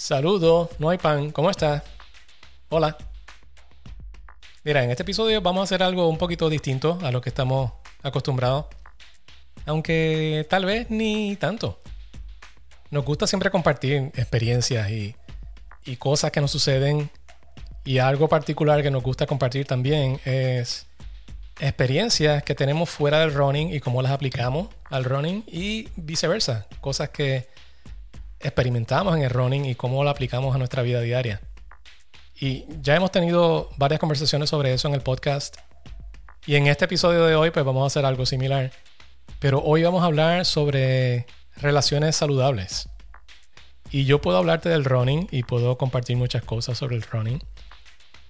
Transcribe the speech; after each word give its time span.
Saludos, 0.00 0.70
no 0.78 0.88
hay 0.88 0.96
pan, 0.96 1.30
¿cómo 1.30 1.50
estás? 1.50 1.82
Hola. 2.70 2.96
Mira, 4.64 4.82
en 4.82 4.90
este 4.90 5.02
episodio 5.02 5.42
vamos 5.42 5.60
a 5.60 5.64
hacer 5.64 5.82
algo 5.82 6.08
un 6.08 6.16
poquito 6.16 6.48
distinto 6.48 6.98
a 7.02 7.12
lo 7.12 7.20
que 7.20 7.28
estamos 7.28 7.72
acostumbrados. 8.02 8.64
Aunque 9.66 10.46
tal 10.48 10.64
vez 10.64 10.88
ni 10.88 11.36
tanto. 11.36 11.82
Nos 12.90 13.04
gusta 13.04 13.26
siempre 13.26 13.50
compartir 13.50 14.10
experiencias 14.16 14.90
y, 14.90 15.14
cosas 15.98 16.30
que 16.30 16.40
nos 16.40 16.50
suceden. 16.50 17.10
Y 17.84 17.98
algo 17.98 18.26
particular 18.26 18.82
que 18.82 18.90
nos 18.90 19.02
gusta 19.02 19.26
compartir 19.26 19.66
también 19.66 20.18
es 20.24 20.86
experiencias 21.58 22.42
que 22.42 22.54
tenemos 22.54 22.88
fuera 22.88 23.20
del 23.20 23.34
running 23.34 23.74
y 23.74 23.80
cómo 23.80 24.00
las 24.00 24.12
aplicamos 24.12 24.68
al 24.88 25.04
running 25.04 25.44
y 25.46 25.90
viceversa. 25.94 26.66
Cosas 26.80 27.10
que 27.10 27.48
experimentamos 28.40 29.16
en 29.16 29.22
el 29.22 29.30
running 29.30 29.66
y 29.66 29.74
cómo 29.74 30.02
lo 30.02 30.10
aplicamos 30.10 30.54
a 30.54 30.58
nuestra 30.58 30.82
vida 30.82 31.00
diaria. 31.00 31.40
Y 32.38 32.64
ya 32.80 32.96
hemos 32.96 33.12
tenido 33.12 33.68
varias 33.76 34.00
conversaciones 34.00 34.48
sobre 34.48 34.72
eso 34.72 34.88
en 34.88 34.94
el 34.94 35.02
podcast. 35.02 35.56
Y 36.46 36.56
en 36.56 36.66
este 36.66 36.86
episodio 36.86 37.26
de 37.26 37.34
hoy 37.34 37.50
pues 37.50 37.64
vamos 37.64 37.82
a 37.82 37.86
hacer 37.86 38.06
algo 38.06 38.24
similar. 38.24 38.72
Pero 39.38 39.62
hoy 39.62 39.82
vamos 39.82 40.02
a 40.02 40.06
hablar 40.06 40.46
sobre 40.46 41.26
relaciones 41.56 42.16
saludables. 42.16 42.88
Y 43.90 44.04
yo 44.04 44.20
puedo 44.20 44.38
hablarte 44.38 44.68
del 44.68 44.84
running 44.84 45.28
y 45.30 45.42
puedo 45.42 45.76
compartir 45.76 46.16
muchas 46.16 46.42
cosas 46.42 46.78
sobre 46.78 46.96
el 46.96 47.02
running. 47.02 47.42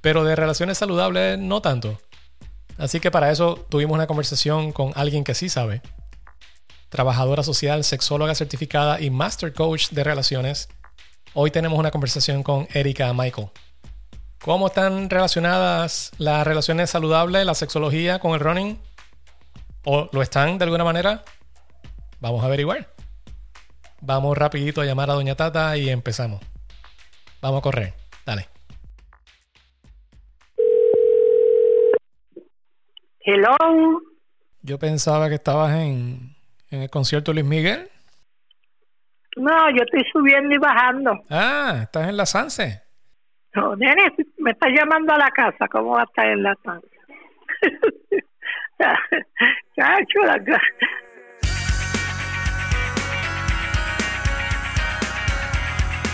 Pero 0.00 0.24
de 0.24 0.34
relaciones 0.34 0.78
saludables 0.78 1.38
no 1.38 1.62
tanto. 1.62 2.00
Así 2.78 2.98
que 2.98 3.10
para 3.10 3.30
eso 3.30 3.64
tuvimos 3.68 3.94
una 3.94 4.06
conversación 4.06 4.72
con 4.72 4.92
alguien 4.96 5.22
que 5.22 5.34
sí 5.34 5.48
sabe 5.48 5.82
trabajadora 6.90 7.42
social, 7.42 7.84
sexóloga 7.84 8.34
certificada 8.34 9.00
y 9.00 9.08
master 9.08 9.54
coach 9.54 9.90
de 9.90 10.04
relaciones. 10.04 10.68
Hoy 11.32 11.50
tenemos 11.50 11.78
una 11.78 11.90
conversación 11.90 12.42
con 12.42 12.68
Erika 12.74 13.12
Michael. 13.14 13.48
¿Cómo 14.42 14.66
están 14.66 15.08
relacionadas 15.08 16.10
las 16.18 16.46
relaciones 16.46 16.90
saludables, 16.90 17.46
la 17.46 17.54
sexología 17.54 18.18
con 18.18 18.32
el 18.32 18.40
running? 18.40 18.78
¿O 19.84 20.08
lo 20.12 20.20
están 20.20 20.58
de 20.58 20.64
alguna 20.64 20.84
manera? 20.84 21.22
Vamos 22.18 22.42
a 22.42 22.46
averiguar. 22.46 22.92
Vamos 24.00 24.36
rapidito 24.36 24.80
a 24.80 24.84
llamar 24.84 25.10
a 25.10 25.14
Doña 25.14 25.36
Tata 25.36 25.76
y 25.76 25.88
empezamos. 25.88 26.40
Vamos 27.40 27.60
a 27.60 27.62
correr. 27.62 27.94
Dale. 28.26 28.48
Hello. 33.20 33.56
Yo 34.62 34.78
pensaba 34.78 35.28
que 35.28 35.36
estabas 35.36 35.74
en, 35.76 36.34
en 36.70 36.82
el 36.82 36.90
concierto 36.90 37.32
Luis 37.32 37.44
Miguel? 37.44 37.88
No, 39.36 39.70
yo 39.70 39.82
estoy 39.84 40.04
subiendo 40.12 40.54
y 40.54 40.58
bajando. 40.58 41.22
Ah, 41.30 41.80
estás 41.82 42.08
en 42.08 42.16
la 42.16 42.26
Sanse. 42.26 42.82
No, 43.54 43.76
nene, 43.76 44.12
me 44.38 44.52
está 44.52 44.68
llamando 44.68 45.12
a 45.12 45.18
la 45.18 45.30
casa. 45.30 45.68
¿Cómo 45.68 45.92
va 45.92 46.02
a 46.02 46.04
estar 46.04 46.26
en 46.26 46.42
la 46.42 46.56
Sanse? 46.64 46.88
Chacho, 49.76 50.20
la 50.24 50.38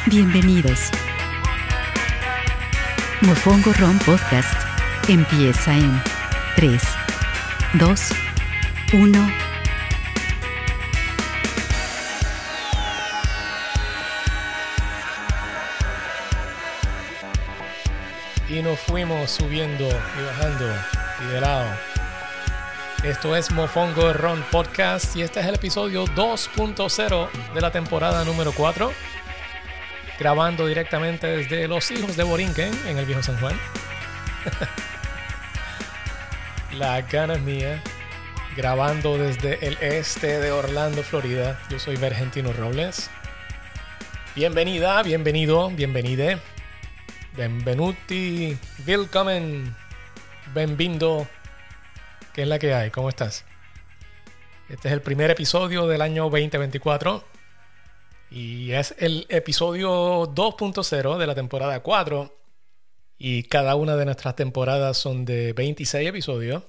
Bienvenidos. 0.07 0.91
Mofongo 3.23 3.73
Ron 3.81 3.99
Podcast 4.05 5.09
empieza 5.09 5.77
en 5.77 6.01
3, 6.57 6.83
2, 7.75 8.13
1. 8.95 9.46
Y 18.57 18.63
nos 18.63 18.79
fuimos 18.79 19.31
subiendo 19.31 19.87
y 19.87 20.25
bajando 20.25 20.65
y 21.21 21.35
de. 21.35 21.79
Esto 23.05 23.37
es 23.37 23.51
Mofongo 23.51 24.15
Ron 24.15 24.43
Podcast 24.51 25.15
y 25.15 25.21
este 25.21 25.41
es 25.41 25.47
el 25.47 25.57
episodio 25.57 26.07
2.0 26.07 27.53
de 27.53 27.61
la 27.61 27.71
temporada 27.71 28.25
número 28.25 28.53
4. 28.53 28.91
Grabando 30.19 30.67
directamente 30.67 31.27
desde 31.27 31.69
Los 31.69 31.91
Hijos 31.91 32.17
de 32.17 32.25
Borinquen 32.25 32.73
en 32.87 32.97
el 32.97 33.05
Viejo 33.05 33.23
San 33.23 33.39
Juan. 33.41 33.61
la 36.79 37.03
gana 37.03 37.35
es 37.35 37.43
mía. 37.43 37.83
Grabando 38.57 39.19
desde 39.19 39.67
el 39.67 39.77
este 39.83 40.41
de 40.41 40.51
Orlando, 40.51 41.03
Florida. 41.03 41.61
Yo 41.69 41.79
soy 41.79 41.97
Vergentino 41.97 42.55
Robles. 42.55 43.11
Bienvenida, 44.35 45.03
bienvenido, 45.03 45.69
bienvenide 45.69 46.39
Benvenuti, 47.37 48.57
willkommen, 48.87 49.77
benvindo. 50.55 51.29
¿Qué 52.33 52.43
es 52.43 52.49
la 52.49 52.59
que 52.59 52.73
hay? 52.73 52.91
¿Cómo 52.91 53.11
estás? 53.11 53.45
Este 54.71 54.89
es 54.89 54.95
el 54.95 55.03
primer 55.03 55.31
episodio 55.31 55.87
del 55.87 56.01
año 56.01 56.31
2024 56.31 57.23
y 58.31 58.71
es 58.71 58.95
el 58.99 59.27
episodio 59.29 60.33
2.0 60.35 61.19
de 61.19 61.27
la 61.27 61.35
temporada 61.35 61.81
4 61.81 62.35
y 63.19 63.43
cada 63.43 63.75
una 63.75 63.97
de 63.97 64.07
nuestras 64.07 64.35
temporadas 64.35 64.97
son 64.97 65.27
de 65.27 65.53
26 65.53 66.09
episodios. 66.09 66.63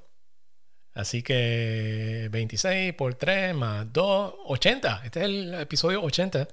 Así 0.94 1.24
que 1.24 2.28
26 2.30 2.94
por 2.94 3.16
3 3.16 3.56
más 3.56 3.94
2, 3.94 4.34
80. 4.48 5.02
Este 5.06 5.20
es 5.22 5.26
el 5.28 5.54
episodio 5.54 6.04
80. 6.04 6.46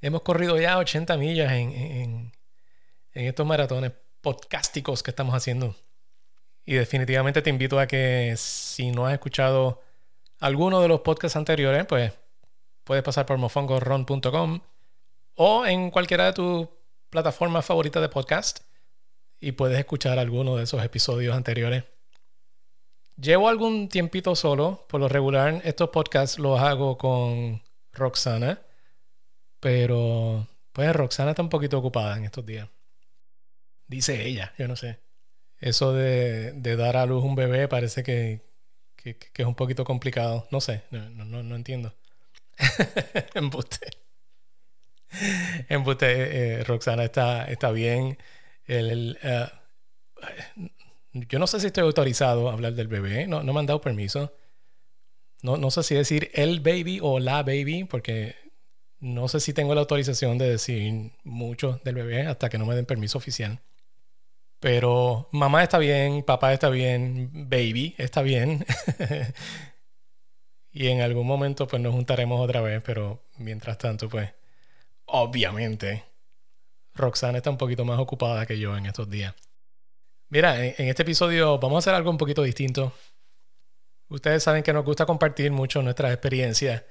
Hemos 0.00 0.22
corrido 0.22 0.58
ya 0.58 0.78
80 0.78 1.16
millas 1.16 1.52
en, 1.52 1.70
en 1.70 2.32
estos 3.14 3.46
maratones 3.46 3.92
podcásticos 4.20 5.02
que 5.02 5.10
estamos 5.10 5.34
haciendo. 5.34 5.76
Y 6.64 6.74
definitivamente 6.74 7.42
te 7.42 7.50
invito 7.50 7.78
a 7.78 7.86
que 7.86 8.34
si 8.36 8.90
no 8.90 9.06
has 9.06 9.12
escuchado 9.12 9.82
alguno 10.40 10.80
de 10.80 10.88
los 10.88 11.00
podcasts 11.00 11.36
anteriores, 11.36 11.84
pues 11.86 12.12
puedes 12.84 13.04
pasar 13.04 13.26
por 13.26 13.38
mofongoron.com 13.38 14.60
o 15.36 15.66
en 15.66 15.90
cualquiera 15.90 16.26
de 16.26 16.32
tus 16.32 16.68
plataformas 17.10 17.64
favoritas 17.64 18.02
de 18.02 18.08
podcast 18.08 18.60
y 19.40 19.52
puedes 19.52 19.78
escuchar 19.78 20.18
alguno 20.18 20.56
de 20.56 20.64
esos 20.64 20.82
episodios 20.82 21.36
anteriores. 21.36 21.84
Llevo 23.16 23.48
algún 23.48 23.88
tiempito 23.88 24.34
solo, 24.34 24.86
por 24.88 25.00
lo 25.00 25.08
regular 25.08 25.60
estos 25.64 25.90
podcasts 25.90 26.38
los 26.38 26.60
hago 26.60 26.98
con 26.98 27.62
Roxana, 27.92 28.60
pero 29.60 30.48
pues 30.72 30.94
Roxana 30.96 31.30
está 31.30 31.42
un 31.42 31.48
poquito 31.48 31.78
ocupada 31.78 32.16
en 32.16 32.24
estos 32.24 32.44
días. 32.44 32.68
Dice 33.86 34.26
ella, 34.26 34.54
yo 34.58 34.68
no 34.68 34.76
sé. 34.76 35.00
Eso 35.58 35.92
de, 35.92 36.52
dar 36.76 36.96
a 36.96 37.06
luz 37.06 37.24
un 37.24 37.34
bebé 37.34 37.68
parece 37.68 38.02
que, 38.02 38.42
es 39.04 39.46
un 39.46 39.54
poquito 39.54 39.84
complicado. 39.84 40.46
No 40.50 40.60
sé, 40.60 40.82
no, 40.90 41.08
no, 41.10 41.42
no 41.42 41.56
entiendo. 41.56 41.94
Embuste. 43.34 43.88
Embuste, 45.68 46.06
eh, 46.06 46.60
eh, 46.60 46.64
Roxana 46.64 47.04
está, 47.04 47.44
está 47.46 47.70
bien. 47.70 48.18
El, 48.66 49.18
eh, 49.22 49.46
yo 51.12 51.38
no 51.38 51.46
sé 51.46 51.60
si 51.60 51.66
estoy 51.66 51.84
autorizado 51.84 52.48
a 52.48 52.52
hablar 52.52 52.74
del 52.74 52.88
bebé. 52.88 53.26
No, 53.26 53.42
no 53.42 53.52
me 53.52 53.60
han 53.60 53.66
dado 53.66 53.80
permiso. 53.80 54.34
No, 55.42 55.56
no 55.56 55.70
sé 55.70 55.82
si 55.82 55.94
decir 55.94 56.30
el 56.34 56.60
baby 56.60 57.00
o 57.02 57.20
la 57.20 57.42
baby, 57.42 57.84
porque 57.84 58.34
no 59.00 59.28
sé 59.28 59.40
si 59.40 59.52
tengo 59.52 59.74
la 59.74 59.82
autorización 59.82 60.38
de 60.38 60.48
decir 60.48 61.12
mucho 61.22 61.80
del 61.84 61.96
bebé 61.96 62.26
hasta 62.26 62.48
que 62.48 62.58
no 62.58 62.66
me 62.66 62.74
den 62.74 62.86
permiso 62.86 63.18
oficial. 63.18 63.60
Pero 64.64 65.28
mamá 65.30 65.62
está 65.62 65.76
bien, 65.76 66.22
papá 66.22 66.54
está 66.54 66.70
bien, 66.70 67.30
baby 67.50 67.94
está 67.98 68.22
bien. 68.22 68.64
y 70.72 70.86
en 70.86 71.02
algún 71.02 71.26
momento 71.26 71.66
pues 71.66 71.82
nos 71.82 71.92
juntaremos 71.92 72.40
otra 72.40 72.62
vez, 72.62 72.82
pero 72.82 73.26
mientras 73.36 73.76
tanto 73.76 74.08
pues 74.08 74.32
obviamente 75.04 76.04
Roxana 76.94 77.36
está 77.36 77.50
un 77.50 77.58
poquito 77.58 77.84
más 77.84 77.98
ocupada 77.98 78.46
que 78.46 78.58
yo 78.58 78.74
en 78.74 78.86
estos 78.86 79.10
días. 79.10 79.34
Mira, 80.30 80.64
en, 80.64 80.88
este 80.88 81.02
episodio 81.02 81.58
vamos 81.58 81.76
a 81.76 81.78
hacer 81.80 81.94
algo 81.94 82.10
un 82.10 82.16
poquito 82.16 82.42
distinto. 82.42 82.94
Ustedes 84.08 84.42
saben 84.42 84.62
que 84.62 84.72
nos 84.72 84.86
gusta 84.86 85.04
compartir 85.04 85.52
mucho 85.52 85.82
nuestras 85.82 86.10
experiencias 86.10 86.84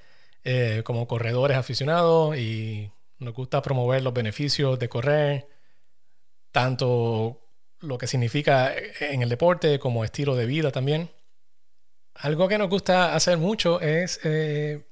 eh, 0.43 0.83
como 0.85 1.07
corredores 1.07 1.57
aficionados 1.57 2.37
y 2.37 2.91
nos 3.17 3.33
gusta 3.33 3.63
promover 3.63 4.03
los 4.03 4.13
beneficios 4.13 4.77
de 4.77 4.89
correr, 4.89 5.47
tanto 6.51 7.42
lo 7.83 7.97
que 7.97 8.07
significa 8.07 8.73
en 8.99 9.21
el 9.21 9.29
deporte 9.29 9.77
como 9.77 10.05
estilo 10.05 10.35
de 10.35 10.45
vida 10.45 10.71
también. 10.71 11.11
Algo 12.15 12.47
que 12.47 12.57
nos 12.57 12.69
gusta 12.69 13.13
hacer 13.13 13.37
mucho 13.37 13.81
es 13.81 14.19
eh, 14.23 14.87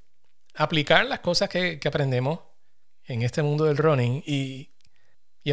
aplicar 0.55 1.05
las 1.05 1.19
cosas 1.21 1.49
que, 1.49 1.79
aprendemos 1.85 2.39
en 3.05 3.21
este 3.21 3.41
mundo 3.43 3.65
del 3.65 3.77
running 3.77 4.23
y, 4.25 4.67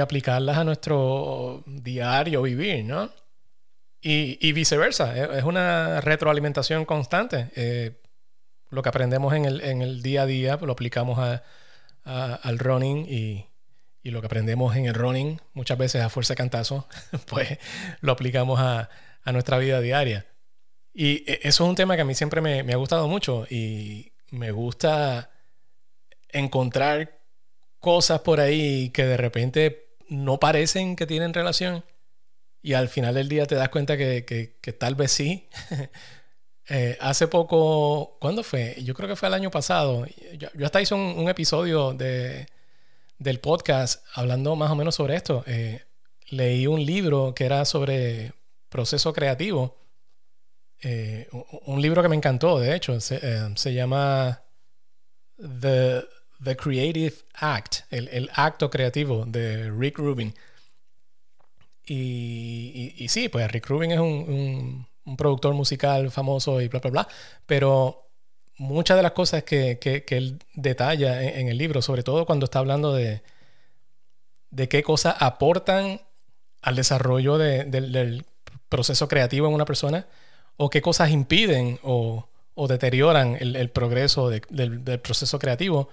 aplicarlas 0.00 0.58
a 0.58 0.64
nuestro 0.64 1.64
diario 1.66 2.42
vivir, 2.42 2.84
¿no? 2.84 3.10
Y, 4.00 4.52
viceversa, 4.52 5.36
es 5.38 5.44
una 5.44 6.00
retroalimentación 6.00 6.84
constante. 6.84 7.50
Eh, 7.56 8.02
lo 8.70 8.82
que 8.82 8.88
aprendemos 8.90 9.32
en 9.32 9.46
el, 9.82 10.02
día 10.02 10.22
a 10.22 10.26
día 10.26 10.58
lo 10.60 10.72
aplicamos 10.72 11.18
al 12.04 12.58
running 12.58 13.06
y, 13.08 13.46
y 14.02 14.10
lo 14.10 14.20
que 14.20 14.26
aprendemos 14.26 14.76
en 14.76 14.86
el 14.86 14.94
running, 14.94 15.40
muchas 15.54 15.78
veces 15.78 16.02
a 16.02 16.08
fuerza 16.08 16.34
de 16.34 16.38
cantazo, 16.38 16.88
pues 17.26 17.58
lo 18.00 18.12
aplicamos 18.12 18.60
a, 18.60 18.88
a 19.22 19.32
nuestra 19.32 19.58
vida 19.58 19.80
diaria. 19.80 20.26
Y 20.92 21.30
e, 21.30 21.40
eso 21.42 21.64
es 21.64 21.70
un 21.70 21.76
tema 21.76 21.96
que 21.96 22.02
a 22.02 22.04
mí 22.04 22.14
siempre 22.14 22.40
me, 22.40 22.62
me 22.62 22.72
ha 22.72 22.76
gustado 22.76 23.08
mucho 23.08 23.46
y 23.50 24.12
me 24.30 24.50
gusta 24.50 25.30
encontrar 26.30 27.20
cosas 27.78 28.20
por 28.20 28.40
ahí 28.40 28.90
que 28.90 29.04
de 29.04 29.16
repente 29.16 29.96
no 30.08 30.40
parecen 30.40 30.96
que 30.96 31.06
tienen 31.06 31.34
relación 31.34 31.84
y 32.62 32.74
al 32.74 32.88
final 32.88 33.14
del 33.14 33.28
día 33.28 33.46
te 33.46 33.54
das 33.54 33.68
cuenta 33.68 33.96
que, 33.96 34.24
que, 34.60 34.72
tal 34.72 34.94
vez 34.94 35.12
sí. 35.12 35.48
Eh, 36.70 36.98
hace 37.00 37.28
poco, 37.28 38.18
¿cuándo 38.20 38.42
fue? 38.42 38.76
Yo 38.84 38.92
creo 38.92 39.08
que 39.08 39.16
fue 39.16 39.28
el 39.28 39.32
año 39.32 39.50
pasado. 39.50 40.04
Yo, 40.36 40.66
hasta 40.66 40.82
hice 40.82 40.94
un, 40.94 41.26
episodio 41.26 41.94
de, 41.94 42.46
del 43.18 43.40
podcast 43.40 44.04
hablando 44.14 44.56
más 44.56 44.70
o 44.70 44.76
menos 44.76 44.94
sobre 44.94 45.16
esto. 45.16 45.44
Eh, 45.46 45.82
leí 46.30 46.66
un 46.66 46.84
libro 46.84 47.34
que 47.34 47.44
era 47.44 47.64
sobre 47.64 48.32
proceso 48.68 49.12
creativo. 49.12 49.76
Eh, 50.82 51.28
un 51.66 51.82
libro 51.82 52.02
que 52.02 52.08
me 52.08 52.16
encantó, 52.16 52.58
de 52.58 52.74
hecho, 52.74 53.00
se, 53.00 53.20
se 53.56 53.74
llama 53.74 54.42
The 55.36 56.02
The 56.42 56.56
Creative 56.56 57.14
Act, 57.34 57.80
el, 57.90 58.30
acto 58.34 58.70
creativo 58.70 59.24
de 59.26 59.70
Rick 59.70 59.98
Rubin. 59.98 60.34
Y, 61.84 63.06
sí, 63.08 63.28
pues 63.28 63.50
Rick 63.50 63.66
Rubin 63.68 63.92
es 63.92 63.98
un, 63.98 64.86
productor 65.16 65.54
musical 65.54 66.10
famoso 66.10 66.60
y 66.60 66.68
bla, 66.68 66.80
bla, 66.80 66.90
bla. 66.90 67.08
Pero 67.46 68.07
muchas 68.58 68.96
de 68.96 69.02
las 69.02 69.12
cosas 69.12 69.44
que, 69.44 69.78
él 70.08 70.38
detalla 70.54 71.22
en, 71.22 71.48
el 71.48 71.58
libro, 71.58 71.82
sobre 71.82 72.02
todo 72.02 72.26
cuando 72.26 72.44
está 72.44 72.58
hablando 72.58 72.92
de, 72.92 73.22
de 74.50 74.68
qué 74.68 74.82
cosas 74.82 75.16
aportan 75.18 76.00
al 76.62 76.76
desarrollo 76.76 77.38
del 77.38 78.24
proceso 78.68 79.08
creativo 79.08 79.46
en 79.48 79.54
una 79.54 79.64
persona, 79.64 80.06
o 80.56 80.70
qué 80.70 80.82
cosas 80.82 81.10
impiden 81.10 81.78
o, 81.82 82.28
deterioran 82.68 83.36
el, 83.40 83.70
progreso 83.70 84.30
del 84.30 85.00
proceso 85.00 85.38
creativo 85.38 85.88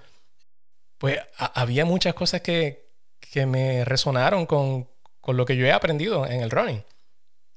pues 0.97 1.19
había 1.37 1.85
muchas 1.85 2.13
cosas 2.13 2.41
que, 2.41 2.83
me 3.47 3.83
resonaron 3.83 4.45
con, 4.45 4.87
lo 5.27 5.45
que 5.45 5.57
yo 5.57 5.65
he 5.65 5.71
aprendido 5.71 6.25
en 6.25 6.41
el 6.41 6.49
running. 6.49 6.83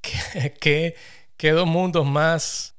¿Qué, 0.60 0.94
dos 1.52 1.66
mundos 1.66 2.04
más 2.04 2.74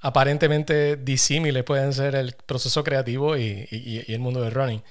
aparentemente 0.00 0.96
disímiles 0.96 1.64
pueden 1.64 1.92
ser 1.92 2.14
el 2.14 2.32
proceso 2.32 2.82
creativo 2.84 3.36
y, 3.36 4.04
el 4.08 4.18
mundo 4.18 4.42
del 4.42 4.52
running? 4.52 4.82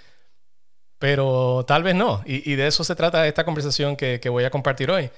Pero 0.99 1.65
tal 1.67 1.83
vez 1.83 1.95
no. 1.95 2.21
Y, 2.25 2.55
de 2.55 2.67
eso 2.67 2.83
se 2.83 2.95
trata 2.95 3.27
esta 3.27 3.45
conversación 3.45 3.95
que, 3.95 4.29
voy 4.29 4.43
a 4.43 4.51
compartir 4.51 4.91
hoy. 4.91 5.09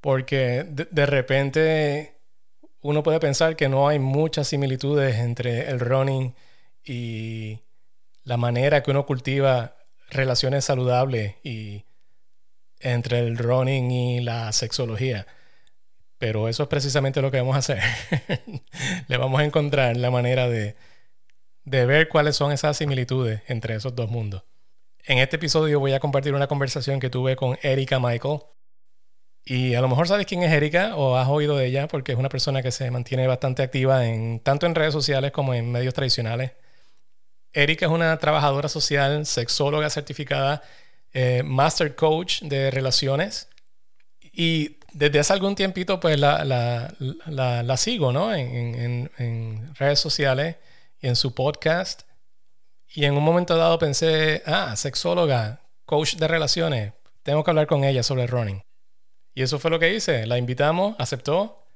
Porque 0.00 0.64
de, 0.68 1.06
repente 1.06 2.14
uno 2.80 3.02
puede 3.02 3.20
pensar 3.20 3.56
que 3.56 3.68
no 3.68 3.88
hay 3.88 3.98
muchas 3.98 4.48
similitudes 4.48 5.16
entre 5.16 5.68
el 5.70 5.80
running 5.80 6.34
y, 6.84 7.60
la 8.24 8.36
manera 8.36 8.82
que 8.82 8.90
uno 8.90 9.06
cultiva 9.06 9.76
relaciones 10.10 10.64
saludables 10.64 11.36
y 11.42 11.84
entre 12.80 13.20
el 13.20 13.38
running 13.38 13.90
y 13.90 14.20
la 14.20 14.52
sexología. 14.52 15.26
Pero 16.20 16.50
eso 16.50 16.64
es 16.64 16.68
precisamente 16.68 17.22
lo 17.22 17.30
que 17.30 17.38
vamos 17.38 17.56
a 17.56 17.60
hacer. 17.60 17.80
Le 19.08 19.16
vamos 19.16 19.40
a 19.40 19.44
encontrar 19.44 19.96
la 19.96 20.10
manera 20.10 20.50
de, 20.50 20.76
de 21.64 21.86
ver 21.86 22.08
cuáles 22.08 22.36
son 22.36 22.52
esas 22.52 22.76
similitudes 22.76 23.40
entre 23.48 23.74
esos 23.74 23.96
dos 23.96 24.10
mundos. 24.10 24.44
En 25.04 25.16
este 25.16 25.36
episodio 25.36 25.80
voy 25.80 25.94
a 25.94 25.98
compartir 25.98 26.34
una 26.34 26.46
conversación 26.46 27.00
que 27.00 27.08
tuve 27.08 27.36
con 27.36 27.58
Erika 27.62 27.98
Michael. 27.98 28.40
Y 29.46 29.74
a 29.74 29.80
lo 29.80 29.88
mejor 29.88 30.08
sabes 30.08 30.26
quién 30.26 30.42
es 30.42 30.52
Erika 30.52 30.94
o 30.94 31.16
has 31.16 31.26
oído 31.26 31.56
de 31.56 31.64
ella 31.64 31.88
porque 31.88 32.12
es 32.12 32.18
una 32.18 32.28
persona 32.28 32.62
que 32.62 32.70
se 32.70 32.90
mantiene 32.90 33.26
bastante 33.26 33.62
activa 33.62 34.06
en 34.06 34.40
tanto 34.40 34.66
en 34.66 34.74
redes 34.74 34.92
sociales 34.92 35.32
como 35.32 35.54
en 35.54 35.72
medios 35.72 35.94
tradicionales. 35.94 36.52
Erika 37.54 37.86
es 37.86 37.92
una 37.92 38.18
trabajadora 38.18 38.68
social, 38.68 39.24
sexóloga 39.24 39.88
certificada, 39.88 40.62
eh, 41.14 41.42
master 41.46 41.94
coach 41.94 42.42
de 42.42 42.70
relaciones. 42.70 43.48
Y 44.20 44.79
desde 44.92 45.18
hace 45.18 45.32
algún 45.32 45.54
tiempito, 45.54 46.00
pues 46.00 46.18
la, 46.18 46.44
la, 46.44 47.76
sigo, 47.76 48.12
¿no? 48.12 48.34
En, 48.34 49.10
en, 49.16 49.74
redes 49.74 50.00
sociales 50.00 50.56
y 51.00 51.08
en 51.08 51.16
su 51.16 51.34
podcast. 51.34 52.02
Y 52.92 53.04
en 53.04 53.16
un 53.16 53.22
momento 53.22 53.56
dado 53.56 53.78
pensé, 53.78 54.42
ah, 54.46 54.74
sexóloga, 54.76 55.62
coach 55.84 56.16
de 56.16 56.28
relaciones, 56.28 56.92
tengo 57.22 57.44
que 57.44 57.50
hablar 57.50 57.66
con 57.66 57.84
ella 57.84 58.02
sobre 58.02 58.26
running. 58.26 58.62
Y 59.34 59.42
eso 59.42 59.58
fue 59.58 59.70
lo 59.70 59.78
que 59.78 59.94
hice. 59.94 60.26
La 60.26 60.38
invitamos, 60.38 60.96
aceptó 60.98 61.66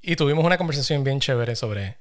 y 0.00 0.16
tuvimos 0.16 0.44
una 0.44 0.58
conversación 0.58 1.04
bien 1.04 1.20
chévere 1.20 1.54
sobre 1.56 1.98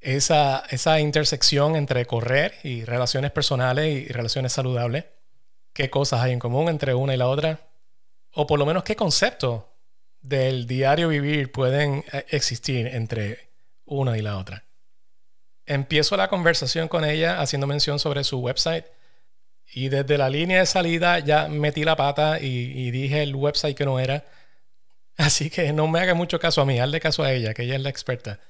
esa, 0.00 0.64
esa 0.70 1.00
intersección 1.00 1.76
entre 1.76 2.06
correr 2.06 2.54
y 2.62 2.84
relaciones 2.84 3.32
personales 3.32 3.86
y 3.86 4.08
relaciones 4.08 4.52
saludables. 4.52 5.06
¿Qué 5.72 5.90
cosas 5.90 6.20
hay 6.20 6.32
en 6.32 6.38
común 6.38 6.68
entre 6.68 6.94
una 6.94 7.14
y 7.14 7.16
la 7.16 7.28
otra? 7.28 7.68
O 8.32 8.46
por 8.46 8.58
lo 8.58 8.66
menos 8.66 8.84
qué 8.84 8.94
conceptos 8.94 9.64
del 10.24 10.66
diario 10.66 11.08
vivir 11.08 11.52
pueden 11.52 12.02
eh, 12.10 12.24
existir 12.30 12.86
entre 12.86 13.50
una 13.84 14.16
y 14.16 14.22
la 14.22 14.38
otra. 14.38 14.64
Empiezo 15.66 16.16
la 16.16 16.28
conversación 16.28 16.88
con 16.88 17.04
ella 17.04 17.40
haciendo 17.40 17.66
mención 17.66 17.98
sobre 17.98 18.24
su 18.24 18.38
website 18.38 18.86
y 19.72 19.90
desde 19.90 20.18
la 20.18 20.30
línea 20.30 20.60
de 20.60 20.66
salida 20.66 21.18
ya 21.18 21.48
metí 21.48 21.84
la 21.84 21.96
pata 21.96 22.40
y, 22.40 22.90
dije 22.90 23.22
el 23.22 23.36
website 23.36 23.76
que 23.76 23.84
no 23.84 24.00
era. 24.00 24.24
Así 25.16 25.50
que 25.50 25.72
no 25.72 25.86
me 25.88 26.00
haga 26.00 26.14
mucho 26.14 26.40
caso 26.40 26.62
a 26.62 26.66
mí, 26.66 26.80
hazle 26.80 27.00
caso 27.00 27.22
a 27.22 27.32
ella, 27.32 27.54
que 27.54 27.62
ella 27.62 27.76
es 27.76 27.82
la 27.82 27.90
experta. 27.90 28.40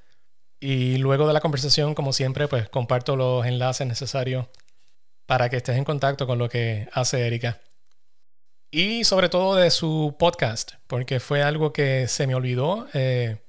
Y 0.60 0.96
luego 0.98 1.26
de 1.26 1.34
la 1.34 1.40
conversación, 1.40 1.94
como 1.94 2.12
siempre, 2.12 2.48
pues 2.48 2.68
comparto 2.68 3.16
los 3.16 3.44
enlaces 3.46 3.86
necesarios 3.86 4.46
para 5.26 5.50
que 5.50 5.56
estés 5.56 5.76
en 5.76 5.84
contacto 5.84 6.26
con 6.26 6.38
lo 6.38 6.48
que 6.48 6.88
hace 6.92 7.26
Erika. 7.26 7.60
Y 8.76 9.04
sobre 9.04 9.28
todo 9.28 9.54
de 9.54 9.70
su 9.70 10.16
podcast, 10.18 10.72
porque 10.88 11.20
fue 11.20 11.44
algo 11.44 11.72
que 11.72 12.08
se 12.08 12.26
me 12.26 12.34
olvidó 12.34 12.88
eh, 12.92 13.40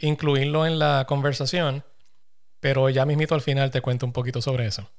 incluirlo 0.00 0.66
en 0.66 0.80
la 0.80 1.04
conversación, 1.06 1.84
pero 2.58 2.88
ya 2.88 3.06
mismito 3.06 3.36
al 3.36 3.40
final 3.40 3.70
te 3.70 3.80
cuento 3.80 4.04
un 4.04 4.12
poquito 4.12 4.42
sobre 4.42 4.66
eso. 4.66 4.90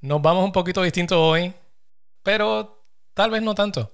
Nos 0.00 0.20
vamos 0.20 0.44
un 0.44 0.50
poquito 0.50 0.82
distinto 0.82 1.24
hoy, 1.24 1.54
pero 2.24 2.84
tal 3.14 3.30
vez 3.30 3.40
no 3.42 3.54
tanto. 3.54 3.92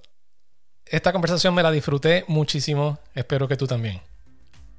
Esta 0.87 1.13
conversación 1.13 1.53
me 1.53 1.61
la 1.61 1.69
disfruté 1.69 2.25
muchísimo, 2.27 2.97
espero 3.13 3.47
que 3.47 3.57
tú 3.57 3.67
también. 3.67 4.01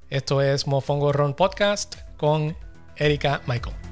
Esto 0.08 0.42
es 0.42 0.66
Mofongo 0.66 1.12
Ron 1.12 1.34
Podcast 1.34 1.94
con 2.16 2.56
Erika 2.96 3.42
Michael. 3.46 3.89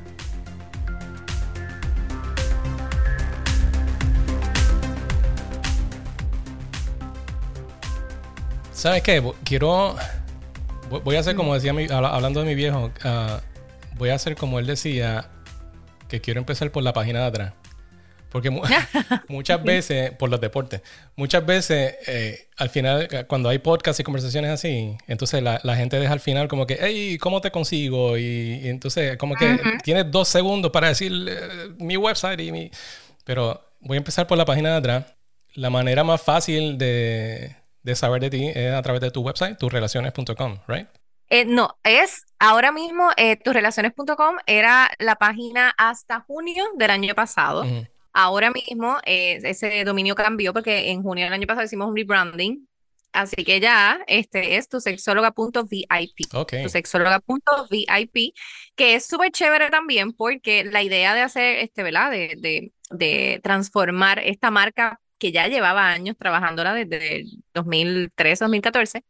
¿Sabes 8.78 9.02
qué? 9.02 9.20
Quiero. 9.44 9.96
Voy 11.02 11.16
a 11.16 11.18
hacer 11.18 11.34
como 11.34 11.52
decía, 11.52 11.72
hablando 11.90 12.38
de 12.38 12.46
mi 12.46 12.54
viejo, 12.54 12.92
ah, 13.02 13.40
voy 13.96 14.10
a 14.10 14.14
hacer 14.14 14.36
como 14.36 14.60
él 14.60 14.66
decía, 14.66 15.30
que 16.08 16.20
quiero 16.20 16.38
empezar 16.38 16.70
por 16.70 16.84
la 16.84 16.92
página 16.92 17.22
de 17.22 17.26
atrás. 17.26 17.52
Porque 18.30 18.50
muchas 19.28 19.64
veces, 19.64 20.12
por 20.12 20.30
los 20.30 20.40
deportes, 20.40 20.82
muchas 21.16 21.44
veces 21.44 21.96
eh, 22.06 22.46
al 22.56 22.70
final, 22.70 23.08
eh, 23.10 23.24
cuando 23.26 23.48
hay 23.48 23.58
podcasts 23.58 23.98
y 23.98 24.04
conversaciones 24.04 24.52
así, 24.52 24.96
entonces 25.08 25.42
la, 25.42 25.58
gente 25.74 25.98
deja 25.98 26.12
al 26.12 26.20
final 26.20 26.46
como 26.46 26.64
que, 26.64 26.78
hey, 26.80 27.18
¿cómo 27.18 27.40
te 27.40 27.50
consigo? 27.50 28.16
Y, 28.16 28.60
entonces 28.68 29.16
como 29.16 29.34
que 29.34 29.58
tienes 29.82 30.08
dos 30.08 30.28
segundos 30.28 30.70
para 30.70 30.86
decir 30.86 31.12
eh, 31.28 31.74
mi 31.78 31.96
website 31.96 32.38
y 32.38 32.52
mi... 32.52 32.70
Pero 33.24 33.60
voy 33.80 33.96
a 33.96 33.98
empezar 33.98 34.28
por 34.28 34.38
la 34.38 34.44
página 34.44 34.70
de 34.70 34.76
atrás. 34.76 35.04
La 35.54 35.68
manera 35.68 36.04
más 36.04 36.22
fácil 36.22 36.78
de, 36.78 37.56
de 37.88 37.96
saber 37.96 38.20
de 38.20 38.30
ti 38.30 38.52
es 38.54 38.72
a 38.72 38.82
través 38.82 39.00
de 39.00 39.10
tu 39.10 39.22
website, 39.22 39.58
tusrelaciones.com, 39.58 40.58
¿right? 40.68 40.86
no, 41.46 41.78
es 41.84 42.24
ahora 42.38 42.72
mismo 42.72 43.10
tusrelaciones.com 43.44 44.36
era 44.46 44.90
la 44.98 45.16
página 45.16 45.74
hasta 45.76 46.20
junio 46.20 46.64
del 46.76 46.90
año 46.90 47.14
pasado. 47.14 47.64
Ahora 48.12 48.50
mismo 48.50 48.98
eh, 49.04 49.38
ese 49.42 49.84
dominio 49.84 50.14
cambió 50.14 50.52
porque 50.52 50.90
en 50.90 51.02
junio 51.02 51.24
del 51.24 51.32
año 51.32 51.46
pasado 51.46 51.64
hicimos 51.64 51.88
un 51.88 51.96
rebranding. 51.96 52.68
Así 53.12 53.42
que 53.44 53.58
ya 53.58 54.00
este 54.06 54.56
es 54.56 54.68
tu 54.68 54.80
sexóloga.vip. 54.80 56.34
Okay. 56.34 56.62
Tu 56.62 56.68
sexóloga.vip, 56.68 58.34
que 58.76 58.94
es 58.94 59.06
súper 59.06 59.32
chévere 59.32 59.70
también 59.70 60.12
porque 60.12 60.64
la 60.64 60.82
idea 60.82 61.14
de 61.14 61.22
hacer, 61.22 61.58
este, 61.58 61.82
¿verdad? 61.82 62.10
De, 62.10 62.34
de, 62.38 62.72
de 62.90 63.40
transformar 63.42 64.18
esta 64.18 64.50
marca 64.50 65.00
que 65.18 65.32
ya 65.32 65.48
llevaba 65.48 65.88
años 65.88 66.16
trabajándola 66.18 66.74
desde 66.74 67.24
2013, 67.54 68.44
2014. 68.44 69.04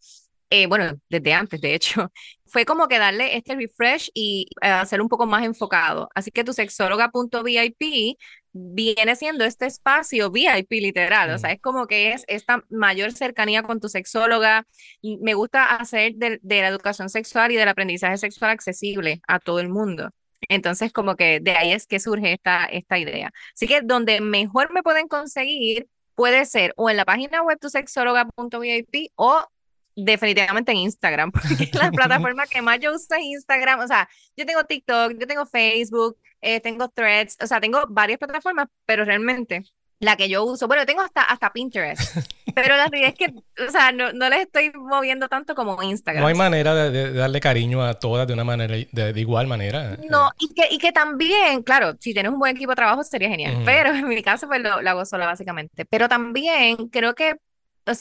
Eh, 0.50 0.66
bueno, 0.66 0.98
desde 1.10 1.34
antes, 1.34 1.60
de 1.60 1.74
hecho, 1.74 2.10
fue 2.46 2.64
como 2.64 2.88
que 2.88 2.98
darle 2.98 3.36
este 3.36 3.54
refresh 3.54 4.10
y 4.14 4.46
eh, 4.62 4.68
hacer 4.68 5.00
un 5.02 5.08
poco 5.08 5.26
más 5.26 5.44
enfocado. 5.44 6.08
Así 6.14 6.30
que 6.30 6.44
tu 6.44 6.52
sexóloga.vip 6.52 8.16
viene 8.52 9.16
siendo 9.16 9.44
este 9.44 9.66
espacio 9.66 10.30
VIP 10.30 10.70
literal, 10.72 11.30
o 11.30 11.38
sea, 11.38 11.52
es 11.52 11.60
como 11.60 11.86
que 11.86 12.12
es 12.12 12.24
esta 12.28 12.64
mayor 12.70 13.12
cercanía 13.12 13.62
con 13.62 13.80
tu 13.80 13.88
sexóloga. 13.88 14.66
Me 15.02 15.34
gusta 15.34 15.76
hacer 15.76 16.14
de, 16.14 16.38
de 16.42 16.62
la 16.62 16.68
educación 16.68 17.10
sexual 17.10 17.52
y 17.52 17.56
del 17.56 17.68
aprendizaje 17.68 18.16
sexual 18.16 18.50
accesible 18.50 19.20
a 19.28 19.38
todo 19.38 19.60
el 19.60 19.68
mundo. 19.68 20.10
Entonces, 20.48 20.92
como 20.92 21.16
que 21.16 21.40
de 21.40 21.52
ahí 21.52 21.72
es 21.72 21.86
que 21.86 22.00
surge 22.00 22.32
esta, 22.32 22.64
esta 22.66 22.98
idea. 22.98 23.32
Así 23.54 23.66
que 23.66 23.80
donde 23.82 24.20
mejor 24.20 24.72
me 24.72 24.82
pueden 24.82 25.08
conseguir 25.08 25.88
puede 26.18 26.46
ser 26.46 26.74
o 26.76 26.90
en 26.90 26.96
la 26.96 27.04
página 27.04 27.44
web 27.44 27.60
tusexóloga.vip 27.60 29.12
o 29.14 29.46
definitivamente 29.94 30.72
en 30.72 30.78
Instagram, 30.78 31.30
porque 31.32 31.70
la 31.72 31.92
plataforma 31.92 32.44
que 32.48 32.60
más 32.60 32.80
yo 32.80 32.92
uso 32.92 33.14
es 33.14 33.22
Instagram. 33.22 33.78
O 33.78 33.86
sea, 33.86 34.08
yo 34.36 34.44
tengo 34.44 34.64
TikTok, 34.64 35.12
yo 35.12 35.26
tengo 35.28 35.46
Facebook, 35.46 36.18
eh, 36.40 36.58
tengo 36.58 36.88
Threads, 36.88 37.36
o 37.40 37.46
sea, 37.46 37.60
tengo 37.60 37.84
varias 37.88 38.18
plataformas, 38.18 38.66
pero 38.84 39.04
realmente 39.04 39.62
la 40.00 40.16
que 40.16 40.28
yo 40.28 40.44
uso, 40.44 40.68
bueno, 40.68 40.86
tengo 40.86 41.02
hasta, 41.02 41.22
hasta 41.22 41.52
Pinterest, 41.52 42.16
pero 42.54 42.76
la 42.76 42.86
realidad 42.86 43.12
es 43.12 43.14
que, 43.14 43.34
o 43.66 43.70
sea, 43.70 43.90
no, 43.92 44.12
no 44.12 44.28
les 44.28 44.40
estoy 44.42 44.70
moviendo 44.72 45.28
tanto 45.28 45.54
como 45.54 45.82
Instagram. 45.82 46.22
No 46.22 46.28
hay 46.28 46.34
manera 46.34 46.74
de, 46.74 47.12
darle 47.12 47.40
cariño 47.40 47.82
a 47.82 47.94
todas 47.94 48.26
de 48.26 48.34
una 48.34 48.44
manera, 48.44 48.74
de, 48.74 49.20
igual 49.20 49.46
manera. 49.46 49.98
No, 50.08 50.30
y 50.38 50.54
que, 50.54 50.68
y 50.70 50.78
que 50.78 50.92
también, 50.92 51.62
claro, 51.62 51.96
si 51.98 52.12
tienes 52.12 52.32
un 52.32 52.38
buen 52.38 52.56
equipo 52.56 52.72
de 52.72 52.76
trabajo 52.76 53.02
sería 53.02 53.28
genial, 53.28 53.62
pero 53.64 53.90
en 53.94 54.06
mi 54.06 54.22
caso 54.22 54.46
pues 54.46 54.60
lo, 54.62 54.80
lo, 54.80 54.90
hago 54.90 55.04
sola 55.04 55.26
básicamente, 55.26 55.84
pero 55.84 56.08
también 56.08 56.88
creo 56.88 57.14
que 57.14 57.36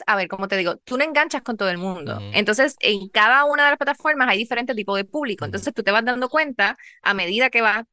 a 0.05 0.15
ver, 0.15 0.27
como 0.27 0.47
te 0.47 0.57
digo, 0.57 0.77
tú 0.77 0.97
no 0.97 1.03
enganchas 1.03 1.41
con 1.41 1.57
todo 1.57 1.69
el 1.69 1.77
mundo. 1.77 2.19
Entonces, 2.33 2.75
en 2.79 3.09
cada 3.09 3.45
una 3.45 3.63
de 3.63 3.71
las 3.71 3.77
plataformas 3.77 4.27
hay 4.29 4.37
diferentes 4.37 4.75
tipos 4.75 4.97
de 4.97 5.05
público. 5.05 5.45
Entonces, 5.45 5.73
tú 5.73 5.83
te 5.83 5.91
vas 5.91 6.03
dando 6.03 6.29
cuenta 6.29 6.77
a 7.01 7.13
medida 7.13 7.49
que 7.49 7.61
vas, 7.61 7.85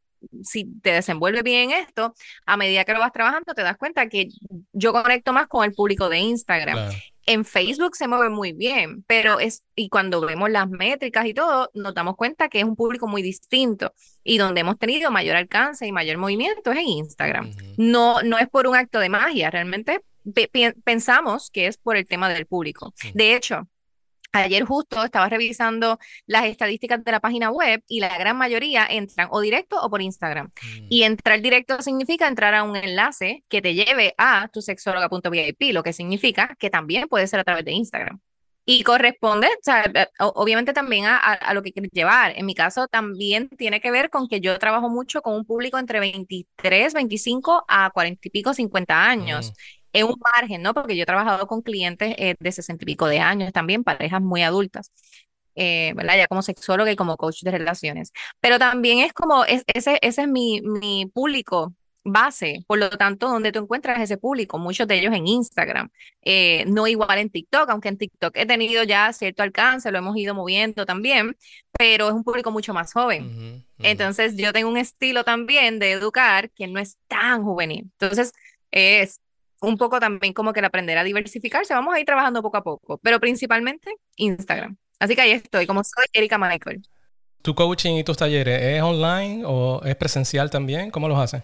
si 0.42 0.66
te 0.82 0.92
desenvuelves 0.92 1.42
bien 1.42 1.70
esto, 1.70 2.14
a 2.46 2.56
medida 2.56 2.84
que 2.84 2.92
lo 2.92 2.98
vas 2.98 3.12
trabajando, 3.12 3.54
te 3.54 3.62
das 3.62 3.76
cuenta 3.76 4.08
que 4.08 4.28
yo 4.72 4.92
conecto 4.92 5.32
más 5.32 5.46
con 5.46 5.64
el 5.64 5.72
público 5.72 6.08
de 6.08 6.18
Instagram. 6.18 6.90
En 7.26 7.44
Facebook 7.44 7.96
se 7.96 8.06
mueve 8.06 8.28
muy 8.28 8.52
bien, 8.52 9.02
pero 9.06 9.40
es, 9.40 9.64
y 9.74 9.88
cuando 9.88 10.20
vemos 10.20 10.50
las 10.50 10.68
métricas 10.68 11.24
y 11.24 11.32
todo, 11.32 11.70
nos 11.72 11.94
damos 11.94 12.16
cuenta 12.16 12.48
que 12.48 12.58
es 12.58 12.64
un 12.64 12.76
público 12.76 13.06
muy 13.08 13.22
distinto 13.22 13.94
y 14.22 14.36
donde 14.36 14.60
hemos 14.60 14.78
tenido 14.78 15.10
mayor 15.10 15.36
alcance 15.36 15.86
y 15.86 15.92
mayor 15.92 16.18
movimiento 16.18 16.72
es 16.72 16.78
en 16.78 16.88
Instagram. 16.88 17.50
No, 17.78 18.22
no 18.22 18.38
es 18.38 18.48
por 18.48 18.66
un 18.66 18.76
acto 18.76 18.98
de 18.98 19.08
magia, 19.08 19.50
realmente 19.50 20.02
pensamos 20.84 21.50
que 21.50 21.66
es 21.66 21.76
por 21.76 21.96
el 21.96 22.06
tema 22.06 22.28
del 22.28 22.46
público. 22.46 22.92
De 23.14 23.34
hecho, 23.34 23.68
Ayer 24.34 24.64
justo 24.64 25.04
estaba 25.04 25.28
revisando 25.28 25.98
las 26.26 26.46
estadísticas 26.46 27.04
de 27.04 27.12
la 27.12 27.20
página 27.20 27.52
web 27.52 27.82
y 27.86 28.00
la 28.00 28.18
gran 28.18 28.36
mayoría 28.36 28.84
entran 28.84 29.28
o 29.30 29.40
directo 29.40 29.80
o 29.80 29.88
por 29.88 30.02
Instagram. 30.02 30.46
Mm. 30.46 30.86
Y 30.90 31.04
entrar 31.04 31.40
directo 31.40 31.80
significa 31.82 32.26
entrar 32.26 32.52
a 32.54 32.64
un 32.64 32.74
enlace 32.74 33.44
que 33.48 33.62
te 33.62 33.74
lleve 33.74 34.14
a 34.18 34.48
tu 34.48 34.60
sexóloga.vip, 34.60 35.72
lo 35.72 35.84
que 35.84 35.92
significa 35.92 36.56
que 36.58 36.68
también 36.68 37.06
puede 37.06 37.28
ser 37.28 37.38
a 37.38 37.44
través 37.44 37.64
de 37.64 37.72
Instagram. 37.72 38.18
Y 38.66 38.82
corresponde, 38.82 39.46
o 39.46 39.62
sea, 39.62 39.84
eh, 39.94 40.08
obviamente 40.18 40.72
también 40.72 41.04
a, 41.04 41.18
a, 41.18 41.54
lo 41.54 41.62
que 41.62 41.70
quieres 41.70 41.92
llevar. 41.92 42.32
En 42.34 42.46
mi 42.46 42.54
caso 42.54 42.88
también 42.88 43.50
tiene 43.50 43.80
que 43.80 43.90
ver 43.90 44.10
con 44.10 44.26
que 44.26 44.40
yo 44.40 44.58
trabajo 44.58 44.88
mucho 44.88 45.20
con 45.20 45.34
un 45.34 45.44
público 45.44 45.78
entre 45.78 46.00
23, 46.00 46.94
25 46.94 47.66
a 47.68 47.90
40 47.90 48.20
y 48.24 48.30
pico, 48.30 48.54
50 48.54 49.06
años. 49.06 49.50
Mm 49.50 49.83
es 49.94 50.04
un 50.04 50.16
margen, 50.34 50.60
¿no? 50.60 50.74
Porque 50.74 50.96
yo 50.96 51.04
he 51.04 51.06
trabajado 51.06 51.46
con 51.46 51.62
clientes 51.62 52.14
eh, 52.18 52.34
de 52.38 52.52
sesenta 52.52 52.82
y 52.84 52.86
pico 52.86 53.06
de 53.06 53.20
años 53.20 53.52
también, 53.52 53.84
parejas 53.84 54.20
muy 54.20 54.42
adultas, 54.42 54.92
eh, 55.54 55.92
¿verdad? 55.96 56.18
Ya 56.18 56.26
como 56.26 56.42
sexóloga 56.42 56.90
y 56.92 56.96
como 56.96 57.16
coach 57.16 57.42
de 57.42 57.52
relaciones. 57.52 58.12
Pero 58.40 58.58
también 58.58 58.98
es 58.98 59.12
como, 59.12 59.44
ese, 59.44 59.64
ese 59.74 59.98
es 60.02 60.28
mi, 60.28 60.60
mi 60.62 61.06
público 61.06 61.74
base, 62.04 62.64
por 62.66 62.78
lo 62.78 62.90
tanto, 62.90 63.28
donde 63.28 63.52
tú 63.52 63.60
encuentras 63.60 64.00
ese 64.00 64.18
público, 64.18 64.58
muchos 64.58 64.86
de 64.86 64.96
ellos 64.98 65.14
en 65.14 65.26
Instagram, 65.26 65.88
eh, 66.22 66.64
no 66.66 66.86
igual 66.86 67.18
en 67.18 67.30
TikTok, 67.30 67.70
aunque 67.70 67.88
en 67.88 67.96
TikTok 67.96 68.36
he 68.36 68.46
tenido 68.46 68.82
ya 68.82 69.12
cierto 69.12 69.42
alcance, 69.42 69.90
lo 69.90 69.98
hemos 69.98 70.16
ido 70.16 70.34
moviendo 70.34 70.84
también, 70.84 71.36
pero 71.78 72.08
es 72.08 72.14
un 72.14 72.24
público 72.24 72.50
mucho 72.50 72.74
más 72.74 72.92
joven. 72.92 73.64
Entonces, 73.78 74.36
yo 74.36 74.52
tengo 74.52 74.68
un 74.68 74.76
estilo 74.76 75.24
también 75.24 75.78
de 75.78 75.92
educar 75.92 76.50
que 76.50 76.66
no 76.66 76.80
es 76.80 76.98
tan 77.08 77.42
juvenil. 77.44 77.90
Entonces, 77.98 78.32
es 78.70 79.20
un 79.64 79.76
poco 79.76 80.00
también 80.00 80.32
como 80.32 80.52
que 80.52 80.60
el 80.60 80.66
aprender 80.66 80.98
a 80.98 81.04
diversificarse. 81.04 81.74
Vamos 81.74 81.94
a 81.94 82.00
ir 82.00 82.06
trabajando 82.06 82.42
poco 82.42 82.56
a 82.56 82.62
poco, 82.62 82.98
pero 83.02 83.20
principalmente 83.20 83.96
Instagram. 84.16 84.76
Así 84.98 85.14
que 85.14 85.22
ahí 85.22 85.32
estoy, 85.32 85.66
como 85.66 85.82
soy 85.82 86.06
Erika 86.12 86.38
Michael. 86.38 86.82
¿Tu 87.42 87.54
coaching 87.54 87.94
y 87.96 88.04
tus 88.04 88.16
talleres 88.16 88.62
es 88.62 88.82
online 88.82 89.42
o 89.44 89.82
es 89.84 89.96
presencial 89.96 90.50
también? 90.50 90.90
¿Cómo 90.90 91.08
los 91.08 91.18
haces? 91.18 91.42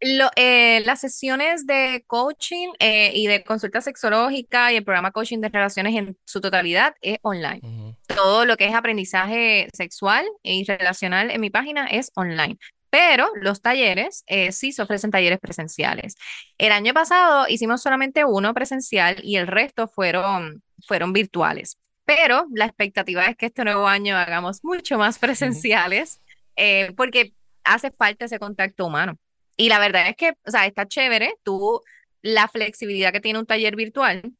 Lo, 0.00 0.30
eh, 0.34 0.82
las 0.84 1.00
sesiones 1.00 1.66
de 1.66 2.04
coaching 2.06 2.68
eh, 2.80 3.12
y 3.14 3.28
de 3.28 3.44
consulta 3.44 3.80
sexológica 3.80 4.72
y 4.72 4.76
el 4.76 4.84
programa 4.84 5.12
coaching 5.12 5.38
de 5.38 5.48
relaciones 5.48 5.94
en 5.94 6.16
su 6.24 6.40
totalidad 6.40 6.94
es 7.00 7.18
online. 7.22 7.60
Todo 8.08 8.44
lo 8.44 8.56
que 8.56 8.66
es 8.66 8.74
aprendizaje 8.74 9.68
sexual 9.72 10.26
y 10.42 10.64
relacional 10.64 11.30
en 11.30 11.40
mi 11.40 11.50
página 11.50 11.86
es 11.86 12.10
online 12.14 12.58
pero 12.92 13.30
los 13.40 13.62
talleres 13.62 14.22
eh, 14.26 14.52
sí 14.52 14.70
se 14.70 14.82
ofrecen 14.82 15.10
talleres 15.10 15.40
presenciales. 15.40 16.14
El 16.58 16.72
año 16.72 16.92
pasado 16.92 17.48
hicimos 17.48 17.80
solamente 17.80 18.26
uno 18.26 18.52
presencial 18.52 19.16
y 19.22 19.36
el 19.36 19.46
resto 19.46 19.88
fueron, 19.88 20.62
fueron 20.86 21.14
virtuales. 21.14 21.78
Pero 22.04 22.44
la 22.52 22.66
expectativa 22.66 23.24
es 23.24 23.36
que 23.38 23.46
este 23.46 23.64
nuevo 23.64 23.88
año 23.88 24.14
hagamos 24.14 24.62
mucho 24.62 24.98
más 24.98 25.18
presenciales 25.18 26.20
eh, 26.54 26.92
porque 26.94 27.32
hace 27.64 27.92
falta 27.92 28.26
ese 28.26 28.38
contacto 28.38 28.84
humano. 28.84 29.16
Y 29.56 29.70
la 29.70 29.78
verdad 29.78 30.06
es 30.10 30.16
que, 30.16 30.34
o 30.44 30.50
sea, 30.50 30.66
está 30.66 30.86
chévere 30.86 31.36
tú 31.42 31.80
la 32.20 32.46
flexibilidad 32.46 33.10
que 33.10 33.20
tiene 33.20 33.38
un 33.38 33.46
taller 33.46 33.74
virtual, 33.74 34.34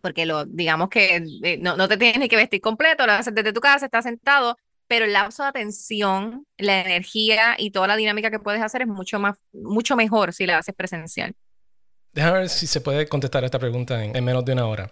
porque 0.00 0.24
lo, 0.24 0.46
digamos 0.46 0.88
que 0.88 1.22
eh, 1.42 1.58
no, 1.60 1.76
no, 1.76 1.88
te 1.88 1.98
tienes 1.98 2.20
ni 2.20 2.28
que 2.28 2.36
vestir 2.36 2.62
completo, 2.62 3.04
lo 3.04 3.12
haces 3.12 3.34
desde 3.34 3.52
tu 3.52 3.60
casa, 3.60 3.84
estás 3.84 4.04
sentado, 4.04 4.56
pero 4.88 5.04
el 5.04 5.12
lapso 5.12 5.42
de 5.42 5.50
atención, 5.50 6.46
la 6.56 6.80
energía 6.80 7.54
y 7.58 7.70
toda 7.70 7.86
la 7.86 7.96
dinámica 7.96 8.30
que 8.30 8.38
puedes 8.40 8.62
hacer 8.62 8.82
es 8.82 8.88
mucho, 8.88 9.20
más, 9.20 9.36
mucho 9.52 9.94
mejor 9.94 10.32
si 10.32 10.46
la 10.46 10.58
haces 10.58 10.74
presencial. 10.74 11.34
Déjame 12.12 12.38
ver 12.38 12.48
si 12.48 12.66
se 12.66 12.80
puede 12.80 13.06
contestar 13.06 13.44
esta 13.44 13.58
pregunta 13.58 14.02
en, 14.02 14.24
menos 14.24 14.44
de 14.44 14.54
una 14.54 14.66
hora. 14.66 14.90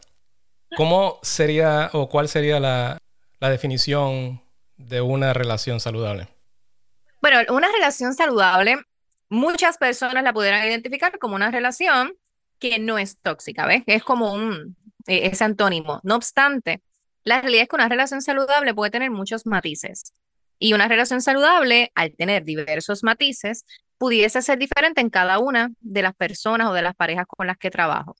¿Cómo 0.76 1.18
sería 1.22 1.90
o 1.94 2.08
cuál 2.08 2.28
sería 2.28 2.60
la, 2.60 2.98
la 3.40 3.50
definición 3.50 4.42
de 4.76 5.00
una 5.00 5.32
relación 5.32 5.80
saludable? 5.80 6.28
Bueno, 7.22 7.38
una 7.54 7.72
relación 7.72 8.14
saludable, 8.14 8.76
muchas 9.30 9.78
personas 9.78 10.22
la 10.22 10.34
pudieran 10.34 10.66
identificar 10.66 11.18
como 11.18 11.34
una 11.34 11.50
relación 11.50 12.12
que 12.58 12.78
no 12.78 12.98
es 12.98 13.18
tóxica, 13.20 13.66
¿ves? 13.66 13.82
Es 13.86 14.02
como 14.02 14.34
un, 14.34 14.76
e, 15.06 15.26
ese 15.26 15.44
antónimo. 15.44 16.00
No 16.02 16.16
obstante, 16.16 16.82
la 17.26 17.40
realidad 17.40 17.64
es 17.64 17.68
que 17.68 17.74
una 17.74 17.88
relación 17.88 18.22
saludable 18.22 18.72
puede 18.72 18.92
tener 18.92 19.10
muchos 19.10 19.46
matices. 19.46 20.14
Y 20.60 20.74
una 20.74 20.86
relación 20.86 21.20
saludable, 21.20 21.90
al 21.96 22.14
tener 22.14 22.44
diversos 22.44 23.02
matices, 23.02 23.66
pudiese 23.98 24.40
ser 24.42 24.58
diferente 24.58 25.00
en 25.00 25.10
cada 25.10 25.40
una 25.40 25.72
de 25.80 26.02
las 26.02 26.14
personas 26.14 26.68
o 26.68 26.72
de 26.72 26.82
las 26.82 26.94
parejas 26.94 27.26
con 27.26 27.48
las 27.48 27.58
que 27.58 27.68
trabajo. 27.68 28.14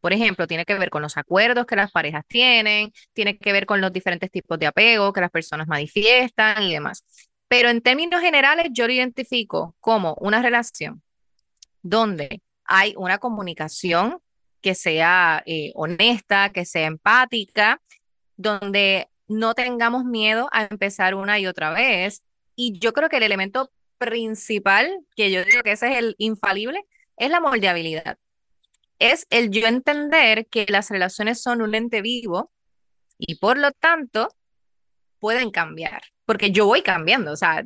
Por 0.00 0.14
ejemplo, 0.14 0.46
tiene 0.46 0.64
que 0.64 0.72
ver 0.72 0.88
con 0.88 1.02
los 1.02 1.18
acuerdos 1.18 1.66
que 1.66 1.76
las 1.76 1.92
parejas 1.92 2.24
tienen, 2.26 2.92
tiene 3.12 3.36
que 3.36 3.52
ver 3.52 3.66
con 3.66 3.82
los 3.82 3.92
diferentes 3.92 4.30
tipos 4.30 4.58
de 4.58 4.66
apego 4.66 5.12
que 5.12 5.20
las 5.20 5.30
personas 5.30 5.68
manifiestan 5.68 6.62
y 6.62 6.72
demás. 6.72 7.04
Pero 7.48 7.68
en 7.68 7.82
términos 7.82 8.22
generales, 8.22 8.68
yo 8.72 8.86
lo 8.86 8.94
identifico 8.94 9.76
como 9.80 10.14
una 10.18 10.40
relación 10.40 11.02
donde 11.82 12.40
hay 12.64 12.94
una 12.96 13.18
comunicación 13.18 14.18
que 14.62 14.74
sea 14.74 15.42
eh, 15.44 15.72
honesta, 15.74 16.50
que 16.52 16.64
sea 16.64 16.86
empática 16.86 17.82
donde 18.36 19.08
no 19.28 19.54
tengamos 19.54 20.04
miedo 20.04 20.48
a 20.52 20.64
empezar 20.64 21.14
una 21.14 21.38
y 21.38 21.46
otra 21.46 21.70
vez. 21.70 22.22
Y 22.54 22.78
yo 22.78 22.92
creo 22.92 23.08
que 23.08 23.18
el 23.18 23.22
elemento 23.22 23.70
principal, 23.98 25.04
que 25.16 25.30
yo 25.30 25.44
digo 25.44 25.62
que 25.62 25.72
ese 25.72 25.92
es 25.92 25.98
el 25.98 26.14
infalible, 26.18 26.84
es 27.16 27.30
la 27.30 27.40
moldeabilidad. 27.40 28.18
Es 28.98 29.26
el 29.30 29.50
yo 29.50 29.66
entender 29.66 30.46
que 30.46 30.66
las 30.68 30.90
relaciones 30.90 31.42
son 31.42 31.62
un 31.62 31.74
ente 31.74 32.02
vivo 32.02 32.50
y 33.18 33.36
por 33.36 33.58
lo 33.58 33.72
tanto 33.72 34.28
pueden 35.18 35.50
cambiar, 35.50 36.02
porque 36.24 36.50
yo 36.50 36.66
voy 36.66 36.82
cambiando, 36.82 37.32
o 37.32 37.36
sea, 37.36 37.64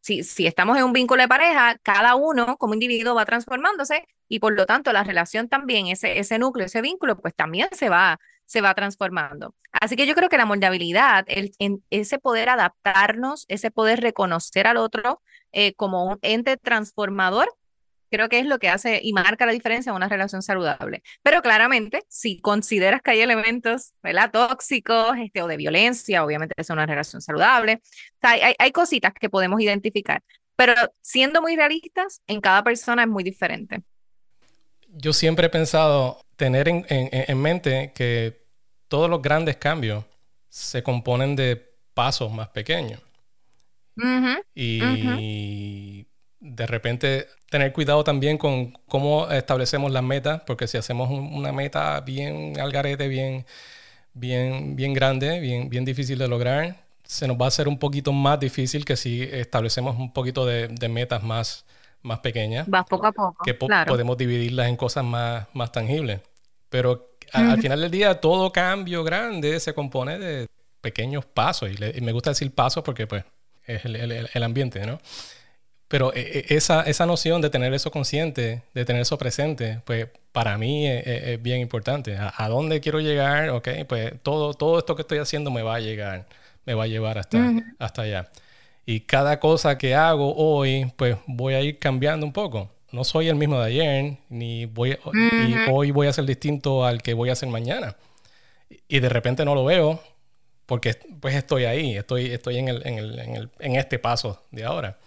si, 0.00 0.22
si 0.22 0.46
estamos 0.46 0.76
en 0.78 0.84
un 0.84 0.92
vínculo 0.92 1.22
de 1.22 1.28
pareja, 1.28 1.78
cada 1.82 2.14
uno 2.14 2.56
como 2.56 2.74
individuo 2.74 3.14
va 3.14 3.24
transformándose 3.24 4.06
y 4.28 4.38
por 4.38 4.54
lo 4.54 4.66
tanto 4.66 4.92
la 4.92 5.04
relación 5.04 5.48
también, 5.48 5.88
ese, 5.88 6.18
ese 6.18 6.38
núcleo, 6.38 6.66
ese 6.66 6.80
vínculo, 6.82 7.18
pues 7.18 7.34
también 7.34 7.68
se 7.72 7.88
va, 7.88 8.18
se 8.50 8.60
va 8.60 8.74
transformando. 8.74 9.54
Así 9.70 9.94
que 9.94 10.08
yo 10.08 10.16
creo 10.16 10.28
que 10.28 10.36
la 10.36 10.44
moldeabilidad, 10.44 11.24
el, 11.28 11.52
ese 11.90 12.18
poder 12.18 12.48
adaptarnos, 12.48 13.44
ese 13.46 13.70
poder 13.70 14.00
reconocer 14.00 14.66
al 14.66 14.76
otro 14.76 15.22
eh, 15.52 15.74
como 15.74 16.04
un 16.04 16.18
ente 16.22 16.56
transformador, 16.56 17.48
creo 18.10 18.28
que 18.28 18.40
es 18.40 18.46
lo 18.46 18.58
que 18.58 18.68
hace 18.68 19.00
y 19.04 19.12
marca 19.12 19.46
la 19.46 19.52
diferencia 19.52 19.90
en 19.90 19.96
una 19.96 20.08
relación 20.08 20.42
saludable. 20.42 21.04
Pero 21.22 21.42
claramente, 21.42 22.02
si 22.08 22.40
consideras 22.40 23.02
que 23.02 23.12
hay 23.12 23.20
elementos 23.20 23.92
¿verdad? 24.02 24.32
tóxicos 24.32 25.16
este, 25.18 25.42
o 25.42 25.46
de 25.46 25.56
violencia, 25.56 26.24
obviamente 26.24 26.54
es 26.56 26.70
una 26.70 26.86
relación 26.86 27.22
saludable. 27.22 27.80
hay, 28.20 28.54
hay 28.58 28.72
cositas 28.72 29.12
que 29.14 29.30
podemos 29.30 29.60
identificar, 29.60 30.24
pero 30.56 30.74
siendo 31.02 31.40
muy 31.40 31.54
realistas, 31.54 32.20
en 32.26 32.40
cada 32.40 32.64
persona 32.64 33.04
es 33.04 33.08
muy 33.08 33.22
diferente. 33.22 33.84
Yo 34.88 35.12
siempre 35.12 35.46
he 35.46 35.50
pensado 35.50 36.24
tener 36.40 36.68
en, 36.68 36.84
en, 36.88 37.38
mente 37.38 37.92
que 37.94 38.39
todos 38.90 39.08
los 39.08 39.22
grandes 39.22 39.56
cambios 39.56 40.04
se 40.50 40.82
componen 40.82 41.36
de 41.36 41.56
pasos 41.94 42.30
más 42.30 42.48
pequeños. 42.48 43.00
y 44.54 46.06
de 46.40 46.66
repente 46.66 47.28
tener 47.50 47.72
cuidado 47.72 48.02
también 48.02 48.36
con 48.38 48.72
cómo 48.88 49.30
establecemos 49.30 49.92
las 49.92 50.02
metas, 50.02 50.42
porque 50.46 50.66
si 50.66 50.78
hacemos 50.78 51.10
una 51.10 51.52
meta 51.52 52.00
bien 52.00 52.58
al 52.58 52.72
garete, 52.72 53.08
bien, 53.08 53.46
bien, 54.14 54.74
bien 54.74 54.92
grande, 54.92 55.38
bien, 55.38 55.68
bien 55.68 55.84
difícil 55.84 56.18
de 56.18 56.28
lograr, 56.28 56.76
se 57.04 57.28
nos 57.28 57.36
va 57.36 57.44
a 57.44 57.48
hacer 57.48 57.68
un 57.68 57.78
poquito 57.78 58.12
más 58.12 58.40
difícil 58.40 58.84
que 58.84 58.96
si 58.96 59.22
establecemos 59.22 59.96
un 59.98 60.12
poquito 60.12 60.46
de, 60.46 60.68
metas 60.88 61.22
más, 61.22 61.66
más 62.02 62.20
pequeñas. 62.20 62.66
Va 62.72 62.84
poco 62.84 63.06
a 63.06 63.12
poco. 63.12 63.44
Que 63.44 63.54
podemos 63.54 64.16
dividirlas 64.16 64.68
en 64.68 64.76
cosas 64.76 65.04
más, 65.04 65.46
más 65.52 65.70
tangibles. 65.72 66.20
Pero 66.70 67.09
al 67.32 67.60
final 67.60 67.80
del 67.80 67.90
día, 67.90 68.20
todo 68.20 68.52
cambio 68.52 69.04
grande 69.04 69.58
se 69.60 69.74
compone 69.74 70.18
de 70.18 70.46
pequeños 70.80 71.24
pasos. 71.24 71.70
Y, 71.70 72.00
me 72.00 72.12
gusta 72.12 72.30
decir 72.30 72.54
pasos 72.54 72.82
porque, 72.82 73.06
pues, 73.06 73.24
es 73.66 73.84
el, 73.84 74.28
el 74.32 74.42
ambiente, 74.42 74.84
¿no? 74.86 74.98
Pero 75.90 76.14
eh, 76.14 76.38
eh, 76.38 76.46
esa, 76.50 76.82
esa 76.82 77.04
noción 77.04 77.42
de 77.42 77.50
tener 77.50 77.74
eso 77.74 77.90
consciente, 77.90 78.62
de 78.74 78.84
tener 78.84 79.02
eso 79.02 79.18
presente, 79.18 79.80
pues 79.84 80.06
para 80.30 80.56
mí 80.56 80.86
es, 80.86 81.42
bien 81.42 81.60
importante. 81.60 82.16
¿A, 82.16 82.48
dónde 82.48 82.80
quiero 82.80 83.00
llegar? 83.00 83.50
Ok, 83.50 83.68
pues 83.88 84.12
todo, 84.22 84.54
todo 84.54 84.78
esto 84.78 84.94
que 84.94 85.02
estoy 85.02 85.18
haciendo 85.18 85.50
me 85.50 85.62
va 85.62 85.74
a 85.74 85.80
llegar, 85.80 86.26
me 86.64 86.74
va 86.74 86.84
a 86.84 86.86
llevar 86.86 87.18
hasta, 87.18 87.38
hasta 87.80 88.02
allá. 88.02 88.30
Y 88.86 89.00
cada 89.00 89.40
cosa 89.40 89.78
que 89.78 89.96
hago 89.96 90.36
hoy, 90.36 90.92
pues 90.96 91.16
voy 91.26 91.54
a 91.54 91.60
ir 91.60 91.80
cambiando 91.80 92.24
un 92.24 92.32
poco. 92.32 92.70
No 92.92 93.04
soy 93.04 93.28
el 93.28 93.36
mismo 93.36 93.58
de 93.60 93.66
ayer, 93.66 94.16
ni 94.28 94.66
voy, 94.66 94.98
hoy 95.70 95.90
voy 95.90 96.06
a 96.06 96.12
ser 96.12 96.24
distinto 96.24 96.84
al 96.84 97.02
que 97.02 97.14
voy 97.14 97.28
a 97.28 97.32
hacer 97.32 97.48
mañana. 97.48 97.96
Y 98.88 99.00
de 99.00 99.08
repente 99.08 99.44
no 99.44 99.54
lo 99.54 99.64
veo 99.64 100.02
porque 100.66 100.96
pues 101.20 101.34
estoy 101.34 101.64
ahí, 101.64 101.96
estoy, 101.96 102.26
estoy 102.26 102.58
en, 102.58 102.68
el, 102.68 102.86
en, 102.86 102.98
el, 102.98 103.18
en, 103.18 103.36
el, 103.36 103.50
en 103.58 103.76
este 103.76 103.98
paso 103.98 104.42
de 104.50 104.64
ahora 104.64 104.98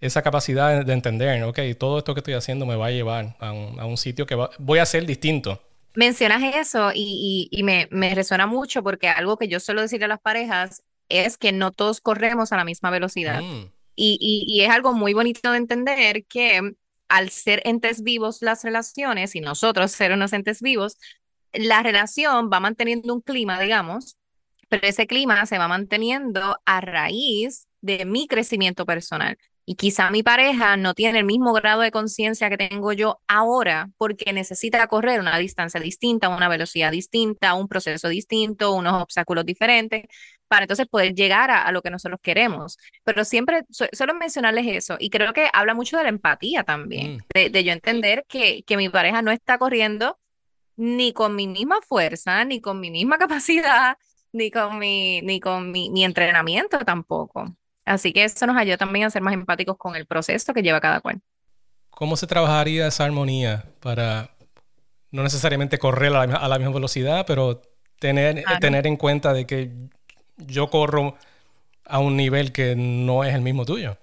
esa 0.00 0.22
capacidad 0.22 0.84
de 0.84 0.92
entender, 0.92 1.42
ok, 1.44 1.58
todo 1.78 1.98
esto 1.98 2.14
que 2.14 2.20
estoy 2.20 2.34
haciendo 2.34 2.64
me 2.64 2.76
va 2.76 2.86
a 2.86 2.90
llevar 2.90 3.36
a 3.38 3.52
un, 3.52 3.96
sitio 3.96 4.26
que 4.26 4.34
voy 4.58 4.78
a 4.78 4.86
ser 4.86 5.04
distinto. 5.04 5.62
Mencionas 5.94 6.54
eso 6.56 6.90
y, 6.94 7.60
me, 7.62 7.86
resuena 8.14 8.46
mucho 8.46 8.82
porque 8.82 9.08
algo 9.08 9.36
que 9.36 9.48
yo 9.48 9.60
suelo 9.60 9.82
decirle 9.82 10.06
a 10.06 10.08
las 10.08 10.20
parejas 10.20 10.82
es 11.08 11.36
que 11.36 11.52
no 11.52 11.72
todos 11.72 12.00
corremos 12.00 12.52
a 12.52 12.56
la 12.56 12.64
misma 12.64 12.90
velocidad. 12.90 13.42
Mm. 13.42 13.70
Y, 13.94 14.62
es 14.62 14.70
algo 14.70 14.94
muy 14.94 15.12
bonito 15.12 15.52
de 15.52 15.58
entender 15.58 16.24
que 16.24 16.76
al 17.10 17.30
ser 17.30 17.60
entes 17.64 18.02
vivos 18.02 18.38
las 18.40 18.64
relaciones 18.64 19.34
y 19.36 19.40
nosotros 19.40 19.92
ser 19.92 20.12
unos 20.12 20.32
entes 20.32 20.62
vivos, 20.62 20.96
la 21.52 21.82
relación 21.82 22.48
va 22.52 22.60
manteniendo 22.60 23.12
un 23.12 23.20
clima, 23.20 23.60
digamos, 23.60 24.16
pero 24.68 24.86
ese 24.86 25.06
clima 25.06 25.44
se 25.46 25.58
va 25.58 25.68
manteniendo 25.68 26.56
a 26.64 26.80
raíz 26.80 27.66
de 27.80 28.04
mi 28.06 28.26
crecimiento 28.28 28.86
personal. 28.86 29.36
Y 29.66 29.74
quizá 29.76 30.10
mi 30.10 30.22
pareja 30.22 30.76
no 30.76 30.94
tiene 30.94 31.18
el 31.20 31.24
mismo 31.24 31.52
grado 31.52 31.82
de 31.82 31.90
conciencia 31.90 32.48
que 32.48 32.56
tengo 32.56 32.92
yo 32.92 33.20
ahora 33.28 33.90
porque 33.98 34.32
necesita 34.32 34.86
correr 34.86 35.20
una 35.20 35.38
distancia 35.38 35.80
distinta, 35.80 36.28
una 36.28 36.48
velocidad 36.48 36.90
distinta, 36.90 37.54
un 37.54 37.68
proceso 37.68 38.08
distinto, 38.08 38.72
unos 38.72 39.02
obstáculos 39.02 39.44
diferentes, 39.44 40.04
para 40.50 40.64
entonces 40.64 40.88
poder 40.88 41.14
llegar 41.14 41.48
a, 41.52 41.70
lo 41.70 41.80
que 41.80 41.90
nosotros 41.90 42.18
queremos. 42.20 42.76
Pero 43.04 43.24
siempre 43.24 43.62
solo 43.70 44.14
mencionarles 44.14 44.66
eso. 44.66 44.96
Y 44.98 45.08
creo 45.08 45.32
que 45.32 45.48
habla 45.52 45.74
mucho 45.74 45.96
de 45.96 46.02
la 46.02 46.08
empatía 46.08 46.64
también, 46.64 47.18
mm. 47.18 47.52
de, 47.52 47.64
yo 47.64 47.72
entender 47.72 48.24
que, 48.28 48.64
que 48.64 48.76
mi 48.76 48.88
pareja 48.88 49.22
no 49.22 49.30
está 49.30 49.58
corriendo 49.58 50.18
ni 50.74 51.12
con 51.12 51.36
mi 51.36 51.46
misma 51.46 51.78
fuerza, 51.86 52.44
ni 52.44 52.60
con 52.60 52.80
mi 52.80 52.90
misma 52.90 53.16
capacidad, 53.18 53.96
ni 54.32 54.50
con 54.50 54.76
mi, 54.76 55.22
ni 55.22 55.38
con 55.38 55.70
mi, 55.70 55.88
mi 55.90 56.04
entrenamiento 56.04 56.80
tampoco. 56.80 57.54
Así 57.84 58.12
que 58.12 58.24
eso 58.24 58.44
nos 58.48 58.56
ayuda 58.56 58.76
también 58.76 59.06
a 59.06 59.10
ser 59.10 59.22
más 59.22 59.34
empáticos 59.34 59.76
con 59.76 59.94
el 59.94 60.06
proceso 60.06 60.52
que 60.52 60.62
lleva 60.62 60.80
cada 60.80 61.00
cual. 61.00 61.20
¿Cómo 61.90 62.16
se 62.16 62.26
trabajaría 62.26 62.88
esa 62.88 63.04
armonía 63.04 63.66
para 63.78 64.30
no 65.12 65.22
necesariamente 65.22 65.78
correr 65.78 66.12
a 66.12 66.48
la, 66.48 66.58
misma 66.58 66.74
velocidad, 66.74 67.24
pero 67.24 67.62
tener, 68.00 68.42
tener 68.60 68.88
en 68.88 68.96
cuenta 68.96 69.32
de 69.32 69.46
que 69.46 69.70
yo 70.46 70.68
corro 70.70 71.16
a 71.84 71.98
un 71.98 72.16
nivel 72.16 72.52
que 72.52 72.74
no 72.76 73.24
es 73.24 73.34
el 73.34 73.42
mismo 73.42 73.64
tuyo? 73.64 73.96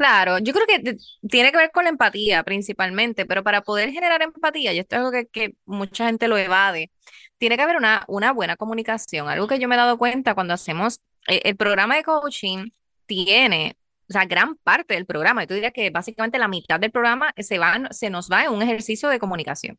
Claro, 0.00 0.38
yo 0.38 0.54
creo 0.54 0.66
que 0.66 0.96
tiene 1.28 1.52
que 1.52 1.58
ver 1.58 1.70
con 1.72 1.84
la 1.84 1.90
empatía 1.90 2.42
principalmente, 2.42 3.26
pero 3.26 3.44
para 3.44 3.60
poder 3.60 3.90
generar 3.92 4.22
empatía, 4.22 4.72
y 4.72 4.78
esto 4.78 4.96
es 4.96 5.00
algo 5.00 5.12
que, 5.30 5.54
mucha 5.66 6.06
gente 6.06 6.26
lo 6.26 6.38
evade, 6.38 6.90
tiene 7.36 7.56
que 7.56 7.62
haber 7.62 7.76
una, 7.76 8.04
una 8.08 8.32
buena 8.32 8.56
comunicación. 8.56 9.28
Algo 9.28 9.46
que 9.46 9.58
yo 9.58 9.68
me 9.68 9.74
he 9.74 9.78
dado 9.78 9.98
cuenta 9.98 10.34
cuando 10.34 10.54
hacemos 10.54 11.00
eh, 11.28 11.42
el 11.44 11.56
programa 11.56 11.96
de 11.96 12.04
coaching, 12.04 12.70
tiene, 13.04 13.76
o 14.08 14.12
sea, 14.12 14.24
gran 14.24 14.56
parte 14.56 14.94
del 14.94 15.04
programa, 15.04 15.44
yo 15.44 15.54
diría 15.54 15.70
que 15.70 15.90
básicamente 15.90 16.38
la 16.38 16.48
mitad 16.48 16.80
del 16.80 16.92
programa 16.92 17.34
se, 17.36 17.58
va, 17.58 17.88
se 17.90 18.08
nos 18.08 18.30
va 18.30 18.44
en 18.44 18.52
un 18.52 18.62
ejercicio 18.62 19.08
de 19.10 19.18
comunicación. 19.18 19.78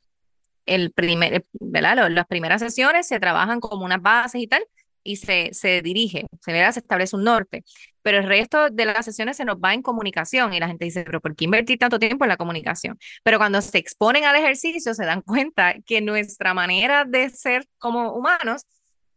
El 0.67 0.91
primer, 0.91 1.45
¿verdad? 1.53 2.09
Las 2.11 2.27
primeras 2.27 2.61
sesiones 2.61 3.07
se 3.07 3.19
trabajan 3.19 3.59
como 3.59 3.85
unas 3.85 4.01
bases 4.01 4.41
y 4.41 4.47
tal, 4.47 4.63
y 5.03 5.17
se, 5.17 5.49
se 5.53 5.81
dirige, 5.81 6.25
se, 6.41 6.71
se 6.71 6.79
establece 6.79 7.15
un 7.15 7.23
norte. 7.23 7.63
Pero 8.01 8.17
el 8.17 8.27
resto 8.27 8.69
de 8.69 8.85
las 8.85 9.05
sesiones 9.05 9.37
se 9.37 9.45
nos 9.45 9.57
va 9.57 9.73
en 9.73 9.81
comunicación 9.81 10.53
y 10.53 10.59
la 10.59 10.67
gente 10.67 10.85
dice, 10.85 11.03
pero 11.03 11.21
¿por 11.21 11.35
qué 11.35 11.45
invertir 11.45 11.77
tanto 11.77 11.99
tiempo 11.99 12.25
en 12.25 12.29
la 12.29 12.37
comunicación? 12.37 12.97
Pero 13.23 13.37
cuando 13.37 13.61
se 13.61 13.77
exponen 13.77 14.25
al 14.25 14.35
ejercicio 14.35 14.93
se 14.93 15.05
dan 15.05 15.21
cuenta 15.25 15.75
que 15.85 16.01
nuestra 16.01 16.53
manera 16.53 17.05
de 17.05 17.29
ser 17.29 17.65
como 17.77 18.13
humanos 18.13 18.63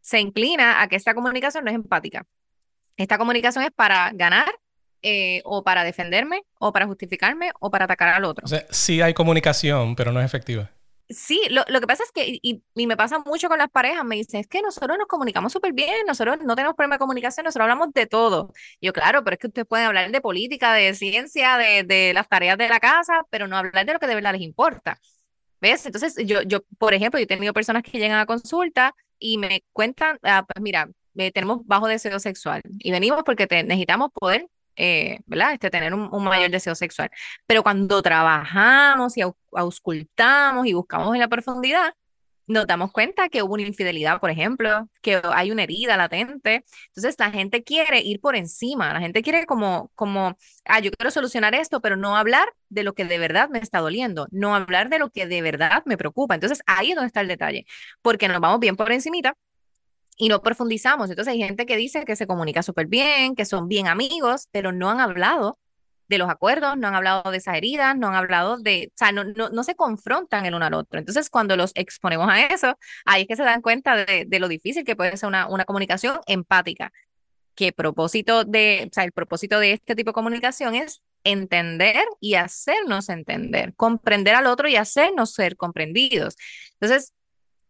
se 0.01 0.21
inclina 0.21 0.83
a 0.83 0.89
que 0.89 0.97
esta 0.97 1.15
comunicación 1.15 1.65
no 1.65 1.71
es 1.71 1.77
empática. 1.77 2.25
Esta 2.97 3.19
comunicación 3.19 3.65
es 3.65 3.71
para 3.75 4.11
ganar 4.13 4.55
eh, 5.03 5.41
o 5.45 5.65
para 5.65 5.83
defenderme 5.83 6.43
o 6.59 6.73
para 6.73 6.87
justificarme 6.87 7.51
o 7.61 7.71
para 7.71 7.87
atacar 7.87 8.09
al 8.11 8.25
otro. 8.25 8.47
Sí 8.71 9.01
hay 9.01 9.15
comunicación, 9.15 9.97
pero 9.97 10.13
no 10.13 10.21
es 10.21 10.27
efectiva. 10.27 10.71
Sí, 11.09 11.43
lo, 11.51 11.63
lo 11.69 11.81
que 11.81 11.87
pasa 11.87 12.03
es 12.03 12.13
que, 12.13 12.39
y, 12.43 12.63
me 12.87 12.97
pasa 12.97 13.19
mucho 13.19 13.49
con 13.49 13.59
las 13.59 13.71
parejas, 13.71 14.05
me 14.05 14.17
dicen, 14.17 14.41
es 14.41 14.47
que 14.47 14.63
nosotros 14.63 14.97
nos 14.99 15.07
comunicamos 15.07 15.53
súper 15.53 15.75
bien, 15.75 16.07
nosotros 16.07 16.39
no 16.43 16.57
tenemos 16.57 16.75
problema 16.75 16.95
de 16.95 16.99
comunicación, 17.01 17.45
nosotros 17.45 17.65
hablamos 17.65 17.93
de 17.93 18.07
todo. 18.07 18.53
yo, 18.81 18.93
claro, 18.95 19.23
pero 19.23 19.35
es 19.35 19.41
que 19.41 19.49
ustedes 19.49 19.67
pueden 19.69 19.87
hablar 19.87 20.11
de 20.11 20.21
política, 20.23 20.73
de 20.73 20.95
ciencia, 20.95 21.59
de, 21.59 21.83
de 21.85 22.15
las 22.15 22.29
tareas 22.29 22.57
de 22.57 22.69
la 22.69 22.81
casa, 22.81 23.27
pero 23.31 23.47
no 23.47 23.57
hablar 23.59 23.85
de 23.85 23.93
lo 23.93 23.99
que 23.99 24.07
de 24.07 24.15
verdad 24.15 24.33
les 24.33 24.43
importa. 24.43 24.99
¿Ves? 25.61 25.87
Entonces, 25.87 26.17
yo, 26.27 26.43
yo, 26.43 26.61
por 26.79 26.95
ejemplo, 26.95 27.19
yo 27.19 27.25
he 27.25 27.27
tenido 27.27 27.53
personas 27.55 27.83
que 27.83 27.99
llegan 27.99 28.19
a 28.19 28.27
consulta 28.27 28.95
y 29.19 29.39
me 29.39 29.65
cuentan, 29.73 30.19
ah, 30.23 30.45
pues 30.47 30.63
mira, 30.63 30.89
eh, 31.17 31.33
tenemos 31.33 31.67
bajo 31.67 31.87
deseo 31.87 32.19
sexual 32.19 32.63
y 32.79 32.91
venimos 32.91 33.23
porque 33.25 33.47
necesitamos 33.65 34.11
poder, 34.13 34.49
eh, 34.77 35.21
¿verdad? 35.27 35.55
Este, 35.55 35.71
tener 35.71 35.95
un, 35.95 36.25
mayor 36.25 36.51
deseo 36.51 36.75
sexual. 36.75 37.11
Pero 37.47 37.63
cuando 37.63 38.03
trabajamos 38.03 39.17
y 39.17 39.23
auscultamos 39.53 40.67
y 40.67 40.73
buscamos 40.73 41.15
en 41.15 41.21
la 41.21 41.29
profundidad, 41.29 41.95
nos 42.47 42.67
damos 42.67 42.93
cuenta 42.93 43.29
que 43.29 43.43
hubo 43.43 43.55
una 43.55 43.63
infidelidad, 43.63 44.21
por 44.21 44.31
ejemplo, 44.31 44.89
que 45.01 45.21
hay 45.33 45.51
una 45.51 45.63
herida 45.63 45.97
latente. 45.97 46.65
Entonces 46.89 47.17
la 47.19 47.31
gente 47.31 47.65
quiere 47.65 48.01
ir 48.01 48.21
por 48.21 48.37
encima, 48.37 48.93
la 48.93 49.01
gente 49.01 49.23
quiere 49.23 49.47
como, 49.47 49.91
como, 49.95 50.37
ah, 50.67 50.81
yo 50.81 50.91
quiero 50.91 51.11
solucionar 51.11 51.55
esto, 51.55 51.81
pero 51.81 51.97
no 51.97 52.17
hablar 52.17 52.49
de 52.69 52.83
lo 52.83 52.95
que 52.95 53.05
de 53.05 53.19
verdad 53.19 53.49
me 53.49 53.61
está 53.61 53.79
doliendo, 53.81 54.27
no 54.31 54.55
hablar 54.55 54.91
de 54.91 54.99
lo 54.99 55.11
que 55.11 55.27
de 55.27 55.43
verdad 55.43 55.83
me 55.87 55.97
preocupa. 55.97 56.35
Entonces 56.35 56.63
ahí 56.67 56.91
es 56.91 56.97
donde 56.97 57.07
está 57.09 57.21
el 57.21 57.29
detalle, 57.29 57.67
porque 58.03 58.29
nos 58.29 58.41
vamos 58.41 58.61
bien 58.61 58.77
por 58.77 58.93
encimita 58.93 59.37
y 60.17 60.29
no 60.29 60.43
profundizamos. 60.43 61.11
Entonces 61.11 61.33
hay 61.33 61.39
gente 61.39 61.67
que 61.67 61.77
dice 61.77 62.05
que 62.05 62.17
se 62.17 62.27
comunica 62.27 62.63
súper 62.63 62.87
bien, 62.87 63.35
que 63.35 63.45
son 63.45 63.69
bien 63.69 63.87
amigos, 63.89 64.49
pero 64.53 64.73
no 64.73 64.91
han 64.91 65.01
hablado 65.01 65.59
de 66.09 66.19
los 66.19 66.29
acuerdos, 66.29 66.77
no 66.77 66.89
han 66.89 66.95
hablado 66.95 67.31
de 67.31 67.39
esas 67.39 67.57
heridas, 67.57 67.97
no 67.97 68.09
han 68.09 68.15
hablado 68.15 68.59
de, 68.59 68.91
o 68.91 68.97
sea, 68.97 69.11
no, 69.13 69.25
no, 69.25 69.65
se 69.65 69.75
confrontan 69.75 70.45
el 70.47 70.55
uno 70.55 70.67
al 70.67 70.75
otro. 70.75 70.99
Entonces 70.99 71.31
cuando 71.31 71.57
los 71.57 71.73
exponemos 71.75 72.29
a 72.31 72.47
eso, 72.47 72.79
ahí 73.05 73.23
es 73.23 73.29
que 73.29 73.37
se 73.37 73.43
dan 73.43 73.63
cuenta 73.63 73.97
de, 73.97 74.25
de 74.27 74.39
lo 74.39 74.49
difícil 74.49 74.85
que 74.85 74.97
puede 74.97 75.17
ser 75.17 75.29
una, 75.29 75.49
una 75.49 75.65
comunicación 75.65 76.21
empática. 76.27 76.93
Que 77.55 77.73
propósito 77.73 78.45
de, 78.45 78.89
o 78.91 78.95
sea, 78.95 79.05
el 79.05 79.13
propósito 79.13 79.59
de 79.61 79.73
este 79.73 79.95
tipo 79.95 80.11
de 80.11 80.15
comunicación 80.15 80.75
es 80.75 81.03
entender 81.23 82.05
y 82.21 82.35
hacernos 82.35 83.09
entender, 83.09 83.75
comprender 83.75 84.35
al 84.35 84.47
otro 84.47 84.69
y 84.69 84.77
hacernos 84.77 85.33
ser 85.33 85.57
comprendidos. 85.57 86.37
Entonces, 86.81 87.13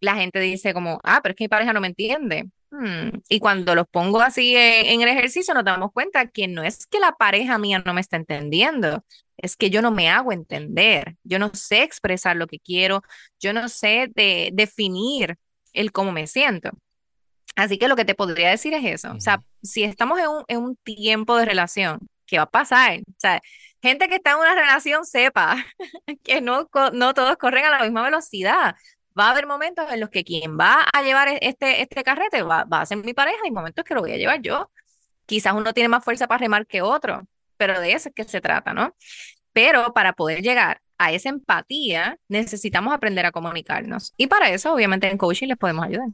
la 0.04 0.16
gente 0.16 0.38
dice 0.40 0.74
como, 0.74 1.00
ah, 1.02 1.20
pero 1.22 1.32
es 1.32 1.36
que 1.36 1.44
mi 1.44 1.48
pareja 1.48 1.72
no 1.72 1.80
me 1.80 1.88
entiende. 1.88 2.50
Hmm, 2.70 3.20
y 3.28 3.38
cuando 3.40 3.74
los 3.74 3.86
pongo 3.88 4.20
así 4.20 4.54
en, 4.56 5.00
el 5.00 5.08
ejercicio, 5.08 5.54
nos 5.54 5.64
damos 5.64 5.92
cuenta 5.92 6.26
que 6.26 6.48
no 6.48 6.62
es 6.62 6.86
que 6.86 6.98
la 6.98 7.12
pareja 7.12 7.58
mía 7.58 7.82
no 7.84 7.94
me 7.94 8.00
está 8.00 8.16
entendiendo, 8.16 9.04
es 9.36 9.56
que 9.56 9.70
yo 9.70 9.82
no 9.82 9.90
me 9.90 10.08
hago 10.10 10.32
entender, 10.32 11.16
yo 11.24 11.38
no 11.38 11.50
sé 11.54 11.82
expresar 11.82 12.36
lo 12.36 12.46
que 12.46 12.58
quiero, 12.58 13.02
yo 13.40 13.52
no 13.52 13.68
sé 13.68 14.10
de, 14.14 14.50
definir 14.52 15.36
el 15.72 15.92
cómo 15.92 16.12
me 16.12 16.26
siento. 16.26 16.70
Así 17.56 17.78
que 17.78 17.88
lo 17.88 17.96
que 17.96 18.04
te 18.04 18.14
podría 18.14 18.50
decir 18.50 18.74
es 18.74 18.84
eso. 18.84 19.12
O 19.12 19.20
sea, 19.20 19.40
si 19.62 19.84
estamos 19.84 20.18
en 20.18 20.28
un, 20.28 20.44
en 20.48 20.58
un 20.58 20.76
tiempo 20.76 21.36
de 21.36 21.44
relación, 21.44 22.00
¿qué 22.26 22.38
va 22.38 22.44
a 22.44 22.50
pasar? 22.50 23.00
O 23.00 23.14
sea, 23.18 23.40
gente 23.82 24.08
que 24.08 24.16
está 24.16 24.32
en 24.32 24.38
una 24.38 24.54
relación 24.54 25.04
sepa 25.04 25.64
que 26.24 26.40
no, 26.40 26.68
no 26.92 27.14
todos 27.14 27.36
corren 27.36 27.64
a 27.66 27.70
la 27.70 27.82
misma 27.82 28.02
velocidad. 28.02 28.74
Va 29.18 29.28
a 29.28 29.30
haber 29.30 29.46
momentos 29.46 29.90
en 29.92 30.00
los 30.00 30.10
que 30.10 30.24
quien 30.24 30.58
va 30.58 30.84
a 30.92 31.02
llevar 31.02 31.28
e, 31.28 31.38
este, 31.42 31.82
este 31.82 32.02
carrete 32.02 32.42
va, 32.42 32.64
va 32.64 32.80
a 32.80 32.86
ser 32.86 32.98
mi 32.98 33.14
pareja 33.14 33.46
y 33.46 33.50
momentos 33.50 33.84
que 33.84 33.94
lo 33.94 34.00
voy 34.00 34.12
a 34.12 34.16
llevar 34.16 34.42
yo. 34.42 34.70
Quizás 35.26 35.54
uno 35.54 35.72
tiene 35.72 35.88
más 35.88 36.04
fuerza 36.04 36.26
para 36.26 36.38
remar 36.38 36.66
que 36.66 36.82
otro, 36.82 37.22
pero 37.56 37.80
de 37.80 37.92
eso 37.92 38.08
es 38.08 38.14
que 38.14 38.24
se 38.24 38.40
trata, 38.40 38.74
¿no? 38.74 38.94
Pero 39.52 39.94
para 39.94 40.12
poder 40.12 40.42
llegar 40.42 40.80
a 40.98 41.12
esa 41.12 41.28
empatía, 41.28 42.18
necesitamos 42.28 42.92
aprender 42.92 43.26
a 43.26 43.32
comunicarnos. 43.32 44.12
Y 44.16 44.26
para 44.26 44.50
eso, 44.50 44.72
obviamente, 44.72 45.08
en 45.08 45.18
coaching 45.18 45.48
les 45.48 45.56
podemos 45.58 45.84
ayudar. 45.84 46.08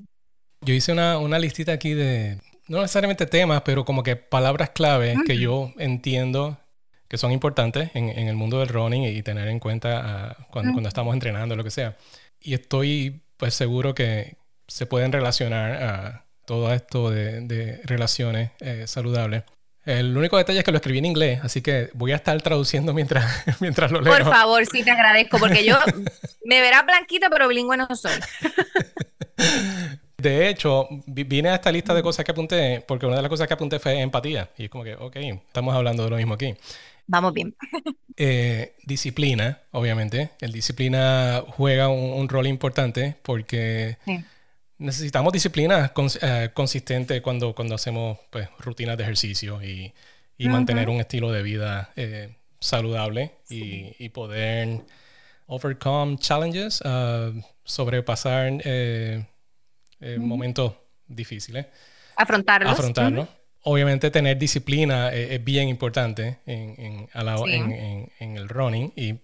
Yo 0.60 0.74
hice 0.74 0.92
una, 0.92 1.18
una 1.18 1.38
listita 1.38 1.72
aquí 1.72 1.94
de, 1.94 2.38
no 2.68 2.80
necesariamente 2.82 3.26
temas, 3.26 3.62
pero 3.62 3.84
como 3.84 4.02
que 4.02 4.16
palabras 4.16 4.70
clave 4.70 5.16
que 5.26 5.38
yo 5.38 5.72
entiendo 5.78 6.58
que 7.08 7.18
son 7.18 7.32
importantes 7.32 7.90
en, 7.94 8.08
en, 8.08 8.28
el 8.28 8.36
mundo 8.36 8.60
del 8.60 8.68
running 8.68 9.02
y 9.02 9.22
tener 9.22 9.48
en 9.48 9.58
cuenta 9.58 10.02
ah, 10.04 10.46
cuando, 10.50 10.72
cuando, 10.74 10.88
estamos 10.88 11.12
entrenando, 11.12 11.56
lo 11.56 11.64
que 11.64 11.72
sea. 11.72 11.96
Y 12.40 12.54
estoy 12.54 13.22
pues 13.36 13.54
seguro 13.54 13.94
que 13.94 14.36
se 14.66 14.86
pueden 14.86 15.12
relacionar 15.12 15.82
a 15.82 16.26
todo 16.46 16.72
esto 16.72 17.10
de, 17.10 17.40
de 17.42 17.80
relaciones 17.84 18.50
eh, 18.60 18.84
saludables. 18.86 19.44
El 19.84 20.16
único 20.16 20.36
detalle 20.36 20.58
es 20.58 20.64
que 20.64 20.72
lo 20.72 20.76
escribí 20.76 20.98
en 20.98 21.06
inglés, 21.06 21.40
así 21.42 21.62
que 21.62 21.90
voy 21.94 22.12
a 22.12 22.16
estar 22.16 22.40
traduciendo 22.42 22.92
mientras, 22.92 23.24
mientras 23.60 23.90
lo 23.90 24.00
leo. 24.00 24.12
Por 24.12 24.24
favor, 24.24 24.64
sí 24.66 24.82
te 24.82 24.90
agradezco, 24.90 25.38
porque 25.38 25.64
yo 25.64 25.78
me 26.44 26.60
verás 26.60 26.84
blanquita, 26.84 27.30
pero 27.30 27.48
bilingüe 27.48 27.76
no 27.76 27.88
soy. 27.94 28.12
De 30.18 30.50
hecho, 30.50 30.86
vine 31.06 31.48
a 31.48 31.54
esta 31.54 31.72
lista 31.72 31.94
de 31.94 32.02
cosas 32.02 32.26
que 32.26 32.32
apunté, 32.32 32.84
porque 32.86 33.06
una 33.06 33.16
de 33.16 33.22
las 33.22 33.30
cosas 33.30 33.48
que 33.48 33.54
apunté 33.54 33.78
fue 33.78 33.98
empatía. 34.00 34.50
Y 34.58 34.64
es 34.64 34.70
como 34.70 34.84
que, 34.84 34.94
ok, 34.94 35.16
estamos 35.16 35.74
hablando 35.74 36.04
de 36.04 36.10
lo 36.10 36.16
mismo 36.16 36.34
aquí. 36.34 36.54
Vamos 37.10 37.34
bien. 37.34 37.54
Eh, 38.22 38.76
disciplina, 38.84 39.62
obviamente. 39.70 40.32
El 40.42 40.52
disciplina 40.52 41.42
juega 41.46 41.88
un, 41.88 42.28
rol 42.28 42.46
importante 42.46 43.16
porque 43.22 43.96
necesitamos 44.76 45.32
disciplina 45.32 45.92
eh, 46.20 46.50
consistente 46.52 47.22
cuando, 47.22 47.54
cuando 47.54 47.76
hacemos 47.76 48.18
pues, 48.28 48.46
rutinas 48.58 48.98
de 48.98 49.04
ejercicio 49.04 49.62
y, 49.62 49.94
mantener 50.38 50.90
un 50.90 51.00
estilo 51.00 51.32
de 51.32 51.42
vida 51.42 51.92
eh, 51.96 52.36
saludable 52.58 53.32
y, 53.48 54.08
poder 54.10 54.82
overcome 55.46 56.18
challenges, 56.18 56.80
uh, 56.82 57.40
sobrepasar 57.64 58.52
eh, 58.64 59.24
momentos 60.18 60.74
difíciles. 61.06 61.66
Afrontarlos. 62.16 62.72
Afrontarlos. 62.72 63.28
Obviamente 63.62 64.10
tener 64.10 64.38
disciplina 64.38 65.12
eh, 65.12 65.34
es, 65.34 65.44
bien 65.44 65.68
importante 65.68 66.38
en, 66.46 66.74
en, 66.78 67.08
en, 67.12 68.12
en, 68.18 68.36
el 68.36 68.48
running 68.48 68.92
y 68.96 69.18